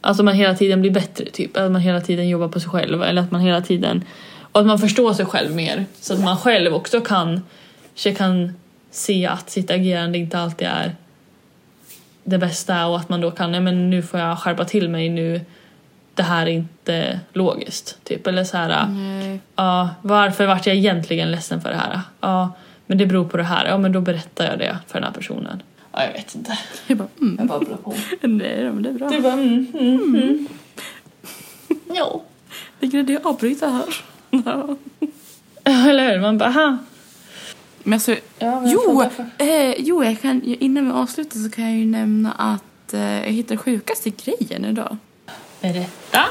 Alltså 0.00 0.22
man 0.22 0.34
hela 0.34 0.54
tiden 0.54 0.80
blir 0.80 0.90
bättre 0.90 1.24
typ. 1.30 1.56
Att 1.56 1.70
man 1.70 1.80
hela 1.80 2.00
tiden 2.00 2.28
jobbar 2.28 2.48
på 2.48 2.60
sig 2.60 2.70
själv 2.70 3.02
eller 3.02 3.22
att 3.22 3.30
man 3.30 3.40
hela 3.40 3.60
tiden 3.60 4.04
och 4.52 4.60
att 4.60 4.66
man 4.66 4.78
förstår 4.78 5.12
sig 5.12 5.26
själv 5.26 5.54
mer 5.54 5.84
så 6.00 6.14
att 6.14 6.20
man 6.20 6.36
själv 6.36 6.74
också 6.74 7.00
kan 7.00 7.40
kan 8.16 8.52
se 8.90 9.26
att 9.26 9.50
sitt 9.50 9.70
agerande 9.70 10.18
inte 10.18 10.38
alltid 10.38 10.68
är 10.68 10.96
det 12.24 12.38
bästa 12.38 12.86
och 12.86 12.96
att 12.96 13.08
man 13.08 13.20
då 13.20 13.30
kan, 13.30 13.52
nej 13.52 13.60
men 13.60 13.90
nu 13.90 14.02
får 14.02 14.20
jag 14.20 14.38
skärpa 14.38 14.64
till 14.64 14.88
mig 14.88 15.08
nu 15.08 15.40
det 16.14 16.22
här 16.22 16.46
är 16.46 16.50
inte 16.50 17.20
logiskt 17.32 18.04
typ 18.04 18.26
eller 18.26 18.44
så 18.44 18.56
här 18.56 18.86
Nej. 18.86 19.40
Ja, 19.56 19.90
varför 20.02 20.46
vart 20.46 20.66
jag 20.66 20.76
egentligen 20.76 21.30
ledsen 21.30 21.60
för 21.60 21.68
det 21.68 21.76
här? 21.76 22.00
Ja, 22.20 22.52
men 22.86 22.98
det 22.98 23.06
beror 23.06 23.24
på 23.24 23.36
det 23.36 23.42
här. 23.42 23.66
Ja, 23.66 23.78
men 23.78 23.92
då 23.92 24.00
berättar 24.00 24.44
jag 24.44 24.58
det 24.58 24.78
för 24.86 24.94
den 25.00 25.04
här 25.04 25.14
personen. 25.14 25.62
Ja, 25.92 26.04
jag 26.04 26.12
vet 26.12 26.34
inte. 26.34 26.58
Jag 26.86 26.98
bara, 26.98 27.08
mm. 27.20 27.36
Jag 27.38 27.46
babblar 27.46 27.76
på. 27.76 27.94
Nej, 28.20 28.70
men 28.70 28.82
det 28.82 28.88
är 28.88 28.92
bra. 28.92 29.08
Du 29.08 29.20
bara 29.20 29.32
mm, 29.32 29.66
mm, 29.74 30.14
mm. 30.14 30.48
Ja. 31.94 32.22
Vilken 32.80 33.00
idé 33.00 33.16
att 33.16 33.26
avbryta 33.26 33.68
här. 33.68 33.96
Ja. 34.30 34.76
Eller 35.64 36.12
hur? 36.12 36.20
Man 36.20 36.38
bara, 36.38 36.48
aha. 36.48 36.78
Men 37.82 37.92
alltså, 37.92 38.16
Ja, 38.38 38.60
men 38.60 38.70
jo, 38.70 39.02
eh, 39.38 39.74
jo 39.78 40.04
jag 40.04 40.20
kan, 40.20 40.42
innan 40.42 40.84
vi 40.86 40.92
avslutar 40.92 41.38
så 41.38 41.50
kan 41.50 41.64
jag 41.64 41.78
ju 41.78 41.86
nämna 41.86 42.32
att 42.32 42.94
eh, 42.94 43.00
jag 43.00 43.32
hittade 43.32 43.58
sjukaste 43.58 44.10
grejen 44.10 44.64
idag. 44.64 44.96
Berätta. 45.72 46.24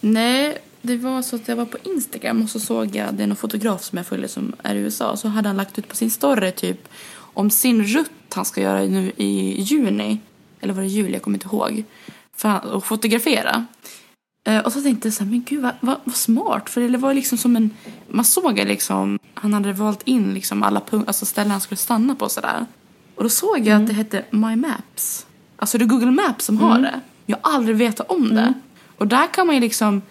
Nej, 0.00 0.58
det 0.82 0.96
var 0.96 1.22
så 1.22 1.36
att 1.36 1.48
jag 1.48 1.56
var 1.56 1.64
på 1.66 1.78
Instagram 1.82 2.42
och 2.42 2.50
så 2.50 2.60
såg 2.60 2.96
jag, 2.96 3.14
det 3.14 3.22
är 3.22 3.26
någon 3.26 3.36
fotograf 3.36 3.82
som 3.84 3.96
jag 3.96 4.06
följer 4.06 4.28
som 4.28 4.52
är 4.62 4.74
i 4.74 4.78
USA, 4.78 5.16
så 5.16 5.28
hade 5.28 5.48
han 5.48 5.56
lagt 5.56 5.78
ut 5.78 5.88
på 5.88 5.96
sin 5.96 6.10
story 6.10 6.52
typ 6.52 6.88
om 7.16 7.50
sin 7.50 7.84
rutt 7.84 8.10
han 8.34 8.44
ska 8.44 8.60
göra 8.60 8.80
nu 8.80 9.12
i 9.16 9.62
juni, 9.62 10.18
eller 10.60 10.74
var 10.74 10.82
det 10.82 10.88
juli, 10.88 11.12
jag 11.12 11.22
kommer 11.22 11.36
inte 11.36 11.46
ihåg, 11.46 11.84
för 12.36 12.74
och 12.74 12.84
fotografera. 12.84 13.66
Eh, 14.46 14.58
och 14.58 14.72
så 14.72 14.82
tänkte 14.82 15.08
jag 15.08 15.14
så 15.14 15.24
här, 15.24 15.30
men 15.30 15.42
gud 15.44 15.62
vad, 15.62 15.72
vad, 15.80 15.96
vad 16.04 16.16
smart, 16.16 16.70
för 16.70 16.80
det 16.80 16.98
var 16.98 17.14
liksom 17.14 17.38
som 17.38 17.56
en, 17.56 17.70
man 18.08 18.24
såg 18.24 18.58
liksom, 18.58 19.18
han 19.34 19.54
hade 19.54 19.72
valt 19.72 20.02
in 20.02 20.34
liksom 20.34 20.62
alla 20.62 20.80
punk- 20.80 21.04
alltså 21.06 21.26
ställen 21.26 21.50
han 21.50 21.60
skulle 21.60 21.78
stanna 21.78 22.14
på 22.14 22.28
sådär. 22.28 22.66
Och 23.14 23.22
då 23.22 23.28
såg 23.28 23.58
jag 23.66 23.82
att 23.82 23.86
det 23.88 23.92
hette 23.94 24.24
My 24.30 24.56
Maps. 24.56 25.26
Alltså 25.56 25.78
det 25.78 25.84
är 25.84 25.86
Google 25.86 26.10
Maps 26.10 26.44
som 26.44 26.58
har 26.58 26.78
det. 26.78 27.00
Jag 27.26 27.38
har 27.42 27.52
aldrig 27.52 27.76
vetat 27.76 28.10
om 28.10 28.34
det. 28.34 28.54
Och 28.98 29.06
där 29.06 29.26
kan 29.34 29.46
man 29.46 29.54
ju 29.56 29.60
liksom 29.60 30.02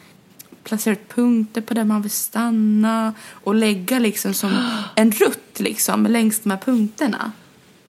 placera 0.63 0.93
ut 0.93 1.09
punkter 1.15 1.61
på 1.61 1.73
där 1.73 1.83
man 1.83 2.01
vill 2.01 2.11
stanna 2.11 3.13
och 3.43 3.55
lägga 3.55 3.99
liksom 3.99 4.33
som 4.33 4.51
en 4.95 5.11
rutt 5.11 5.59
liksom 5.59 6.05
längs 6.05 6.39
de 6.39 6.49
här 6.49 6.57
punkterna. 6.57 7.31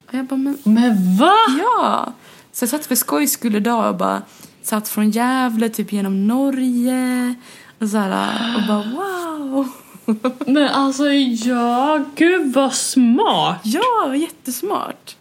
Och 0.07 0.13
jag 0.13 0.25
bara, 0.25 0.35
men 0.37 0.57
Men 0.63 1.17
va? 1.17 1.33
ja! 1.59 2.13
Så 2.51 2.63
jag 2.63 2.69
satt 2.69 2.85
för 2.85 2.95
skojs 2.95 3.31
skull 3.31 3.55
idag 3.55 3.89
och 3.89 3.97
bara 3.97 4.21
satt 4.61 4.87
från 4.89 5.11
Gävle 5.11 5.69
typ 5.69 5.93
genom 5.93 6.27
Norge 6.27 7.35
och 7.79 7.89
så 7.89 7.97
här, 7.97 8.55
och 8.55 8.61
bara 8.67 8.83
wow! 8.95 9.67
Men 10.47 10.67
alltså 10.67 11.05
ja, 11.13 12.03
gud 12.15 12.53
vad 12.53 12.73
smart. 12.73 13.59
Ja, 13.63 14.15
jättesmart. 14.15 15.15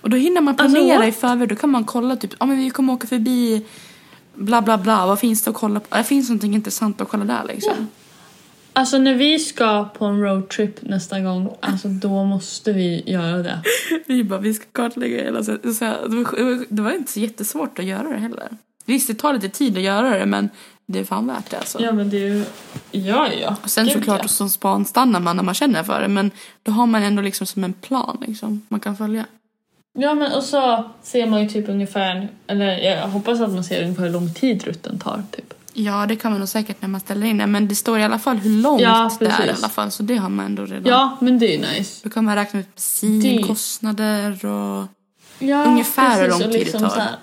Och 0.00 0.10
då 0.10 0.16
hinner 0.16 0.40
man 0.40 0.54
Alltså, 0.58 0.76
planera 0.76 0.98
what? 0.98 1.08
i 1.08 1.12
förväg. 1.12 1.48
Då 1.48 1.56
kan 1.56 1.70
man 1.70 1.84
kolla 1.84 2.16
typ, 2.16 2.30
ja 2.40 2.46
men 2.46 2.58
vi 2.58 2.70
kommer 2.70 2.92
åka 2.92 3.06
förbi 3.06 3.66
bla 4.36 4.62
bla 4.62 4.78
bla. 4.78 5.06
Vad 5.06 5.18
finns 5.18 5.42
det 5.42 5.50
att 5.50 5.56
kolla 5.56 5.80
på? 5.80 5.96
Det 5.96 6.04
finns 6.04 6.28
någonting 6.28 6.54
intressant 6.54 7.00
att 7.00 7.08
kolla 7.08 7.24
där 7.24 7.44
liksom. 7.48 7.88
Alltså 8.72 8.98
när 8.98 9.14
vi 9.14 9.38
ska 9.38 9.84
på 9.84 10.04
en 10.04 10.22
roadtrip 10.22 10.82
nästa 10.82 11.20
gång, 11.20 11.56
alltså 11.60 11.88
då 11.88 12.24
måste 12.24 12.72
vi 12.72 13.02
göra 13.06 13.36
det. 13.36 13.62
Vi 14.06 14.24
bara, 14.24 14.40
vi 14.40 14.54
ska 14.54 14.64
kartlägga 14.72 15.24
hela... 15.24 15.42
Så, 15.42 15.58
så, 15.74 15.84
det, 16.68 16.82
var, 16.82 16.92
inte 16.92 17.12
så 17.12 17.20
jättesvårt 17.20 17.78
att 17.78 17.84
göra 17.84 18.08
det 18.08 18.18
heller. 18.18 18.48
Visst, 18.84 19.08
det 19.08 19.14
tar 19.14 19.32
lite 19.32 19.48
tid 19.48 19.76
att 19.76 19.82
göra 19.82 20.18
det, 20.18 20.26
men 20.26 20.48
det 20.86 20.98
är 20.98 21.04
fan 21.04 21.26
värt 21.26 21.50
det 21.50 21.58
alltså. 21.58 21.82
Ja 21.82 21.92
men 21.92 22.10
det 22.10 22.16
är 22.16 22.28
ju... 22.28 22.44
Ja 22.90 23.28
ja. 23.32 23.56
Och 23.62 23.70
sen 23.70 23.84
Gud, 23.84 23.94
såklart 23.94 24.22
ja. 24.22 24.28
som 24.28 24.50
span 24.50 24.84
stannar 24.84 25.20
man 25.20 25.36
när 25.36 25.42
man 25.42 25.54
känner 25.54 25.82
för 25.82 26.00
det, 26.00 26.08
men 26.08 26.30
då 26.62 26.72
har 26.72 26.86
man 26.86 27.02
ändå 27.02 27.22
liksom 27.22 27.46
som 27.46 27.64
en 27.64 27.72
plan 27.72 28.18
liksom, 28.26 28.62
man 28.68 28.80
kan 28.80 28.96
följa. 28.96 29.26
Ja 29.98 30.14
men 30.14 30.32
och 30.32 30.42
så 30.42 30.84
ser 31.02 31.26
man 31.26 31.42
ju 31.42 31.48
typ 31.48 31.68
ungefär, 31.68 32.28
eller 32.46 32.78
jag 32.78 33.08
hoppas 33.08 33.40
att 33.40 33.52
man 33.52 33.64
ser 33.64 33.82
ungefär 33.82 34.02
hur 34.02 34.10
lång 34.10 34.34
tid 34.34 34.64
rutten 34.64 34.98
tar 34.98 35.22
typ. 35.30 35.54
Ja, 35.72 36.06
det 36.06 36.16
kan 36.16 36.30
man 36.30 36.38
nog 36.40 36.48
säkert 36.48 36.82
när 36.82 36.88
man 36.88 37.00
ställer 37.00 37.26
in 37.26 37.38
det, 37.38 37.46
men 37.46 37.68
det 37.68 37.74
står 37.74 37.98
i 37.98 38.02
alla 38.04 38.18
fall 38.18 38.36
hur 38.36 38.50
långt 38.62 38.80
Ja, 38.82 39.10
det 39.20 39.26
är 39.26 39.46
i 39.46 39.50
alla 39.50 39.68
fall, 39.68 39.90
så 39.90 40.02
det 40.02 40.16
har 40.16 40.28
man 40.28 40.46
ändå 40.46 40.64
redan. 40.64 40.84
Ja 40.86 41.16
men 41.20 41.38
det 41.38 41.54
är 41.54 41.58
nice. 41.58 42.00
Då 42.04 42.10
kan 42.10 42.24
man 42.24 42.34
räkna 42.34 42.60
ut 42.60 42.74
bensinkostnader 42.74 44.46
och... 44.46 44.86
Ja, 45.38 45.64
Ungefär 45.64 46.20
hur 46.22 46.26
precis, 46.28 46.40
lång 46.40 46.46
och 46.48 46.52
tid 46.52 46.60
det 46.60 46.64
liksom 46.64 46.80
tar. 46.80 46.88
så 46.88 47.00
här- 47.00 47.16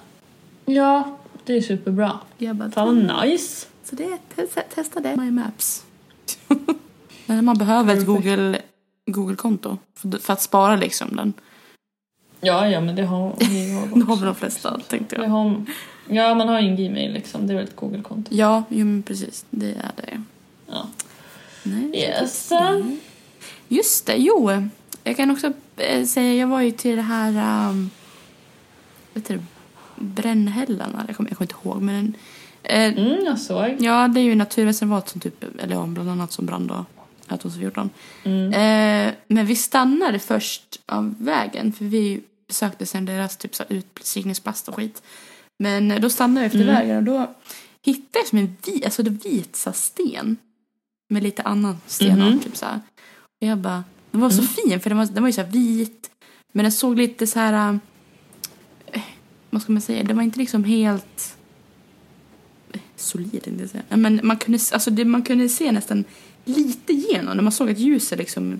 Ja, 0.65 1.17
det 1.45 1.53
är 1.57 1.61
superbra. 1.61 2.19
Bara, 2.37 2.71
Fan 2.71 3.07
vad 3.07 3.25
nice. 3.27 3.65
Så 3.83 3.95
det, 3.95 4.17
testa, 4.35 4.61
testa 4.75 4.99
det. 4.99 5.15
My 5.15 5.31
Maps. 5.31 5.83
Men 7.25 7.35
när 7.35 7.41
man 7.41 7.57
behöver 7.57 7.97
ett. 7.97 8.05
Google, 8.05 8.61
Google-konto 9.05 9.77
för 10.21 10.33
att 10.33 10.41
spara 10.41 10.75
liksom 10.75 11.15
den. 11.15 11.33
Ja 12.43 12.67
ja 12.69 12.81
men 12.81 12.95
det 12.95 13.03
har 13.05 13.33
vi 13.39 13.89
Det 13.99 14.05
har 14.05 14.15
väl 14.15 14.25
de 14.25 14.35
flesta 14.35 14.79
tänkte 14.87 15.15
jag. 15.15 15.27
har, 15.27 15.65
ja 16.09 16.35
man 16.35 16.47
har 16.47 16.59
ju 16.61 16.67
en 16.67 16.75
Gmail 16.75 17.13
liksom, 17.13 17.47
det 17.47 17.53
är 17.53 17.55
väl 17.57 17.63
ett 17.65 17.75
Google-konto. 17.75 18.31
Ja, 18.35 18.63
jo 18.69 18.85
men 18.85 19.03
precis. 19.03 19.45
Det 19.49 19.69
är 19.71 19.91
det. 19.95 20.23
Ja. 20.67 20.87
Nej, 21.63 21.91
Yes. 21.99 22.49
det- 22.49 22.97
Just 23.67 24.05
det, 24.05 24.15
jo. 24.15 24.51
Jag 25.03 25.17
kan 25.17 25.31
också 25.31 25.53
eh, 25.77 26.05
säga, 26.05 26.33
jag 26.33 26.47
var 26.47 26.61
ju 26.61 26.71
till 26.71 26.95
det 26.95 27.01
här... 27.01 27.69
Um, 27.69 27.89
vet 29.13 29.27
du, 29.27 29.39
Brännhällan. 29.95 30.89
eller 30.95 31.03
Jag 31.07 31.15
kommer, 31.17 31.29
jag 31.29 31.37
kommer 31.37 31.51
inte 31.51 31.67
ihåg 31.67 31.81
men... 31.81 32.13
Eh, 32.63 32.93
Mm, 32.93 33.25
jag 33.25 33.39
såg. 33.39 33.75
Ja, 33.79 34.07
det 34.07 34.19
är 34.19 34.23
ju 34.23 34.35
naturreservat 34.35 35.09
som 35.09 35.21
typ, 35.21 35.43
eller 35.63 35.75
ja, 35.75 35.85
bland 35.85 36.09
annat 36.09 36.31
som 36.31 36.45
brann 36.45 36.67
då 36.67 36.85
2014. 37.37 37.89
Mm. 38.23 38.53
Eh, 38.53 39.13
men 39.27 39.45
vi 39.45 39.55
stannade 39.55 40.19
först 40.19 40.79
av 40.85 41.15
vägen 41.19 41.73
för 41.73 41.85
vi 41.85 42.21
besökte 42.47 42.85
sen 42.85 43.05
deras 43.05 43.37
typ 43.37 43.55
så 43.55 43.63
här 43.69 43.75
utstigningsplats 43.77 44.67
och 44.67 44.75
skit. 44.75 45.03
Men 45.59 45.91
eh, 45.91 45.99
då 46.01 46.09
stannade 46.09 46.39
vi 46.39 46.45
efter 46.45 46.61
Mm. 46.61 46.75
vägen 46.75 46.97
och 46.97 47.03
då 47.03 47.35
hittade 47.81 48.19
jag 48.19 48.27
som 48.27 48.37
en 48.39 48.57
vit, 48.65 48.85
alltså 48.85 49.03
det 49.03 49.09
vit 49.09 49.55
så 49.55 49.71
sten. 49.73 50.37
Med 51.09 51.23
lite 51.23 51.41
annan 51.41 51.77
stenart 51.87 52.29
Mhm. 52.33 52.39
typ 52.39 52.57
så 52.57 52.65
här. 52.65 52.79
Och 53.41 53.47
jag 53.47 53.57
bara, 53.57 53.83
den 54.11 54.21
var 54.21 54.29
så 54.29 54.41
Mm. 54.41 54.47
fin 54.47 54.79
för 54.79 54.89
den 54.89 54.97
var, 54.97 55.05
den 55.05 55.23
var 55.23 55.29
ju 55.29 55.33
så 55.33 55.43
vit. 55.43 56.09
Men 56.51 56.63
den 56.63 56.71
såg 56.71 56.97
lite 56.97 57.27
så 57.27 57.39
här, 57.39 57.79
eh, 58.91 59.01
vad 59.49 59.61
ska 59.61 59.71
man 59.71 59.81
säga, 59.81 60.03
det 60.03 60.13
var 60.13 60.23
inte 60.23 60.39
liksom 60.39 60.63
helt 60.63 61.37
solid 62.95 63.57
jag 63.61 63.69
säga. 63.69 63.83
Men 63.89 64.19
man 64.23 64.37
kunde, 64.37 64.59
alltså 64.71 64.91
det, 64.91 65.05
man 65.05 65.23
kunde 65.23 65.49
se 65.49 65.71
nästan 65.71 66.03
lite 66.45 66.93
igenom 66.93 67.35
när 67.35 67.43
man 67.43 67.51
såg 67.51 67.69
att 67.71 67.79
ljuset 67.79 68.17
liksom 68.19 68.59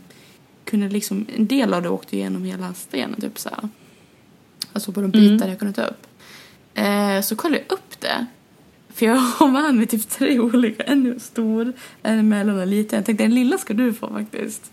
kunde 0.66 0.90
liksom, 0.90 1.26
en 1.36 1.48
del 1.48 1.74
av 1.74 1.82
det 1.82 1.90
åkte 1.90 2.16
igenom 2.16 2.44
hela 2.44 2.74
stenen 2.74 3.22
typ 3.22 3.40
så 3.40 3.50
här. 3.50 3.70
Alltså 4.74 4.92
på 4.92 5.02
de 5.02 5.12
bitar 5.12 5.36
Mm. 5.36 5.50
jag 5.50 5.60
kunde 5.60 5.74
ta 5.74 5.84
upp. 5.86 6.08
Eh, 6.74 7.22
så 7.22 7.36
kollade 7.36 7.64
jag 7.68 7.74
upp 7.78 8.00
det. 8.00 8.26
För 8.94 9.06
jag 9.06 9.16
har 9.16 9.48
med 9.48 9.76
mig 9.76 9.86
typ 9.88 10.10
tre 10.10 10.40
olika, 10.40 10.84
en 10.84 11.20
stor, 11.20 11.74
en 12.04 12.30
mellan 12.30 12.60
och 12.60 12.68
liten. 12.68 12.98
Jag 12.98 13.06
tänkte 13.06 13.24
den 13.24 13.36
lilla 13.36 13.58
ska 13.58 13.74
du 13.74 13.94
få 13.94 14.08
faktiskt. 14.10 14.72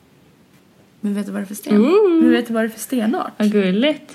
Men 1.01 1.14
vet 1.14 1.26
du 1.26 1.32
vad 1.32 1.41
det 1.41 1.45
är 1.45 1.47
för 1.47 1.55
sten? 1.55 1.76
Ooh. 1.80 2.20
Men 2.22 2.30
vet 2.30 2.47
du 2.47 2.53
vad 2.55 2.62
det 2.62 2.66
är 2.66 2.70
för 2.70 2.80
stenart? 2.80 3.32
Vad 3.38 3.53
gulligt. 3.53 4.14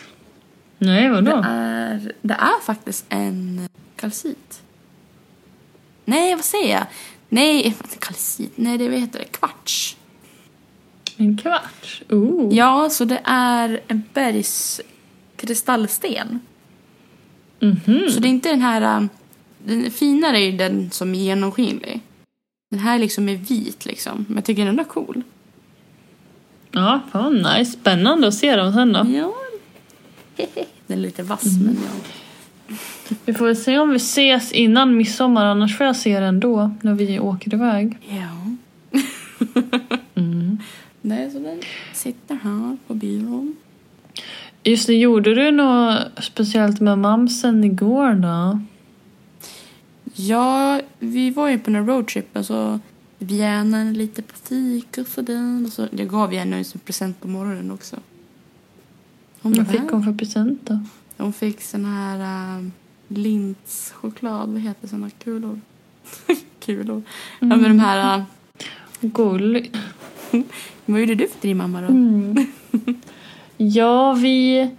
Nej, 0.77 1.03
Det 1.03 1.09
vadå? 1.09 1.41
är, 1.45 2.11
det 2.21 2.33
är 2.33 2.61
faktiskt 2.65 3.05
en 3.09 3.69
kalcit. 3.95 4.61
Nej, 6.05 6.35
vad 6.35 6.45
säger 6.45 6.73
jag? 6.73 6.85
Nej, 7.29 7.75
kalcit. 7.99 8.51
Nej, 8.55 8.77
det 8.77 8.97
heter 8.97 9.19
det? 9.19 9.25
Kvarts. 9.25 9.97
En 11.17 11.37
kvarts? 11.37 12.01
Ooh. 12.09 12.55
Ja, 12.55 12.89
så 12.89 13.05
det 13.05 13.21
är 13.23 13.79
en 13.87 14.03
bergskristallsten. 14.13 16.39
Mhm. 17.59 18.01
Så 18.09 18.19
det 18.19 18.27
är 18.27 18.29
inte 18.29 18.49
den 18.49 18.61
här... 18.61 18.97
um, 18.97 19.09
Den 19.65 19.91
finare 19.91 20.37
är 20.39 20.51
ju 20.51 20.57
den 20.57 20.91
som 20.91 21.15
är 21.15 21.19
genomskinlig. 21.19 21.99
Den 22.71 22.79
här 22.79 22.99
liksom 22.99 23.29
är 23.29 23.35
vit 23.35 23.85
liksom. 23.85 24.25
Men 24.27 24.35
jag 24.35 24.45
tycker 24.45 24.65
den 24.65 24.79
är 24.79 24.83
cool. 24.83 25.21
Ja, 26.71 26.99
fan 27.11 27.35
nice. 27.37 27.65
Spännande 27.71 28.27
att 28.27 28.33
se 28.33 28.55
dem 28.55 28.73
sen 28.73 28.93
då. 28.93 29.05
Ja. 29.15 29.33
Den 30.87 30.97
är 30.97 31.01
lite 31.01 31.23
vass 31.23 31.43
Mm. 31.45 31.63
men 31.65 31.77
ja. 31.83 31.89
Vi 33.25 33.33
får 33.33 33.45
väl 33.45 33.55
se 33.57 33.77
om 33.79 33.89
vi 33.89 33.95
ses 33.95 34.51
innan 34.51 34.97
midsommar, 34.97 35.45
annars 35.45 35.77
får 35.77 35.85
jag 35.85 35.95
se 35.95 36.19
den 36.19 36.39
då 36.39 36.71
när 36.81 36.93
vi 36.93 37.19
åker 37.19 37.53
iväg. 37.53 37.97
Ja. 38.09 38.29
Mm. 40.15 40.57
Nej, 41.05 41.31
så 41.31 41.39
den 41.39 41.61
sitter 41.93 42.35
här 42.35 42.77
på 42.87 42.93
byrån. 42.93 43.55
Just 44.63 44.87
det, 44.87 44.93
gjorde 44.93 45.35
du 45.35 45.51
något 45.51 45.97
speciellt 46.23 46.79
med 46.81 46.97
mamsen 46.97 47.63
igår 47.63 48.13
då? 48.13 48.59
Ja, 50.13 50.81
vi 50.99 51.29
var 51.31 51.49
ju 51.49 51.59
på 51.59 51.71
en 51.71 51.87
roadtrip 51.87 52.35
och 52.37 52.45
så 52.45 52.79
bjänade 53.19 53.91
lite 53.91 54.21
på 54.21 54.35
fika 54.35 55.01
och 55.01 55.07
sådär. 55.07 55.65
Och 55.65 55.71
så, 55.73 55.87
jag 55.91 56.09
gav 56.09 56.33
ju 56.33 56.39
henne 56.39 56.57
en 56.57 56.79
present 56.85 57.21
på 57.21 57.27
morgonen 57.27 57.71
också. 57.71 57.95
Hon 59.41 59.53
Vad 59.53 59.67
fick 59.67 59.81
"Äh?" 59.81 59.89
hon 59.91 60.03
för 60.03 60.13
present 60.13 60.59
då? 60.63 60.79
Hon 61.17 61.33
fick 61.33 61.61
sån 61.61 61.85
här 61.85 62.57
um, 62.57 62.71
lintschoklad, 63.07 64.49
vad 64.49 64.61
heter 64.61 64.87
såna 64.87 65.09
kulor? 65.09 65.61
kulor. 66.59 67.03
Ja 67.39 67.47
men 67.47 67.63
de 67.63 67.79
här, 67.79 68.17
uh, 68.17 68.23
Gulligt. 69.01 69.77
vad 70.85 70.99
gjorde 70.99 71.15
du 71.15 71.27
för 71.27 71.41
din 71.47 71.57
mamma 71.57 71.81
då? 71.81 71.87
Mm. 71.87 72.45
Ja, 73.57 74.13
vi... 74.13 74.69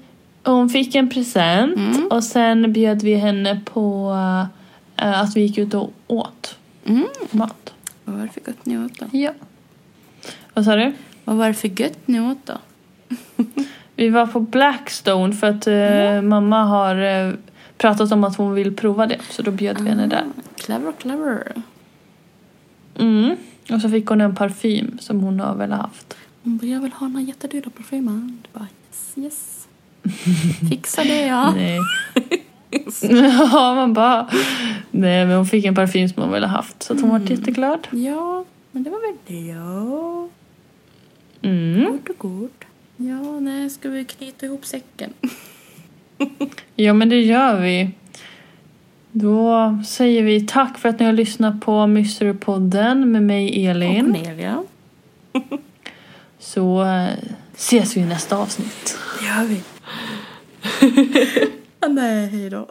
Hon 0.44 0.68
fick 0.68 0.94
en 0.94 1.10
present 1.10 1.76
Mm. 1.76 2.06
och 2.06 2.24
sen 2.24 2.72
bjöd 2.72 3.02
vi 3.02 3.14
henne 3.14 3.60
på 3.64 4.10
eh, 4.96 5.20
att 5.20 5.36
vi 5.36 5.40
gick 5.40 5.58
ut 5.58 5.74
och 5.74 5.92
åt 6.06 6.58
Mm. 6.84 7.06
mat. 7.30 7.72
Vad 8.04 8.16
var 8.16 8.22
det 8.22 8.32
för 8.32 8.40
gött 8.50 8.66
ni 8.66 8.78
åt 8.78 8.98
då? 8.98 9.06
Ja. 9.12 9.30
Vad 10.54 10.64
sa 10.64 10.76
du? 10.76 10.92
Vad 11.24 11.36
var 11.36 11.48
det 11.48 11.54
för 11.54 11.80
gött 11.80 11.98
ni 12.08 12.20
åt 12.20 12.38
då? 12.46 12.54
Vi 13.96 14.08
var 14.08 14.26
på 14.26 14.40
Blackstone 14.40 15.32
för 15.32 15.46
att 15.46 15.66
eh, 15.66 16.22
mamma 16.22 16.64
har 16.64 16.96
eh, 16.96 17.32
pratat 17.78 18.12
om 18.12 18.24
att 18.24 18.36
hon 18.36 18.54
vill 18.54 18.76
prova 18.76 19.06
det. 19.06 19.18
Så 19.30 19.42
då 19.42 19.50
bjöd 19.50 19.80
vi 19.80 19.88
henne 19.88 20.06
där. 20.06 20.24
Ah, 20.36 20.42
Clever, 20.56 20.92
clever. 20.98 21.52
Mm. 22.98 23.36
Och 23.70 23.80
så 23.80 23.88
fick 23.88 24.06
hon 24.06 24.20
en 24.20 24.34
parfym 24.34 24.98
som 25.00 25.20
hon 25.20 25.40
har 25.40 25.54
velat 25.54 25.80
haft. 25.80 26.16
Hon 26.42 26.56
bara, 26.56 26.66
jag 26.66 26.80
vill 26.80 26.92
ha 26.92 27.06
den 27.06 27.16
här 27.16 27.22
jättedyra 27.22 27.70
parfymen. 27.70 28.38
Du 28.42 28.58
bara, 28.58 28.66
yes, 28.88 29.12
yes. 29.16 29.68
Fixa 30.70 31.04
det 31.04 31.26
ja. 31.26 31.50
Nej. 31.50 31.80
ja, 33.52 33.74
man 33.74 33.92
bara... 33.92 34.28
Nej, 34.90 35.26
men 35.26 35.36
hon 35.36 35.46
fick 35.46 35.64
en 35.64 35.74
parfym 35.74 36.08
som 36.08 36.22
hon 36.22 36.32
ville 36.32 36.46
haft. 36.46 36.82
Så 36.82 36.92
att 36.92 37.00
hon 37.00 37.10
var 37.10 37.30
jätteglad. 37.30 37.88
Ja, 37.90 38.44
men 38.72 38.82
det 38.82 38.90
var 38.90 39.00
väl 39.00 39.16
det 39.26 39.46
ja. 39.46 40.28
Mm. 41.42 41.84
Gott 41.84 42.08
och 42.08 42.18
gott. 42.18 42.64
Ja, 42.96 43.40
nej, 43.40 43.70
ska 43.70 43.88
vi 43.88 44.04
knyta 44.04 44.46
ihop 44.46 44.66
säcken? 44.66 45.12
Ja, 46.76 46.92
men 46.92 47.08
det 47.08 47.20
gör 47.20 47.60
vi. 47.60 47.90
Då 49.18 49.78
säger 49.86 50.22
vi 50.22 50.46
tack 50.46 50.78
för 50.78 50.88
att 50.88 51.00
ni 51.00 51.06
har 51.06 51.12
lyssnat 51.12 51.60
på 51.60 51.86
Mysterypodden 51.86 53.12
med 53.12 53.22
mig 53.22 53.48
Och 53.48 53.70
Elin. 53.70 54.04
Cornelia. 54.04 54.64
Så 56.38 56.84
eh, 56.84 57.08
ses 57.56 57.96
vi 57.96 58.00
i 58.00 58.04
nästa 58.04 58.36
avsnitt. 58.36 58.98
Det 59.20 59.26
gör 59.26 59.44
vi. 59.44 59.62
nej, 61.88 62.26
hej 62.26 62.50
då. 62.50 62.68